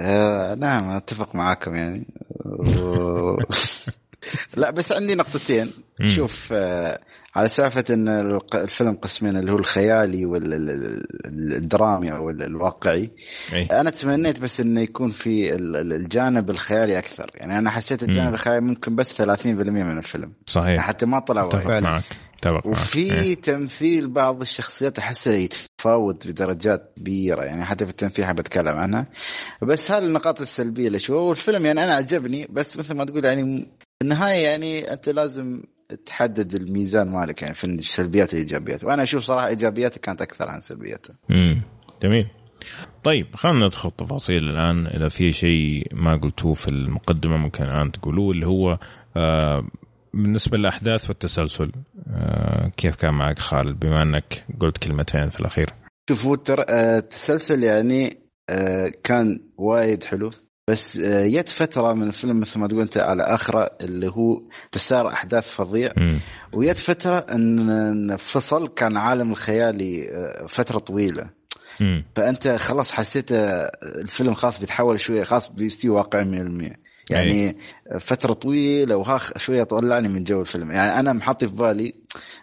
[0.00, 2.06] آه نعم أتفق معاكم يعني.
[2.44, 3.36] و...
[4.60, 5.72] لا بس عندي نقطتين.
[6.06, 7.00] شوف آه
[7.34, 8.08] على سالفة إن
[8.54, 10.26] الفيلم قسمين اللي هو الخيالي
[11.24, 13.10] والدرامي أو ال- الواقعي.
[13.52, 17.30] اي أنا تمنيت بس إنه يكون في ال- ال- الجانب الخيالي أكثر.
[17.34, 18.34] يعني أنا حسيت الجانب.
[18.34, 20.32] الخيالي ممكن بس 30% من الفيلم.
[20.46, 20.82] صحيح.
[20.82, 21.82] حتى ما طلع وايد.
[21.82, 22.04] معك.
[22.44, 23.34] أتفق وفي إيه.
[23.34, 27.42] تمثيل بعض الشخصيات أحسه يتفاوت بدرجات كبيرة.
[27.44, 29.06] يعني حتى في التمثيل حاب أتكلم عنها.
[29.62, 32.46] بس هذه النقاط السلبية اللي شو والفيلم يعني أنا عجبني.
[32.50, 33.68] بس مثل ما تقول يعني
[34.02, 35.62] النهاية يعني أنت لازم
[35.94, 38.84] تحدد الميزان مالك يعني في السلبيات والإيجابيات.
[38.84, 41.62] وأنا أشوف صراحة ايجابياته كانت أكثر عن سلبياته امم
[42.02, 42.26] جميل.
[43.04, 44.86] طيب خلينا ندخل تفاصيل الآن.
[44.86, 48.78] إذا في شيء ما قلتوه في المقدمة ممكن الآن تقولوه اللي هو
[49.16, 49.68] آه
[50.14, 51.72] بالنسبة للأحداث والتسلسل
[52.10, 55.74] آه كيف كان معك خالد؟ بما إنك قلت كلمتين في الأخير.
[56.08, 58.16] شوفوا ترى آه، التسلسل يعني
[58.50, 60.30] آه، كان وايد حلو.
[60.70, 64.42] بس آه، جت فترة من الفيلم مثل ما تقول أنت على آخرة اللي هو
[64.72, 65.92] تسار أحداث فظيع.
[66.52, 71.30] وجت فترة إن فصل كان عالم الخيالي آه، فترة طويلة.
[72.16, 77.56] فأنت خلاص حسيت آه، الفيلم خلاص بيتحول شوية خلاص بيستوي واقعي 100% يعني
[77.98, 80.70] فترة طويلة وها شوية طلعني من جو الفيلم.
[80.70, 81.94] يعني أنا محطي في بالي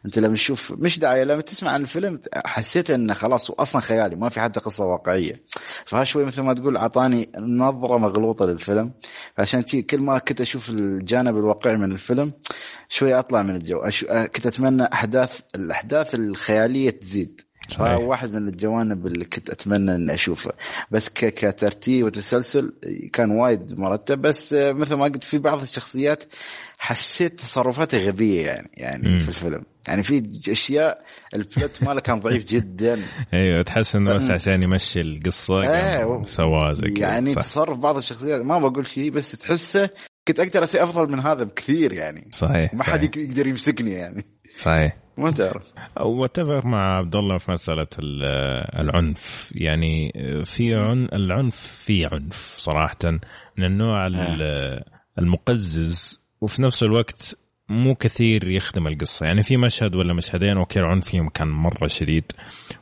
[0.05, 4.29] أنت لما تشوف مش داعي لما تسمع عن الفيلم حسيت إنه خلاص أصلا خيالي ما
[4.29, 5.43] في حتى قصة واقعية.
[5.85, 8.93] فها شوي مثل ما تقول أعطاني نظرة مغلوطة للفيلم.
[9.37, 12.33] فعشان تي كل ما كنت أشوف الجانب الواقعي من الفيلم
[12.89, 13.81] شوي أطلع من الجو.
[14.35, 17.41] كنت أتمنى أحداث الأحداث الخيالية تزيد.
[17.67, 17.97] صحيح.
[17.97, 20.51] واحد من الجوانب اللي كنت أتمنى إني أشوفه
[20.91, 22.73] بس كترتيب وتسلسل
[23.13, 26.23] كان وايد مرتب بس مثل ما قلت في بعض الشخصيات
[26.77, 29.19] حسيت تصرفاتها غبية يعني يعني مم.
[29.19, 31.01] في الفيلم يعني في أشياء
[31.35, 33.01] البلوت ماله كان ضعيف جدا
[33.33, 34.31] أيوه تحس إنه بس.
[34.31, 36.23] عشان يمشي القصة إيه،
[36.73, 37.41] زي كذا يعني صح.
[37.41, 39.89] تصرف بعض الشخصيات ما بقول شيء بس تحسه
[40.27, 44.23] كنت أقدر أسوي أفضل من هذا بكثير يعني صحيح ما حد يقدر يمسكني يعني
[44.57, 45.63] صحيح ما تعرف.
[46.01, 48.23] واتفق مع عبد الله في مسألة ال-
[48.79, 49.51] العنف.
[49.55, 50.11] يعني
[50.45, 52.97] في عن العنف في عنف صراحة.
[53.57, 54.83] من النوع ال-
[55.19, 57.37] المقزز وفي نفس الوقت
[57.69, 59.25] مو كثير يخدم القصة.
[59.25, 62.31] يعني في مشهد ولا مشهدين أوكي العنف فيهم كان مرة شديد.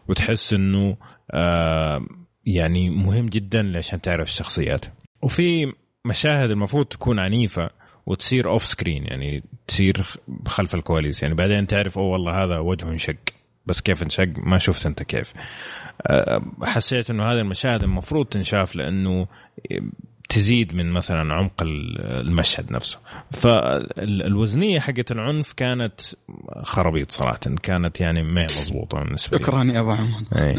[0.09, 0.97] وتحس إنه
[1.31, 2.05] آه
[2.45, 4.85] يعني مهم جدا عشان تعرف الشخصيات.
[5.23, 5.73] وفي
[6.05, 7.69] مشاهد المفروض تكون عنيفة.
[8.05, 10.05] وتصير off screen يعني تصير
[10.47, 11.23] خلف الكواليس.
[11.23, 13.15] يعني بعدين تعرف أوه والله هذا وجهه انشق.
[13.65, 15.33] بس كيف انشق؟ ما شفت أنت كيف.
[16.07, 19.27] أه، حسيت إنه هذه المشاهد المفروض تنشاف لأنه
[20.29, 22.99] تزيد من مثلا عمق المشهد نفسه.
[23.31, 26.01] فالوزنية حقت العنف كانت
[26.63, 29.43] خرابيط صراحة كانت يعني ما مضبوطة بالنسبة لي.
[29.43, 30.23] شكرا يا أبو عمر.
[30.35, 30.55] اي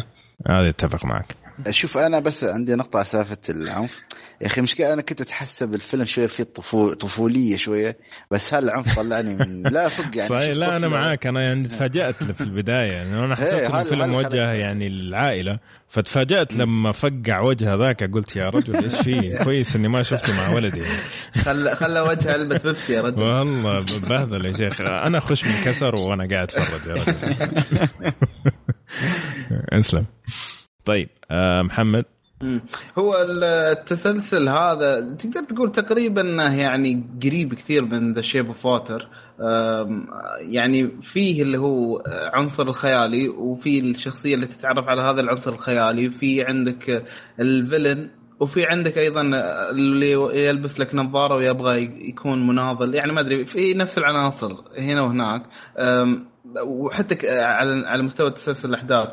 [0.48, 1.45] هذا أتفق معك.
[1.70, 4.04] شوف أنا بس عندي نقطة على سالفة العنف.
[4.40, 6.92] يا أخي مشكلة أنا كنت أتحسب الفيلم شوية فيه طفو...
[6.92, 7.96] طفولية شوية
[8.30, 10.56] بس هالعنف طلعني من لا صدق يعني صحيح.
[10.56, 11.26] لا أنا معاك.
[11.26, 12.92] أنا يعني تفاجأت في البداية.
[12.92, 15.58] يعني أنا حسيت إنه الفيلم موجه يعني للعائلة
[15.88, 20.54] فتفاجأت لما فقع وجه ذاك قلت يا رجل إيش فيه كويس إني ما شفته مع
[20.54, 20.82] ولدي.
[21.34, 23.22] خلى خلى وجهه علبة بيبسي يا رجل.
[23.22, 24.80] والله بهذل يا شيخ.
[24.80, 27.38] أنا أخش من كسر وأنا قاعد أتفرج يا رجل.
[29.78, 30.06] أسلم.
[30.86, 32.04] طيب آه محمد.
[32.98, 39.08] هو التسلسل هذا تقدر تقول تقريبا يعني قريب كثير من ذا Shape of Water
[40.40, 42.02] يعني فيه اللي هو
[42.32, 47.04] عنصر الخيالي وفي الشخصية اللي تتعرف على هذا العنصر الخيالي في عندك
[47.40, 48.10] الفيلن
[48.40, 49.22] وفي عندك أيضا
[49.70, 50.12] اللي
[50.46, 52.94] يلبس لك نظارة ويبغى يكون مناضل.
[52.94, 55.42] يعني ما أدري في نفس العناصر هنا وهناك.
[56.64, 59.08] وحتى على على مستوى تسلسل الأحداث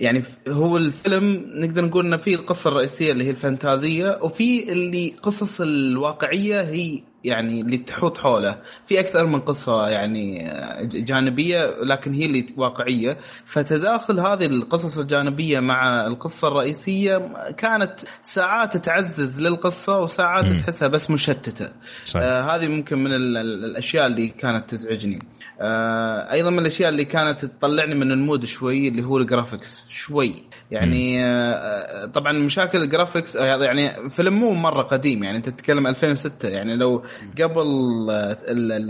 [0.00, 5.60] يعني هو الفيلم نقدر نقول إنه في القصة الرئيسيه اللي هي الفانتازية وفي اللي قصص
[5.60, 8.58] الواقعية هي يعني اللي تحوط حوله.
[8.86, 10.50] في أكثر من قصة يعني
[10.82, 13.18] جانبية لكن هي اللي واقعية.
[13.46, 20.56] فتداخل هذه القصص الجانبية مع القصة الرئيسية كانت ساعات تعزز للقصة وساعات م.
[20.56, 21.68] تحسها بس مشتتة.
[22.04, 22.22] صحيح.
[22.24, 25.22] آه هذه ممكن من الأشياء اللي كانت تزعجني.
[25.60, 29.84] آه أيضا من الأشياء اللي كانت تطلعني من ال mood شوي اللي هو ال graphics
[29.88, 30.44] شوي.
[30.70, 35.86] يعني آه طبعا مشاكل ال graphics آه، يعني فيلم مو مرة قديم يعني أنت تتكلم
[35.86, 37.02] 2006 يعني لو
[37.42, 37.66] قبل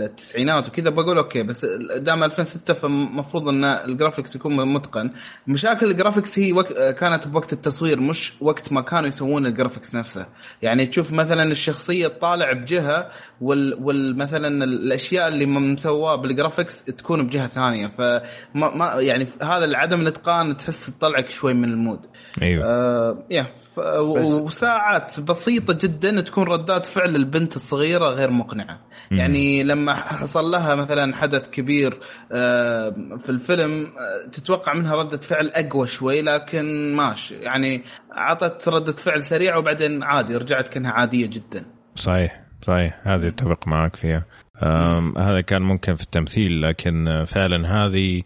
[0.01, 5.11] التسعينات وكذا بقول okay بس دام 2006 فالمفروض إن ال graphics يكون متقن.
[5.47, 9.95] مشاكل ال graphics هي وقت كانت بوقت التصوير مش وقت ما كانوا يسوون ال graphics
[9.95, 10.25] نفسه.
[10.61, 17.27] يعني تشوف مثلا الشخصية تطالع بجهة وال, وال مثلا الأشياء اللي مسواه بال graphics تكون
[17.27, 17.87] بجهة ثانية.
[17.87, 21.99] فما ما يعني هذا عدم الإتقان تحس تطلعك شوي من ال mood.
[22.41, 22.65] أيوه.
[22.65, 23.47] آه يا
[24.43, 28.79] وساعات بسيطة جدا تكون ردات فعل البنت الصغيرة غير مقنعة.
[29.11, 29.17] مم.
[29.17, 31.99] يعني لما حصل لها مثلا حدث كبير
[32.31, 32.89] آه
[33.23, 37.35] في الفيلم آه تتوقع منها ردة فعل أقوى شوي لكن ماشي.
[37.35, 41.65] يعني عطت ردة فعل سريعة وبعدين عادي رجعت كأنها عادية جدا.
[41.95, 42.99] صحيح صحيح.
[43.03, 44.25] هذه أتفق معك فيها.
[45.17, 48.21] هذا كان ممكن في التمثيل لكن فعلا هذه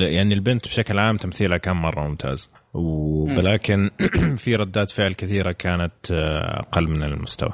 [0.00, 3.90] يعني البنت بشكل عام تمثيلها كان مرة ممتاز ولكن
[4.42, 7.52] في ردات فعل كثيرة كانت آه، أقل من المستوى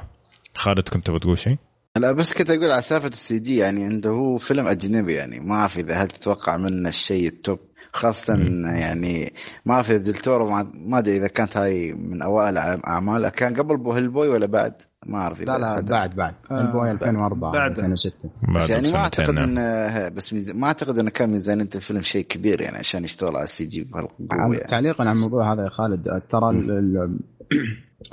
[0.55, 1.57] خالد كنت بتقول شيء؟
[1.97, 5.55] لا بس كنت أقول على سالفة ال CG يعني عنده هو فيلم أجنبي يعني ما
[5.55, 7.59] أعرف إذا هل تتوقع منه الشيء ال top
[7.93, 9.33] خاصة يعني
[9.67, 13.29] ما اعرف دلتورو ما أدري إذا كانت هاي من أوائل أعماله.
[13.29, 14.73] كان قبل بو Hellboy ولا بعد؟
[15.07, 16.15] ما أعرف لا لا بعد.
[16.15, 17.71] بعد آه Hellboy 2004 بعد.
[17.79, 19.59] 2006 بس يعني ما أعتقد نعم.
[19.59, 20.51] إنه بس ميز...
[20.51, 24.17] ما أعتقد إنه كان ميزانيه الفيلم شيء كبير يعني عشان يشتغل على ال CG بهالقوة
[24.31, 24.59] يعني.
[24.59, 26.51] تعليقا على الموضوع هذا يا خالد ترى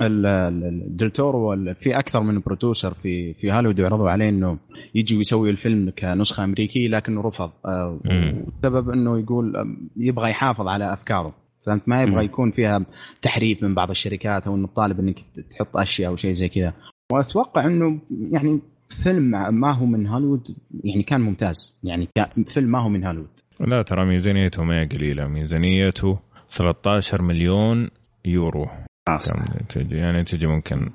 [0.00, 4.58] الدلتورو في أكثر من برودوسر في في هوليوود عرضوا عليه إنه
[4.94, 11.34] يجي ويسوي الفيلم كنسخة أمريكية لكنه رفض السبب آه، إنه يقول يبغى يحافظ على أفكاره.
[11.66, 12.86] فهمت؟ ما يبغى يكون فيها
[13.22, 15.18] تحريف من بعض الشركات أو إنه طالب إنك
[15.50, 16.72] تحط أشياء أو شيء زي كذا.
[17.12, 18.00] وأتوقع إنه
[18.30, 18.60] يعني
[19.02, 21.78] فيلم ما هو من هوليوود يعني كان ممتاز.
[21.82, 22.08] يعني
[22.54, 23.30] فيلم ما هو من هوليوود.
[23.60, 25.26] لا ترى ميزانيته ما قليلة.
[25.26, 26.18] ميزانيته
[26.50, 27.88] 13 مليون
[28.24, 28.66] يورو.
[29.68, 30.90] تجي؟ يعني تجي ممكن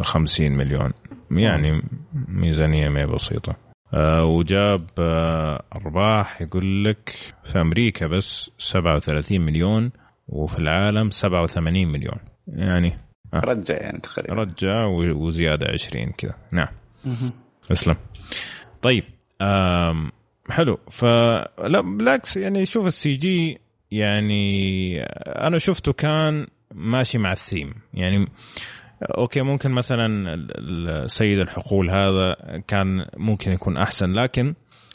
[0.00, 0.92] 50 مليون.
[1.30, 1.82] يعني
[2.28, 3.56] ميزانية ما بسيطة.
[3.94, 9.90] آه وجاب آه أرباح يقول لك في أمريكا بس 37 مليون
[10.28, 12.18] وفي العالم 87 مليون.
[12.46, 12.96] يعني
[13.34, 14.34] آه رجع يعني تقريبا.
[14.34, 16.34] رجع وزيادة 20 كذا.
[16.52, 16.68] نعم.
[17.72, 17.96] اسلم.
[18.82, 19.04] طيب
[20.50, 20.78] حلو.
[20.90, 23.58] فلا بالعكس يعني شوف ال CG
[23.90, 27.74] يعني أنا شفته كان ماشي مع الثيم.
[27.94, 28.26] يعني
[29.18, 30.36] okay ممكن مثلا
[31.06, 32.36] سيد الحقول هذا
[32.68, 34.54] كان ممكن يكون أحسن لكن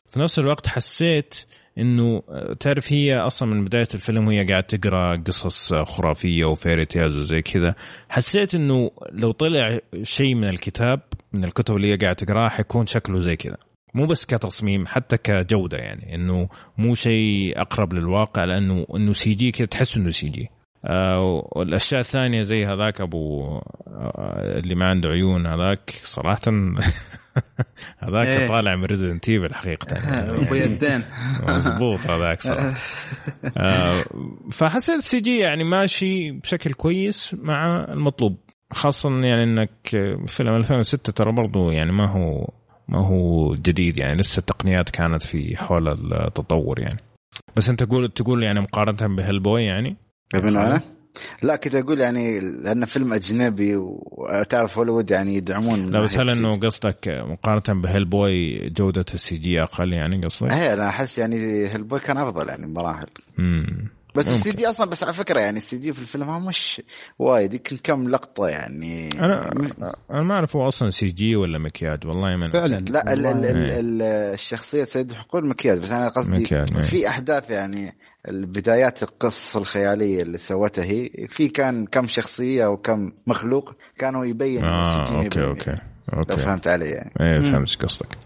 [0.09, 1.45] في نفس الوقت حسيت
[1.77, 2.21] إنه
[2.59, 7.41] تعرف هي أصلا من بداية الفيلم وهي قاعدة تقرأ قصص خرافية و fairy tales وزي
[7.41, 7.75] كذا.
[8.09, 11.01] حسيت إنه لو طلع شيء من الكتاب
[11.33, 13.57] من الكتب اللي هي قاعدة تقراها حيكون شكله زي كذا.
[13.93, 19.67] مو بس كتصميم حتى كجودة يعني إنه مو شيء أقرب للواقع لأنه إنه CG كذا
[19.67, 20.49] تحس إنه CG
[21.55, 23.43] والأشياء الثانية زي هذاك أبو
[23.87, 26.41] آه اللي ما عنده عيون هذاك صراحة
[28.03, 28.47] هذاك إيه.
[28.47, 29.95] طالع من Resident Evil حقيقة.
[29.95, 30.31] يعني.
[30.31, 31.03] أبو يدين.
[31.47, 32.73] مضبوط هذاك صراحة.
[33.57, 34.05] آه
[34.51, 38.37] فحسيت ال CG يعني ماشي بشكل كويس مع المطلوب.
[38.73, 39.69] خاصة يعني إنك
[40.27, 42.49] فيلم 2006 ترى برضو يعني ما هو
[42.87, 46.99] ما هو جديد يعني لسه التقنيات كانت في حول التطور يعني.
[47.55, 49.97] بس أنت تقول تقول يعني مقارنة ب Hellboy يعني؟
[50.33, 50.81] من أنا؟
[51.43, 56.59] لا كنت أقول يعني لأنه فيلم أجنبي وتعرف هوليوود يعني يدعمون لا بس هل إنه
[56.59, 61.99] قصدك مقارنة ب Hellboy جودة ال CG أقل يعني قصدك؟ إيه أنا أحس يعني Hellboy
[61.99, 63.07] كان أفضل يعني بمراحل
[63.39, 64.37] امم بس ممكن.
[64.39, 66.81] ال CG أصلا بس على فكرة يعني ال CG في الفيلم مش
[67.19, 69.49] وايد يمكن كم لقطة يعني أنا
[70.11, 73.45] أنا ما أعرف هو أصلا CG ولا مكياج والله ما فعلا لا ال ال.
[73.45, 73.55] ال.
[73.71, 74.01] ال
[74.33, 76.81] الشخصية سيد حقول مكياج بس أنا قصدي مكياج، إيه.
[76.81, 77.93] في أحداث يعني
[78.27, 85.03] البدايات القصة الخيالية اللي سوتها هي في كان كم شخصية وكم مخلوق كانوا يبين آه
[85.03, 85.43] CG okay يبين.
[85.43, 85.75] okay
[86.13, 87.41] لو أوكي فهمت علي يعني إيه.
[87.41, 88.17] فهمت إيش قصدك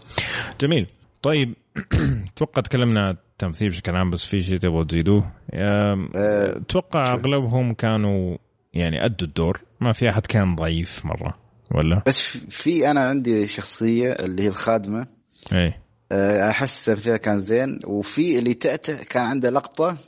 [0.60, 0.86] جميل
[1.22, 1.54] طيب
[2.34, 6.08] أتوقع تكلمنا التمثيل بشكل عام بس في شيء تبغوا تزيدوه؟ آه،
[6.56, 7.20] أتوقع شوف.
[7.26, 8.36] أغلبهم كانوا
[8.74, 9.60] يعني أدوا الدور.
[9.80, 11.38] ما في أحد كان ضعيف مرة
[11.74, 15.06] ولا؟ بس في- أنا عندي شخصية اللي هي الخادمة.
[15.52, 15.82] إيه
[16.12, 17.78] آه، أحس فيها كان زين.
[17.86, 19.98] وفي اللي تأتأ كان عنده لقطة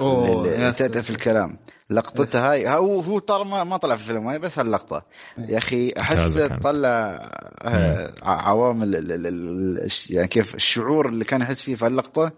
[0.00, 1.10] أوه اللي تأتأ في.
[1.10, 1.58] الكلام.
[1.90, 5.02] لقطته هاي هو هو ترى ما, طلع في الفيلم هاي بس هاللقطة
[5.38, 6.36] يا أخي أحس.
[6.62, 6.88] طلع
[7.62, 8.94] آه، عوامل
[10.10, 12.32] يعني كيف الشعور اللي كان يحس فيه في هاللقطة.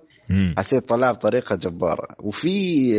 [0.58, 2.08] حسيت طلع بطريقه جبارة.
[2.20, 2.50] وفي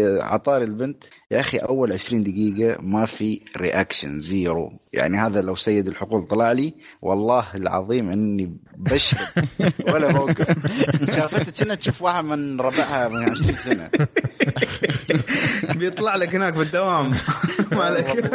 [0.05, 5.41] آه، على طاري البنت يا أخي أول 20 دقيقة ما في reaction zero يعني هذا
[5.41, 9.47] لو سيد الحقول طلع لي والله العظيم إني بشهد
[9.93, 10.47] ولا موقف.
[11.15, 13.89] شافته كنها تشوف واحد من ربعها من 20 سنة.
[15.75, 17.11] بيطلع لك هناك بالدوام
[17.71, 18.31] مالك؟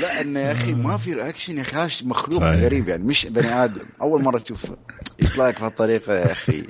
[0.00, 2.64] لا انه يا أخي ما في رياكشن يا أخي مخلوق صحيح.
[2.64, 4.76] غريب يعني مش بني آدم أول مرة تشوفه
[5.20, 6.66] يطلع لك بهالطريقه يا أخي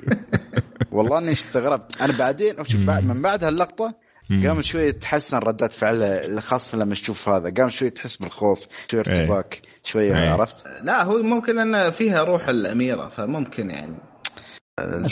[0.91, 3.93] والله إني استغربت أنا بعدين شوف بعد من بعد هاللقطة.
[4.29, 9.11] قام شوي تحسن ردات فعله خاصة لما تشوف هذا قام شوي تحس بالخوف شوي إيه.
[9.11, 10.29] ارتباك شوي إيه.
[10.29, 13.97] عرفت لا هو ممكن إن فيها روح الأميرة فممكن يعني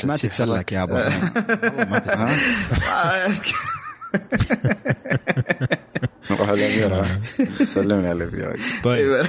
[0.03, 0.95] ما تتسلك يا أبو
[2.19, 2.31] ها؟
[6.31, 7.05] نروح الاميره
[7.65, 9.25] سلمني على الاميره طيب.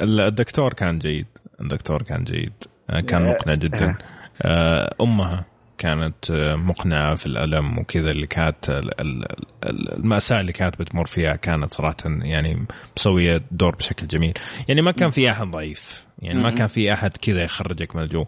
[0.02, 1.26] الدكتور كان جيد.
[1.60, 2.52] الدكتور كان جيد.
[2.90, 3.96] آه، كان آه، مقنع جدا.
[4.42, 5.44] آه، أمها
[5.78, 9.26] كانت مقنعة في الألم وكذا اللي كانت ال- ال-
[9.64, 12.66] ال- المأساة اللي كانت بتمر فيها كانت صراحة يعني
[12.96, 14.32] مسوية دور بشكل جميل.
[14.68, 16.06] يعني ما كان في أحد ضعيف.
[16.22, 18.24] يعني ما كان في أحد كذا يخرجك من الجو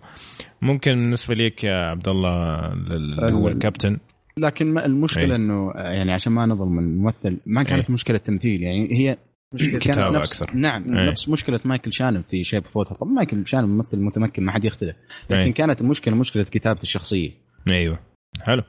[0.63, 3.99] ممكن بالنسبة لك يا عبد الله اللي هو ال- الكابتن
[4.39, 5.37] لكن ما- المشكلة أي.
[5.37, 7.93] إنه يعني عشان ما نظلم الممثل ما كانت أي.
[7.93, 9.19] مشكلة تمثيل يعني هي
[9.59, 10.57] كان كتابة نفس أكثر.
[10.57, 11.11] نعم أي.
[11.11, 14.65] نفس مشكلة مايكل شانن في Shape of Water طبعا مايكل شانن ممثل متمكن ما حد
[14.65, 15.53] يختلف لكن أي.
[15.53, 17.31] كانت المشكلة مشكلة كتابة الشخصية
[17.69, 17.99] أيوه
[18.43, 18.63] حلو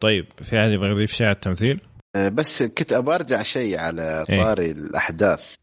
[0.00, 1.80] طيب في أحد يبغى يضيف شيء على التمثيل؟
[2.32, 4.36] بس كنت ابى ارجع شيء على إيه.
[4.42, 5.54] طاري الأحداث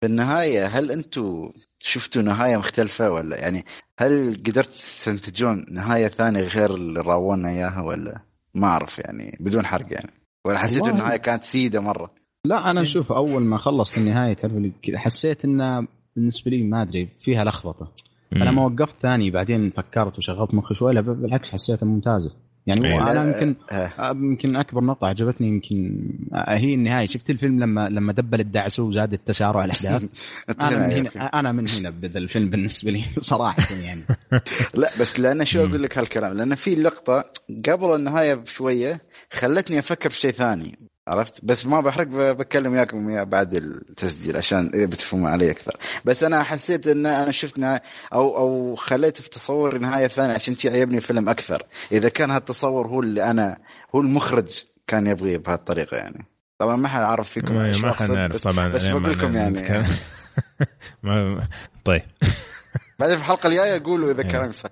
[0.00, 3.64] في النهايه هل أنتم شفتوا نهاية مختلفة ولا يعني
[3.98, 8.20] هل قدرت تستنتجون نهاية ثانية غير اللي راونا إياها ولا؟
[8.54, 10.10] ما أعرف يعني بدون حرق يعني.
[10.44, 12.10] ولا حسيتوا والله- النهاية كانت سيدة مرة؟
[12.44, 15.86] لا أنا أشوف أول ما خلصت النهاية تعرف كذا حسيت إنه
[16.16, 17.92] بالنسبة لي ما أدري فيها لخبطة.
[18.32, 22.36] أنا ما وقفت ثاني بعدين فكرت وشغلت مخي شوي بالعكس حسيتها ممتازة.
[22.66, 22.98] يعني أي.
[22.98, 27.06] أنا يمكن آه، يمكن أكبر نقطة عجبتني يمكن آه، هي النهاية.
[27.06, 30.02] شفت الفيلم لما لما دبل الدعسه وزاد التسارع الأحداث؟
[30.60, 34.02] أنا من هنا أنا من هنا بدا الفيلم بالنسبة لي صراحة يعني.
[34.74, 35.60] لا بس لأن شو.
[35.60, 37.24] أقول لك هالكلام؟ لأن في لقطة
[37.68, 39.00] قبل النهاية بشوية
[39.32, 40.78] خلتني أفكر في شيء ثاني.
[41.10, 45.76] عرفت؟ بس ما بحرق بتكلم وياكم بعد التسجيل عشان إيه بتفهموا علي أكثر.
[46.04, 47.82] بس أنا حسيت إن أنا شفت نهاية
[48.12, 51.62] أو أو خليت في تصور نهاية ثانية عشان شي عجبني الفيلم أكثر.
[51.92, 53.56] إذا كان هالتصور هو اللي أنا
[53.94, 56.26] هو المخرج كان يبغيه بهالطريقة يعني.
[56.58, 59.62] طبعا ما حد عارف فيكم ما, ما حنعرف بس- طبعا بس بقول لكم يعني.
[61.02, 61.48] ما
[61.84, 62.02] طيب.
[62.98, 64.70] بعدين في الحلقة الجاية قولوا إذا كلامي صح.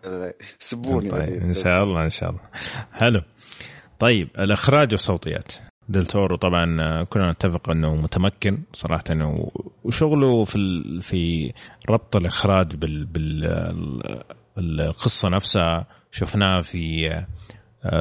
[0.58, 1.10] سبوني.
[1.10, 1.42] طيب.
[1.42, 2.40] إن شاء الله إن شاء الله.
[2.92, 3.20] حلو.
[3.98, 5.52] طيب الإخراج والصوتيات.
[5.88, 9.04] ديل تورو طبعا آه، كلنا نتفق إنه متمكن صراحة
[9.84, 11.52] وشغله في في
[11.90, 13.44] ربط الإخراج بال بال
[14.58, 17.10] ال- القصة نفسها شفناه في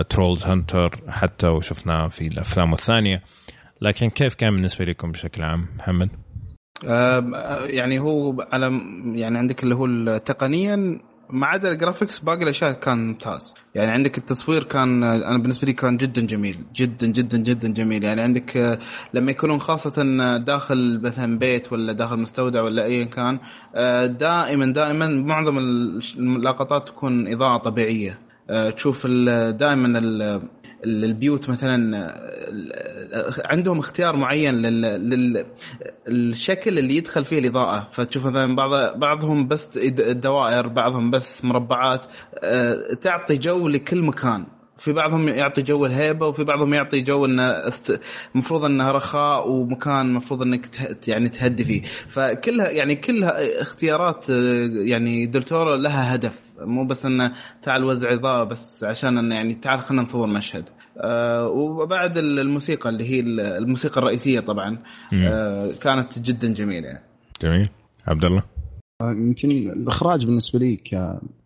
[0.09, 3.21] Trollhunters حتى وشفناه في الأفلام الثانية
[3.81, 6.09] لكن كيف كان بالنسبة لكم بشكل عام محمد؟
[7.69, 8.65] يعني هو على
[9.15, 10.99] يعني عندك اللي هو تقنيا
[11.29, 13.53] ما عدا ال graphics باقي الأشياء كان ممتاز.
[13.75, 18.03] يعني عندك التصوير كان أنا بالنسبة لي كان جدا جميل جدا جدا جدا جميل.
[18.03, 18.79] يعني عندك آه،
[19.13, 20.03] لما يكونون خاصة
[20.37, 23.39] داخل مثلا بيت ولا داخل مستودع ولا ايا كان
[23.75, 25.57] آه، دائما دائما معظم
[26.17, 28.19] اللقطات تكون إضاءة طبيعية.
[28.49, 29.07] آه، تشوف
[29.51, 29.99] دائما
[30.83, 31.77] البيوت مثلا
[33.45, 34.55] عندهم اختيار معين
[36.07, 37.87] للشكل اللي يدخل فيه الإضاءة.
[37.91, 42.05] فتشوف مثلا بعض بعضهم بس دوائر بعضهم بس مربعات
[42.43, 44.45] آه، تعطي جو لكل مكان.
[44.77, 47.71] في بعضهم يعطي جو الهيبة وفي بعضهم يعطي جو إنه
[48.35, 50.67] المفروض إنه رخاء ومكان المفروض إنك
[51.07, 51.81] يعني تهدي فيه.
[52.09, 56.46] فكلها يعني كلها اختيارات آه، يعني دلتورو لها هدف.
[56.59, 60.69] مو بس إنه تعال وزع إضاءة بس عشان إنه يعني تعال خلينا نصور مشهد.
[60.97, 63.19] آه وبعد الموسيقى اللي هي
[63.57, 66.87] الموسيقى الرئيسية طبعا آه كانت جدا جميلة.
[66.87, 67.03] يعني.
[67.41, 67.69] جميل.
[68.07, 68.43] عبد الله؟
[69.01, 70.79] آه، يمكن الإخراج بالنسبة لي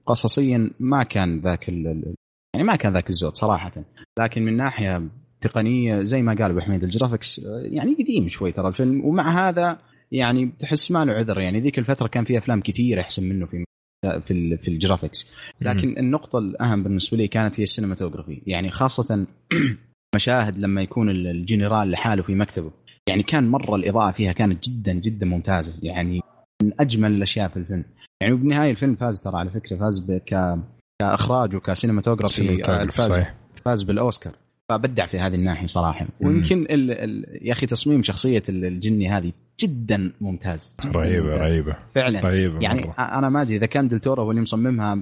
[0.05, 3.71] قصصيا ما كان ذاك يعني ما كان ذاك الزود صراحة.
[4.19, 5.09] لكن من ناحية
[5.41, 9.05] تقنية زي ما قال أبو حميد ال graphics آه، يعني قديم شوي ترى الفيلم.
[9.05, 9.79] ومع هذا
[10.11, 11.39] يعني تحس ما له عذر.
[11.39, 13.65] يعني ذيك الفترة كان في أفلام كثيرة احسن منه في
[14.01, 15.27] في في ال graphics
[15.61, 19.25] لكن النقطة الأهم بالنسبة لي كانت هي ال cinematography يعني خاصة
[20.15, 22.71] مشاهد لما يكون الجنرال لحاله في مكتبه.
[23.09, 25.79] يعني كان مرة الإضاءة فيها كانت جدا جدا ممتازة.
[25.83, 26.21] يعني
[26.63, 27.85] من أجمل الأشياء في الفيلم.
[28.21, 30.59] يعني وبالنهاية الفيلم فاز ترى على فكرة فاز ك
[31.01, 33.35] كإخراج وك cinematography فاز صحيح.
[33.65, 34.33] فاز بالأوسكار.
[34.69, 36.07] فبدع في هذه الناحية صراحة.
[36.21, 39.31] ويمكن ال ال يا أخي تصميم شخصية الجني هذه
[39.61, 40.75] جدا ممتاز.
[40.87, 42.19] رهيبة رهيبة فعلا.
[42.19, 42.95] رهيبة يعني مرة.
[42.99, 45.01] أنا ما أدري إذا كان دلتورو هو اللي مصممها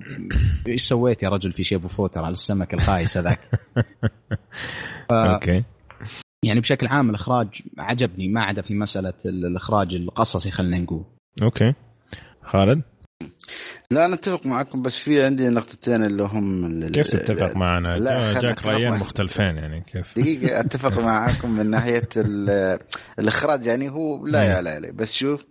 [0.68, 3.40] إيش سويت يا رجل في Shape of Water على السمك الخايس هذاك
[5.10, 5.14] ف...
[5.34, 5.64] okay.
[6.44, 11.04] يعني بشكل عام الإخراج عجبني ما عدا في مسألة الإخراج القصصي خلينا نقول.
[11.44, 11.74] أوكي.
[12.44, 12.82] خالد؟
[13.92, 18.66] لا أنا أتفق معكم بس في عندي نقطتين اللي هم كيف تتفق معنا؟ لا جاك
[18.66, 22.10] رايين مختلفين يعني كيف؟ دقيقة أتفق معاكم من ناحية
[23.20, 25.46] الإخراج يعني هو لا يعلى عليه بس شوف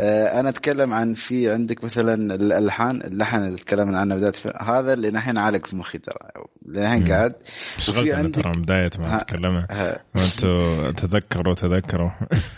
[0.00, 5.10] آه أنا أتكلم عن في عندك مثلا الالحان اللحن اللي تكلمنا عنه بداية هذا اللي
[5.10, 6.16] نحن عالق في مخي ترى
[6.66, 7.34] للحين قاعد.
[7.78, 9.66] في عندك ترى بداية ما تكلمنا
[10.14, 12.10] وأنتم تذكروا تذكروا.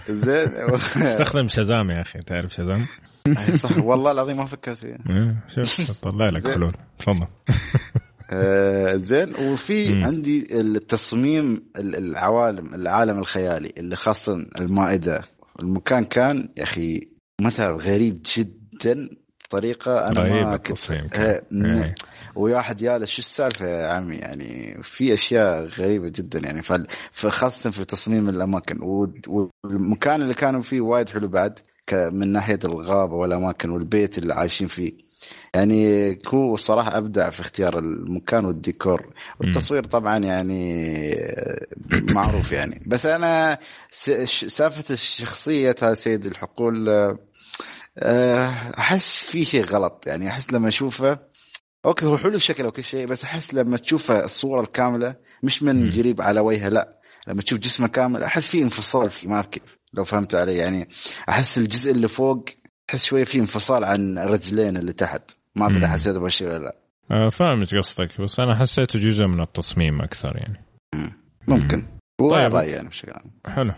[0.09, 0.49] زين.
[1.09, 2.87] استخدم شزام يا أخي تعرف شزام؟
[3.63, 3.79] صح.
[3.79, 4.99] والله العظيم ما فكرت فيها.
[5.17, 6.73] إيه، شوف طلع لك حلول.
[6.99, 7.27] تفضل.
[8.31, 9.35] آه زين.
[9.35, 15.23] وفي عندي التصميم العوالم العالم الخيالي اللي خاصة المائدة.
[15.61, 17.09] المكان كان يا أخي
[17.41, 19.09] مثلا غريب جدا.
[19.45, 21.95] بطريقة أنا ما كنت إيه.
[22.35, 26.63] وواحد ياله شو السالفة يا عمي؟ يعني في أشياء غريبة جدا يعني.
[27.13, 28.79] فخاصة في تصميم الأماكن.
[29.65, 31.59] والمكان اللي كانوا فيه وايد حلو بعد.
[31.93, 34.93] من ناحية الغابة والأماكن والبيت اللي عايشين فيه.
[35.55, 39.13] يعني هو الصراحه أبدع في اختيار المكان والديكور.
[39.41, 41.15] والتصوير طبعا يعني
[41.91, 42.83] معروف يعني.
[42.87, 43.59] بس أنا
[44.47, 46.89] سالفة الشخصية سيد الحقول
[47.99, 50.05] آه، أحس في شيء غلط.
[50.07, 51.19] يعني أحس لما أشوفه
[51.87, 56.23] أوكي هو حلو الشكل وكل شيء بس أحس لما تشوفه الصورة الكاملة مش من قريب
[56.23, 56.99] على وجهه لا.
[57.29, 59.82] لما تشوف جسمه كامل أحس في انفصال فيه ما كيف.
[59.95, 60.57] لو فهمت علي.
[60.57, 60.89] يعني
[61.29, 62.45] أحس الجزء اللي فوق
[62.91, 65.23] أحس شوية في انفصال عن الرجلين اللي تحت.
[65.57, 66.77] ما أدري حسيت بهالشيء ولا لا.
[67.11, 68.21] آه فاهم قصدك.
[68.21, 70.65] بس أنا حسيته جزء من التصميم أكثر يعني.
[71.49, 71.87] ممكن.
[72.21, 72.55] هو طيب.
[72.55, 73.31] رايي يعني بشكل عام.
[73.47, 73.75] حلو.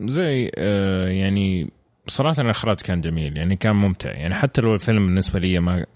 [0.00, 1.70] زي آه يعني
[2.08, 5.86] بصراحة الإخراج كان جميل يعني كان ممتع يعني حتى لو الفيلم بالنسبة لي ما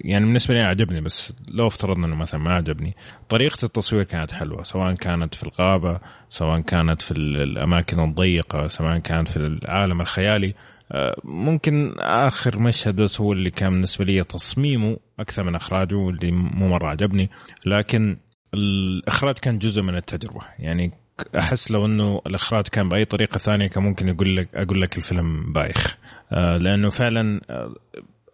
[0.00, 2.96] يعني بالنسبة لي عجبني بس لو افترضنا إنه مثلا ما عجبني
[3.28, 6.00] طريقة التصوير كانت حلوة سواء كانت في الغابة
[6.30, 10.54] سواء كانت في الأماكن الضيقة سواء كانت في العالم الخيالي
[10.92, 16.30] آه، ممكن آخر مشهد بس هو اللي كان بالنسبة لي تصميمه أكثر من إخراجه واللي
[16.32, 17.30] مو مرة عجبني
[17.66, 18.16] لكن
[18.54, 20.92] الإخراج كان جزء من التجربة يعني
[21.38, 25.52] أحس لو إنه الإخراج كان بأي طريقة ثانية كان ممكن يقول لك أقول لك الفيلم
[25.52, 25.96] بايخ.
[26.32, 27.74] آه، لأنه فعلا آه،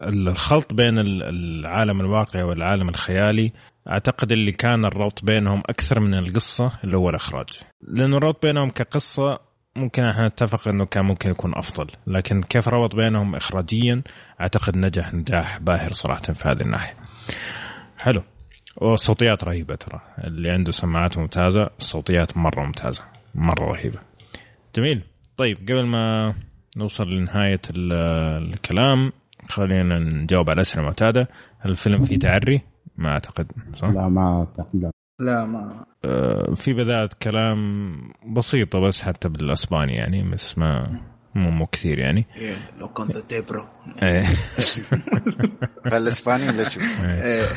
[0.02, 3.52] الخلط بين العالم الواقعي والعالم الخيالي
[3.88, 7.48] أعتقد اللي كان الربط بينهم أكثر من القصة اللي هو الإخراج.
[7.88, 9.38] لأنه الربط بينهم كقصة
[9.76, 11.86] ممكن إحنا نتفق إنه كان ممكن يكون أفضل.
[12.06, 14.02] لكن كيف ربط بينهم اخراجيا
[14.40, 16.94] أعتقد نجح نجاح باهر صراحة في هذه الناحية.
[17.98, 18.22] حلو.
[18.76, 20.00] والصوتيات رهيبة ترى.
[20.24, 23.98] اللي عنده سماعات ممتازة الصوتيات مرة ممتازة مرة رهيبة.
[24.76, 25.02] جميل.
[25.36, 26.34] طيب قبل ما
[26.76, 29.12] نوصل لنهاية الكلام
[29.48, 31.28] خلينا نجاوب على الاسئله المعتاده
[31.58, 32.60] هل الفيلم فيه تعري؟
[32.96, 34.80] ما أعتقد صح؟ لا ما أعتقد.
[34.80, 34.90] لا
[35.20, 35.84] لا ما.
[36.04, 37.94] آه في بداية كلام
[38.36, 41.00] بسيطة بس حتى بالأسباني يعني بس ما
[41.34, 42.26] مو مو كثير يعني.
[42.36, 43.66] إيه، لو كنت تبرو
[44.02, 44.26] إيه.
[45.90, 47.42] فالاسبانيين لا شوف إيه.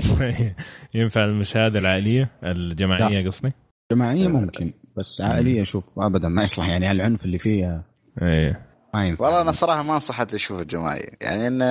[0.94, 3.52] ينفع المشاهدة العائلية؟ الجماعية قصدي؟
[3.92, 7.84] جماعية ممكن بس عائلية شوف ابدا ما يصلح يعني العنف اللي فيها
[8.22, 8.66] إيه.
[8.94, 9.24] ما ينفع.
[9.24, 11.10] والله أنا صراحة ما انصح حتى أشوف الجماعية.
[11.20, 11.62] يعني إن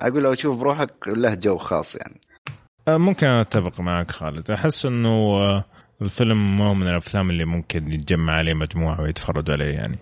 [0.00, 2.20] أقول لو تشوف بروحك له جو خاص يعني.
[2.88, 4.50] ممكن أتفق معك خالد.
[4.50, 5.38] أحس إنه
[6.02, 9.98] الفيلم مو من الأفلام اللي ممكن يتجمع عليه مجموعة ويتفرجوا عليه يعني.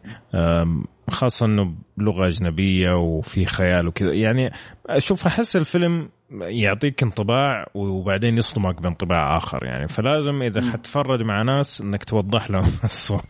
[1.10, 4.12] خاصة إنه بلغة أجنبية وفي خيال وكذا.
[4.12, 4.52] يعني
[4.86, 6.08] أشوف أحس الفيلم
[6.40, 9.88] يعطيك انطباع وبعدين يصدمك بانطباع آخر يعني.
[9.88, 13.24] فلازم إذا حتتفرج مع ناس إنك توضح لهم الصورة.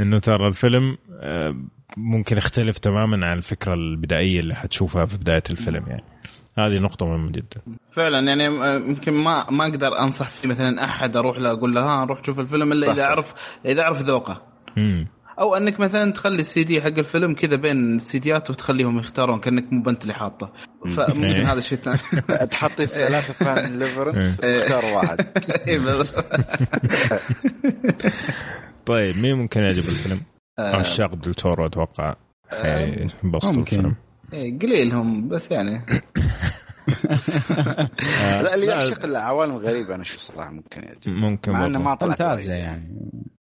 [0.00, 0.96] إنه ترى الفيلم
[1.96, 6.04] ممكن يختلف تماما عن الفكرة البدائية اللي حتشوفها في بداية الفيلم يعني.
[6.58, 7.60] هذه نقطة مهمة جدا
[7.92, 11.82] فعلا يعني آه، يمكن ما ما أقدر أنصح في مثلا أحد أروح له أقول له
[11.82, 13.04] ها روح شوف الفيلم إلا إذا.
[13.04, 13.34] أعرف
[13.66, 14.42] إذا أعرف ذوقه
[14.78, 15.06] امم
[15.40, 19.82] أو أنك مثلا تخلي السي دي حق الفيلم كذا بين السيديات وتخليهم يختارون كأنك مو
[19.82, 20.52] انت اللي حاطه
[20.96, 21.52] فممكن إيه.
[21.52, 22.22] هذا الشيء الثاني
[22.52, 24.62] تحطي ثلاثة Pan's Labyrinth إيه.
[24.62, 25.20] اختار واحد
[25.68, 25.80] إيه،.
[28.86, 30.22] طيب مين ممكن يعجب الفيلم؟
[30.58, 32.14] آه، عشاق دل تورو أتوقع
[32.50, 33.60] حينبسطوا ممكن.
[33.60, 33.96] الفيلم
[34.32, 35.86] إيه، قليل هم بس يعني
[38.20, 41.78] آه، لا اللي يعشق العوالم الغريبة أنا أشوف صراحة ممكن يعجب ممكن مع إنه.
[41.78, 42.54] ما طلعت فانتازيا.
[42.54, 43.10] يعني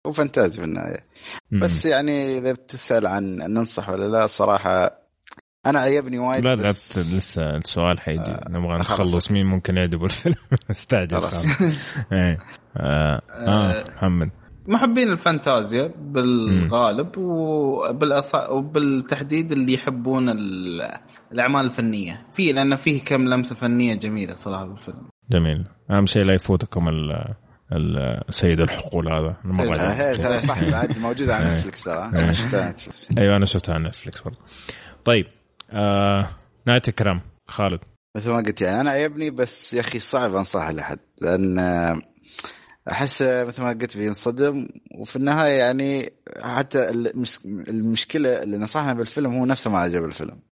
[0.07, 1.05] هو فانتازي في النهاية
[1.51, 1.59] مم.
[1.59, 4.99] بس يعني إذا بتسأل عن ننصح ولا لا صراحة
[5.65, 8.79] أنا عجبني وايد لا بس- لعبت لسه السؤال حيجي آه، نبغى.
[8.79, 10.35] نخلص مين ممكن يعجبه الفيلم
[10.71, 11.45] استعجل خلاص.
[11.47, 11.71] خلاص.
[12.13, 12.37] إيه
[12.77, 13.21] آه.
[13.47, 14.29] آه محمد
[14.68, 18.35] محبين الفانتازيا بالغالب وبالأص...
[18.49, 20.98] وبالتحديد اللي يحبون ال-
[21.31, 22.26] الأعمال الفنية.
[22.34, 25.65] في لأن فيه كم لمسة فنية جميلة صراحة بالفيلم جميل.
[25.91, 27.11] أهم شيء لا يفوتكم ال
[27.73, 29.38] ال- سيد الحقول هذا.
[29.44, 30.14] مره آه،.
[30.14, 30.64] هذا صح.
[30.64, 31.57] بعد موجود على إيه.
[31.57, 32.06] Netflix ترى.
[32.06, 34.38] أنا شفتها على نتفلكس أيوه أنا شفتها على Netflix برضه
[35.06, 35.26] طيب
[35.72, 36.30] آه
[36.68, 37.22] نهاية الكلام.
[37.48, 37.80] خالد.
[38.18, 41.95] مثل ما قلت يعني أنا عجبني بس يا أخي صعب أنصحه لأحد لأن آه،
[42.91, 44.68] أحس مثل ما قلت بينصدم
[44.99, 46.89] وفي النهاية يعني حتى
[47.69, 50.52] المشكلة اللي نصحنا بالفيلم هو نفسه ما عجب الفيلم.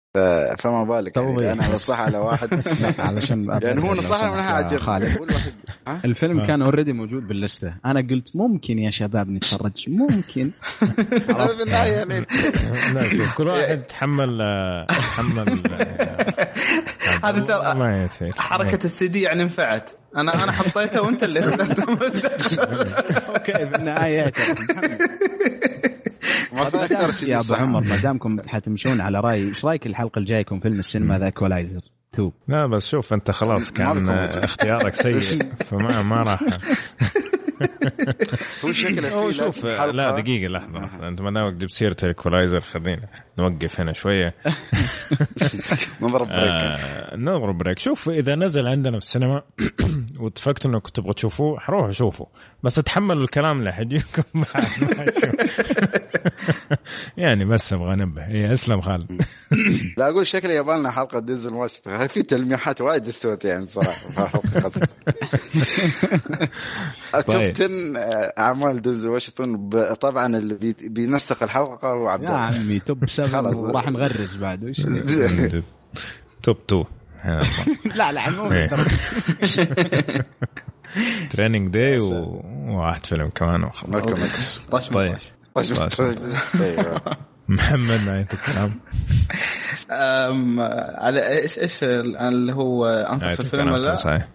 [0.59, 1.51] فما بالك يعني.
[1.51, 2.49] أنا بنصحها على واحد.
[3.09, 5.17] علشان لأن هو نصحنا منها عجب خالد.
[5.17, 5.53] هو الوحيد
[5.87, 6.47] ها؟ الفيلم آه.
[6.47, 7.73] كان already موجود باللستة.
[7.85, 9.85] أنا قلت ممكن يا شباب نتفرج.
[9.89, 10.51] ممكن.
[11.39, 12.25] هذا النهايه يعني.
[13.37, 14.37] كل واحد تحمل
[14.87, 21.39] تحمل آه، هذا ترى- حركة السي دي يعني نفعت أنا أنا حطيته وأنت اللي
[23.29, 24.31] okay في النهاية
[26.63, 27.53] ما في أكثر يا أبو.
[27.53, 31.81] عمر ما دامكم حتمشون على رأي إيش رأيك الحلقة الجاية يكون فيلم السينما The Equalizer
[32.13, 34.09] 2 لا بس شوف أنت خلاص كان.
[34.09, 35.21] اختيارك سيء
[35.69, 36.39] فما ما راح
[38.65, 39.65] هو شكله هو فيه شوف.
[39.65, 41.07] لا دقيقة لحظة.
[41.07, 43.07] أنت ما دامك جبت سيرة ال Equalizer خلينا
[43.39, 44.33] نوقف هنا شوية.
[46.01, 49.41] نضرب بريك آه نضرب break شوف إذا نزل عندنا في السينما
[50.19, 52.25] واتفقتوا إنكم تبغوا تشوفوه حروحوا شوفوا
[52.63, 54.01] بس تحملوا الكلام اللي تشوف.
[57.17, 58.27] يعني بس أبغى أنبه.
[58.27, 59.21] اي أسلم خالد.
[59.97, 64.69] لا أقول شكله يبغى لنا حلقة دينزل واشنطن في تلميحات وايد استوت يعني صراحة في
[67.27, 67.48] طيب.
[67.53, 67.71] شفت
[68.39, 69.69] أعمال دينزل واشنطن
[70.01, 73.55] طبعا اللي بي- بينسق الحلقة هو عبد يا عمي top 7 خلاص.
[73.55, 74.81] وراح نغرز بعد وش
[76.43, 76.83] top 2
[77.95, 78.49] لا لا مو.
[78.49, 80.25] للدرجة.
[81.29, 84.03] Training Day وواحد فيلم كمان وخلاص.
[84.93, 85.17] طيب.
[85.97, 86.17] طيب.
[86.61, 87.01] أيوه.
[87.47, 88.79] محمد نهاية الكلام
[89.91, 90.59] أم،
[90.97, 94.27] على إيش إيش اللي هو أنصح نهاية في الفيلم الكلام ولا لا؟ صحيح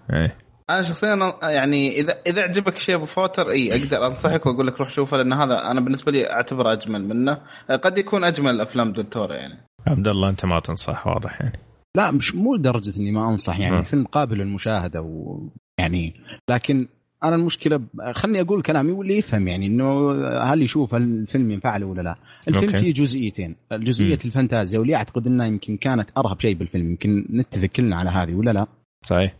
[0.70, 4.90] أنا شخصيا يعني اذا إذا عجبك شيء أبو فوتر إي أقدر أنصحك واقول لك روح
[4.90, 7.38] شوفه لأن هذا أنا بالنسبة لي أعتبره أجمل منه
[7.82, 11.58] قد يكون أجمل أفلام ديل تورو يعني عبد الله أنت ما تنصح واضح يعني
[11.96, 13.80] لا مش مو لدرجة إني ما أنصح يعني آه.
[13.80, 16.14] الفيلم قابل للمشاهدة ويعني
[16.50, 16.88] لكن
[17.24, 20.12] أنا المشكلة ب- خلني أقول كلامي واللي يفهم يعني إنه
[20.52, 22.16] هل يشوف هل الفيلم ينفع له ولا لا
[22.48, 22.80] الفيلم أوكي.
[22.80, 24.18] فيه جزئيتين جزئية.
[24.24, 28.50] الفانتازيا واللي أعتقد إنها يمكن كانت أرهب شيء بالفيلم يمكن نتفق كلنا على هذه ولا
[28.50, 28.66] لا
[29.04, 29.34] صحيح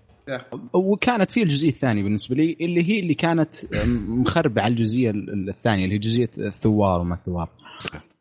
[0.72, 3.54] وكانت في الجزئية الثانية بالنسبة لي اللي هي اللي كانت
[4.08, 5.10] مخربة على الجزئية
[5.48, 7.48] الثانية اللي هي جزئية الثوار وما الثوار.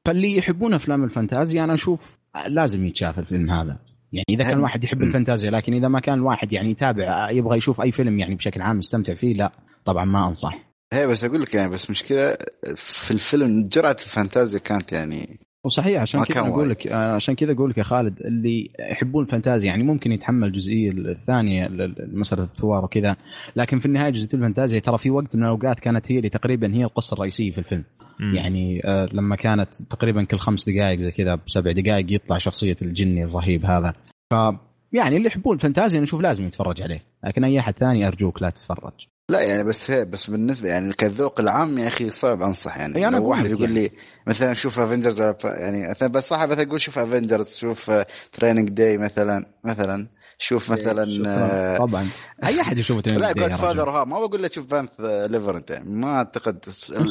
[0.05, 3.79] فاللي يحبون أفلام الفانتازيا أنا أشوف لازم يتشاف الفيلم هذا.
[4.13, 7.81] يعني إذا كان الواحد يحب الفانتازيا لكن إذا ما كان الواحد يعني يتابع يبغى يشوف
[7.81, 9.51] أي فيلم يعني بشكل عام يستمتع فيه لا
[9.85, 10.59] طبعا ما أنصح.
[10.93, 12.37] هي بس أقول لك يعني بس مشكلة
[12.75, 16.69] في الفيلم جرعة الفانتازيا كانت يعني وصحيح عشان كذا أقول.
[16.69, 20.91] لك آه، عشان كذا أقول لك يا خالد اللي يحبون الفانتازيا يعني ممكن يتحمل الجزئية
[20.91, 21.67] الثانية
[22.13, 23.15] مساله الثوار وكذا
[23.55, 26.83] لكن في النهاية جزئية الفانتازيا ترى في وقت من الأوقات كانت هي اللي تقريبا هي
[26.83, 27.83] القصة الرئيسية في الفيلم
[28.19, 28.35] مم.
[28.35, 33.23] يعني آه، لما كانت تقريبا كل خمس دقائق زي كذا بسبع دقائق يطلع شخصية الجني
[33.23, 33.93] الرهيب هذا
[34.33, 34.35] ف
[34.93, 39.07] يعني اللي يحبون الفانتازيا نشوف لازم يتفرج عليه لكن أي أحد ثاني أرجوك لا تتفرج
[39.29, 43.17] لا يعني بس هي بس بالنسبة يعني كالذوق العام يا أخي صعب أنصح يعني أنا
[43.17, 43.73] لو واحد يقول يعني.
[43.73, 43.91] لي
[44.27, 47.91] مثلا شوف Avengers يعني مثلا بس صح مثلا يقول شوف Avengers شوف
[48.31, 50.07] Training Day مثلا مثلا
[50.43, 52.09] شوف مثلا آه، طبعا
[52.43, 53.89] أي أحد يشوف لا Godfather.
[53.89, 56.59] ها ما بقول لك شوف Pan's Labyrinth يعني ما أعتقد.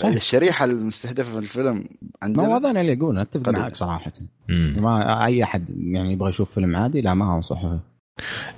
[0.04, 1.84] الشريحة المستهدفة في الفيلم ما
[2.22, 3.52] عندنا هذا اللي أقول أتفق.
[3.52, 4.12] معك صراحة
[4.48, 4.76] مم.
[4.82, 7.64] ما أي أحد يعني يبغى يشوف فيلم عادي لا ما انصح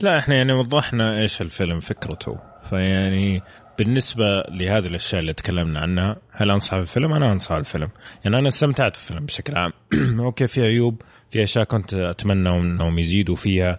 [0.01, 2.38] لا إحنا يعني وضحنا إيش الفيلم فكرته
[2.70, 3.42] فيعني
[3.78, 7.88] بالنسبة لهذه الأشياء اللي تكلمنا عنها هل أنصح بالفيلم؟ أنا أنصح بالفيلم
[8.24, 9.72] يعني أنا استمتعت بالفيلم بشكل عام
[10.20, 13.78] أوكي في عيوب في أشياء كنت أتمنى أنهم يزيدوا فيها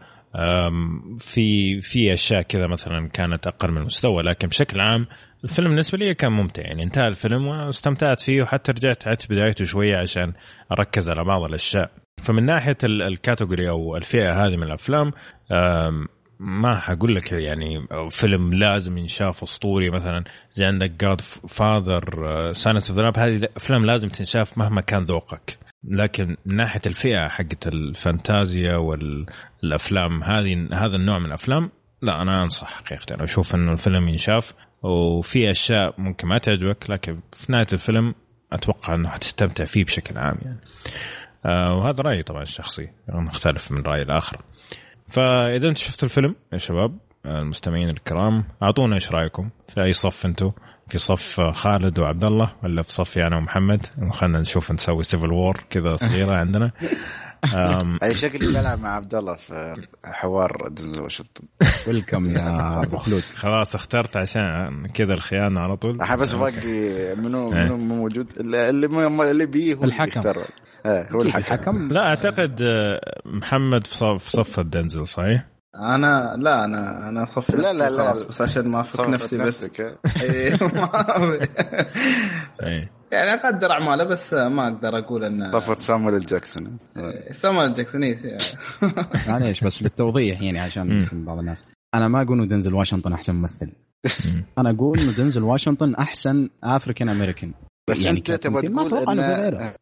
[1.19, 5.07] في في أشياء كذا مثلا كانت أقل من المستوى لكن بشكل عام
[5.43, 9.97] الفيلم بالنسبة لي كان ممتع يعني انتهى الفيلم واستمتعت فيه وحتى رجعت عدت بدايته شوية
[9.97, 10.33] عشان
[10.71, 11.91] أركز على بعض الأشياء.
[12.23, 15.11] فمن ناحية ال- ال category أو الفئة هذه من الأفلام
[15.51, 16.07] أم،
[16.39, 23.11] ما حقول لك يعني فيلم لازم ينشاف أسطوري مثلا زي عندك Godfather Silence of the
[23.17, 25.57] هذه أفلام لازم تنشاف مهما كان ذوقك.
[25.87, 31.71] لكن من ناحية الفئة حقت الفانتازيا والأفلام هذه هذا النوع من الأفلام
[32.01, 33.15] لا أنا أنصح حقيقة.
[33.15, 34.53] أنا أشوف إنه الفيلم ينشاف
[34.83, 38.15] وفي أشياء ممكن ما تعجبك لكن في نهاية الفيلم
[38.51, 40.59] أتوقع إنه حتستمتع فيه بشكل عام يعني.
[41.45, 42.89] آه وهذا رأيي طبعا الشخصي.
[43.09, 44.41] نختلف من رأي الآخر.
[45.07, 50.51] فإذا أنت شفت الفيلم يا شباب المستمعين الكرام أعطونا إيش رأيكم في أي صف أنتم
[50.87, 53.85] في صف خالد وعبد الله ولا في صفي أنا ومحمد.
[54.11, 56.71] خلينا نشوف نسوي civil war كذا صغيرة عندنا.
[58.03, 61.43] اي شكلي بلعب مع عبد الله في حوار دنزل واشنطن
[61.87, 63.21] welcome يا أبو خلود.
[63.21, 65.95] خلاص اخترت عشان كذا الخيانة على طول.
[65.95, 66.51] الحين بس باقي
[67.15, 67.63] منو إيه.
[67.63, 68.29] منو مو موجود.
[68.39, 70.09] اللي اللي, ما- اللي بيه هو الحكم.
[70.19, 70.37] يختار.
[70.85, 71.37] إيه هو الحكم.
[71.53, 71.87] الحكم.
[71.91, 75.45] لا أعتقد آه، محمد في صف, في صف الدنزل صحيح؟
[75.79, 77.97] أنا لا أنا أنا صف لا، لا، لا.
[77.97, 79.79] خلاص بس عشان ما أفك نفسي بس.
[79.79, 79.97] إيه.
[80.21, 81.47] إيه، ما-
[82.63, 86.77] اي يعني أقدر أعماله بس ما أقدر أقول إن صفت سامويل جاكسون.
[87.31, 88.37] سامويل جاكسون إيه.
[89.27, 91.65] معليش بس للتوضيح يعني عشان بعض الناس.
[91.95, 93.71] أنا ما أقول إنه دنزل واشنطن أحسن ممثل.
[94.57, 97.53] أنا أقول إنه دنزل واشنطن أحسن African American
[97.89, 99.73] بس يعني أنت تبغى تقول إنه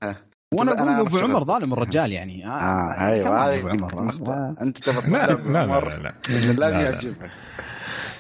[0.60, 1.44] وأنا أنا أقول أبو عرفت عمر.
[1.44, 3.88] ظالم الرجال يعني آه أيوه هذه
[4.28, 4.56] آه.
[4.62, 6.14] انت تبغى لا لا لا
[6.54, 7.00] لا, لا.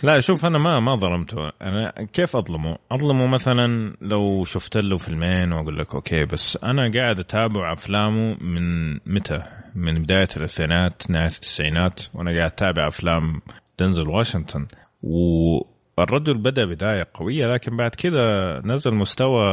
[0.03, 5.51] لا شوف أنا ما ما ظلمته أنا كيف أظلمه؟ أظلمه مثلا لو شفت له فيلمين
[5.51, 9.43] وأقول لك أوكي بس أنا قاعد أتابع أفلامه من متى؟
[9.75, 13.41] من بداية الألفينات نهاية التسعينات وأنا قاعد أتابع أفلام
[13.79, 14.67] دنزل واشنطن
[15.03, 19.45] والرجل بدأ بداية قوية لكن بعد كذا نزل مستوى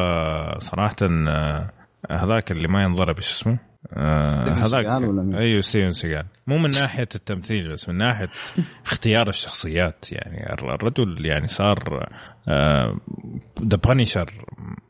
[0.59, 1.70] صراحة آه،
[2.11, 3.59] هذاك اللي ما ينضرب إيش اسمه؟
[3.97, 4.87] آه، هذاك؟
[5.39, 8.28] أيوه ستيفن سيجال مو من ناحية التمثيل بس من ناحية
[8.87, 12.09] اختيار الشخصيات يعني الر- الرجل يعني صار
[13.64, 14.31] The Punisher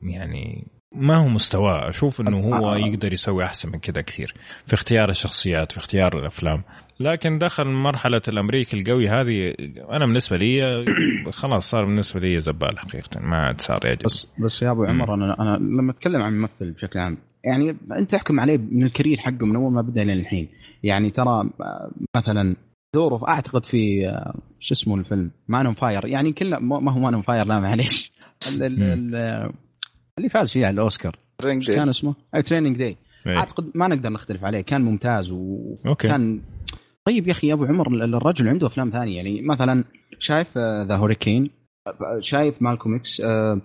[0.03, 2.79] يعني ما هو مستواه أشوف إنه هو آه.
[2.79, 4.35] يقدر يسوي أحسن من كذا كثير
[4.67, 6.63] في اختيار الشخصيات في اختيار الأفلام
[7.01, 9.55] لكن دخل مرحلة الأمريكي القوي هذه
[9.93, 10.85] أنا بالنسبة لي
[11.33, 14.03] خلاص صار بالنسبة لي زبال حقيقة ما عاد صار يعجب.
[14.05, 18.15] بس بس يا أبو عمر أنا أنا لما أتكلم عن ممثل بشكل عام يعني أنت
[18.15, 20.49] احكم عليه من ال career حقه من أول ما بدأ إلى الحين.
[20.83, 21.51] يعني ترى
[22.17, 22.57] مثلا
[22.95, 24.03] دوره أعتقد في
[24.61, 28.13] شو اسمه الفيلم؟ Man on Fire يعني كله ما هو Man on Fire لا معليش.
[28.57, 29.53] ال- ال- ال-
[30.19, 31.17] اللي فاز فيه على الأوسكار.
[31.67, 32.15] كان اسمه؟
[32.45, 32.97] Training Day
[33.27, 33.37] إيه.
[33.37, 34.61] أعتقد ما نقدر نختلف عليه.
[34.61, 36.09] كان ممتاز أوكي.
[36.09, 36.41] وكان
[37.07, 39.17] طيب يا أخي يا أبو عمر الرجل عنده أفلام ثانية.
[39.17, 39.85] يعني مثلا
[40.19, 41.51] شايف ذا Hurricane
[42.21, 43.61] شايف مالكوم إكس؟ آه،.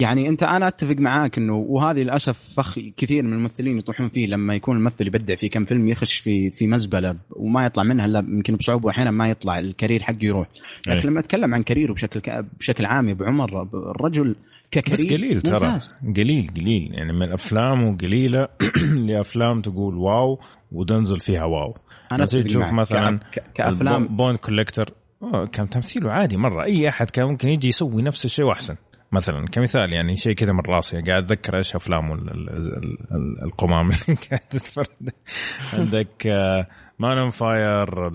[0.00, 4.54] يعني أنت أنا أتفق معاك إنه وهذه للأسف فخ كثير من الممثلين يطيحون فيه لما
[4.54, 8.56] يكون الممثل يبدع في كم فيلم يخش في في مزبلة وما يطلع منها إلا يمكن
[8.56, 10.48] بصعوبة واحيانا ما يطلع ال career حقه يروح.
[10.88, 10.94] أي.
[10.94, 14.36] لكن لما أتكلم عن career ه بشكل ك- بشكل عام يا أبو عمر الرجل
[14.70, 15.66] ك career بس قليل ترى.
[15.68, 15.94] ممتاز.
[16.16, 16.90] قليل قليل.
[16.94, 18.48] يعني من أفلامه قليلة
[19.08, 20.38] لأفلام تقول wow
[20.72, 21.74] ودنزل فيها wow.
[22.12, 22.72] أنا تيجي أتفق تشوف.
[22.72, 23.20] مثلا
[23.54, 24.84] كافلام Bone Collector
[25.52, 26.64] كان تمثيله عادي مرة.
[26.64, 28.76] أي أحد كان ممكن يجي يسوي نفس الشيء وأحسن
[29.12, 29.46] مثلا.
[29.52, 31.02] كمثال يعني شيء كذا من راسي.
[31.02, 34.86] قاعد أتذكر إيش أفلامه ال- ال- ال- ال- القمام اللي قاعد تتفرج.
[35.72, 36.26] عندك
[37.00, 38.10] Man on Fire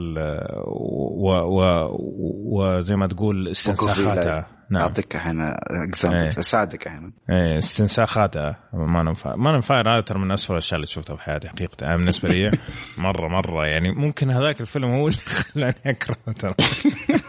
[2.45, 4.48] وزي ما تقول استنساخاتها.
[4.70, 4.84] نعم.
[4.84, 5.41] أعطيك الحين
[5.88, 8.60] example اساعدك الحين إيه استنساخاتها.
[8.73, 11.48] Man on Fire Man on Fire هذا ترى من اسوء الأشياء اللي شفتها في حياتي
[11.48, 11.88] حقيقة.
[11.88, 12.52] أنا بالنسبة لي
[12.98, 15.20] مرة مرة يعني ممكن هذاك الفيلم هو اللي
[15.53, 16.56] خلاني اكرهه ترى.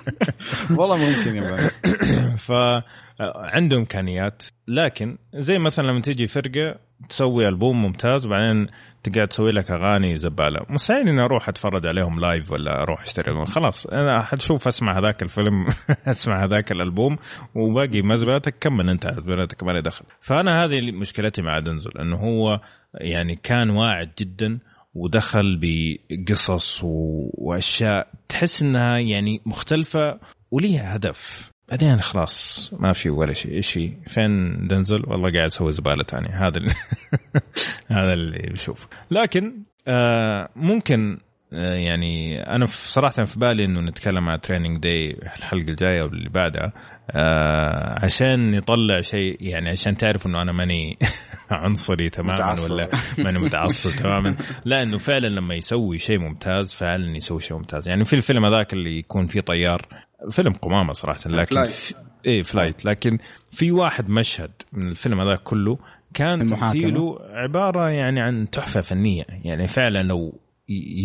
[0.78, 1.56] والله ممكن يا
[2.46, 2.52] ف
[3.20, 8.66] عنده إمكانيات لكن زي مثلا لما تيجي فرقة تسوي ألبوم ممتاز وبعدين
[9.02, 10.60] تقعد تسوي لك أغاني زبالة.
[10.68, 15.66] مستحيل إني أروح أتفرج عليهم live ولا أروح أشتري خلاص أنا حتشوف أسمع هذاك الفيلم
[16.06, 17.16] أسمع هذاك الألبوم
[17.54, 20.04] وباقي مزبلتك كمل أنت مزبلتك ما دخل.
[20.20, 22.60] فأنا هذه مشكلتي مع دنزل إنه هو
[22.94, 24.58] يعني كان واعد جدا
[24.94, 30.18] ودخل بقصص وأشياء تحس إنها يعني مختلفة
[30.50, 31.50] وليها هدف.
[31.68, 33.52] بعدين خلاص ما في ولا شيء.
[33.52, 36.72] إيش في؟ فين دنزل؟ والله قاعد أسوي زبالة ثانية هذا اللي
[37.98, 38.86] هذا اللي بشوف.
[39.10, 41.18] لكن آه ممكن
[41.52, 46.28] آه يعني أنا صراحة في بالي إنه نتكلم عن تريننج داي الحلقة الجاية أو اللي
[46.28, 46.72] بعدها.
[47.10, 50.96] آه عشان نطلع شيء يعني عشان تعرف إنه أنا ماني
[51.50, 52.70] عنصري تماما متعصب.
[52.70, 54.36] ولا ماني متعصب تماما.
[54.64, 57.88] لا إنه فعلا لما يسوي شيء ممتاز فعلا يسوي شيء ممتاز.
[57.88, 61.92] يعني في الفيلم هذاك اللي يكون فيه طيار فيلم قمامة صراحة لكن Flight.
[62.26, 63.18] إيه Flight لكن
[63.50, 65.78] في واحد مشهد من الفيلم هذا كله
[66.14, 69.24] كان تمثيله عبارة يعني عن تحفة فنية.
[69.44, 70.40] يعني فعلا لو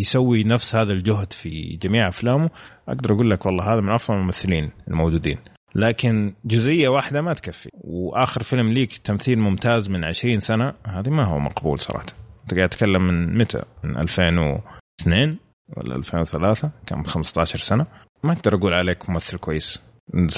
[0.00, 2.50] يسوي نفس هذا الجهد في جميع أفلامه
[2.88, 5.38] أقدر أقول لك والله هذا من أفضل الممثلين الموجودين.
[5.74, 7.70] لكن جزئية واحدة ما تكفي.
[7.74, 12.06] وآخر فيلم ليك تمثيل ممتاز من 20 سنة هذه ما هو مقبول صراحة.
[12.42, 15.38] أنت قاعد تتكلم من متى؟ من 2002
[15.76, 17.86] ولا 2003 كان 15 سنة.
[18.22, 19.80] ما أقدر أقول عليك ممثل كويس.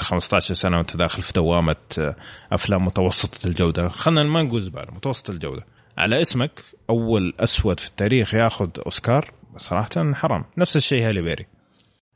[0.01, 2.16] 15 سنة وأنت داخل في دوامة آه،
[2.52, 3.89] أفلام متوسطة الجودة.
[3.89, 5.66] خلينا ما نقول زبالة متوسط الجودة.
[5.98, 10.44] على اسمك أول أسود في التاريخ ياخذ أوسكار؟ صراحة حرام.
[10.59, 11.47] نفس الشيء هالي بيري.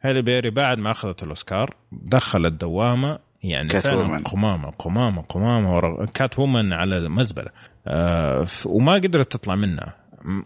[0.02, 7.08] هالي بيري بعد ما أخذت الأوسكار دخل الدوامه يعني فعلا قمامة قمامة قمامة Catwoman على
[7.08, 7.50] مزبلة.
[7.86, 9.96] آه وما قدرت تطلع منها.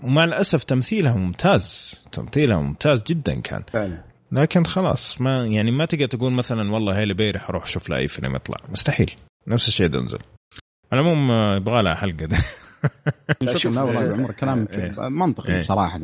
[0.03, 2.01] ومع الأسف تمثيلها ممتاز.
[2.13, 3.63] تمثيلها ممتاز جدا كان.
[3.73, 4.12] فعلا.
[4.33, 8.09] لكن خلاص ما يعني ما تقدر تقول مثلا والله هيلي بيري حروح أشوف له اي
[8.09, 8.57] فيلم يطلع.
[8.69, 9.11] مستحيل.
[9.47, 10.19] نفس الشيء دنزل
[10.93, 12.27] على العموم آه، يبغى لها حلقة.
[12.27, 15.09] ده شوف والله عمر كلام إيه.
[15.09, 16.01] منطقي بصراحه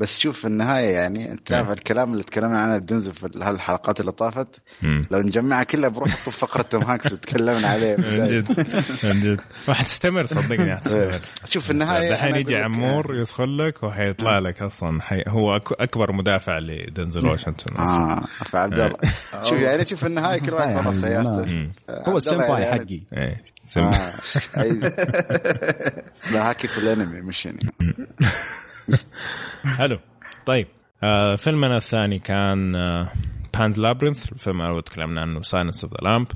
[0.00, 4.12] بس شوف في النهاية يعني أنت تعرف الكلام اللي تكلمنا عنه دنزل في هالحلقات اللي
[4.12, 7.96] طافت؟ لو نجمعها كلها بروح نطوف فقرة توم هاكس وتكلمنا عليه.
[8.18, 8.60] من جد.
[9.04, 9.40] من جد.
[9.68, 15.02] وحتستمر صدقني حتستمر شوف في النهاية الحين يجي عمور يدخل لك وحيطلع لك أصلا.
[15.02, 15.22] حي...
[15.28, 18.96] هو أكبر مدافع لدنزل واشنطن آه فعبد الله.
[19.44, 22.80] شوف يعني شوف في النهاية كل واحد خلص حياته هو السمباي يعني.
[22.80, 23.00] حقي.
[23.12, 23.42] إيه
[26.32, 27.60] لا هاكي في الأنمي مش يعني.
[29.64, 29.98] حلو.
[30.46, 30.66] طيب
[31.02, 33.12] آه فيلمنا الثاني كان آه
[33.58, 36.26] Pan's Labyrinth الفيلم اللي تكلمنا عنه Silence of the Lamb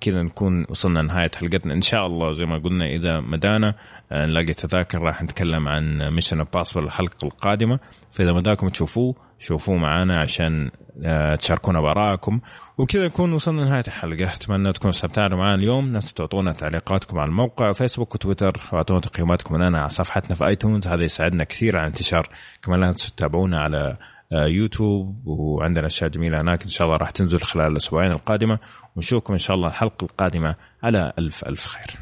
[0.00, 1.74] كذا نكون وصلنا نهاية حلقتنا.
[1.74, 3.74] إن شاء الله زي ما قلنا إذا مدانا
[4.12, 7.78] آه نلاقي تذاكر راح نتكلم عن Mission Impossible الحلقة القادمة.
[8.12, 10.70] فإذا مداكم تشوفوه شوفوه معنا عشان
[11.04, 12.40] آه تشاركونا بارائكم
[12.78, 14.32] وكذا نكون وصلنا لنهاية الحلقة.
[14.34, 15.92] أتمنى تكونوا استمتعتوا معنا اليوم.
[15.92, 18.60] ناس تعطونا تعليقاتكم على الموقع فيسبوك وتويتر.
[18.72, 20.88] واعطونا تقييماتكم لنا على صفحتنا في آيتونز.
[20.88, 22.28] هذا يساعدنا كثير على انتشار
[22.62, 23.96] كمان لا تتابعونا على
[24.32, 25.26] يوتيوب.
[25.26, 28.58] وعندنا أشياء جميلة هناك إن شاء الله راح تنزل خلال الأسبوعين القادمة.
[28.96, 32.01] ونشوفكم إن شاء الله الحلقة القادمة على ألف ألف خير.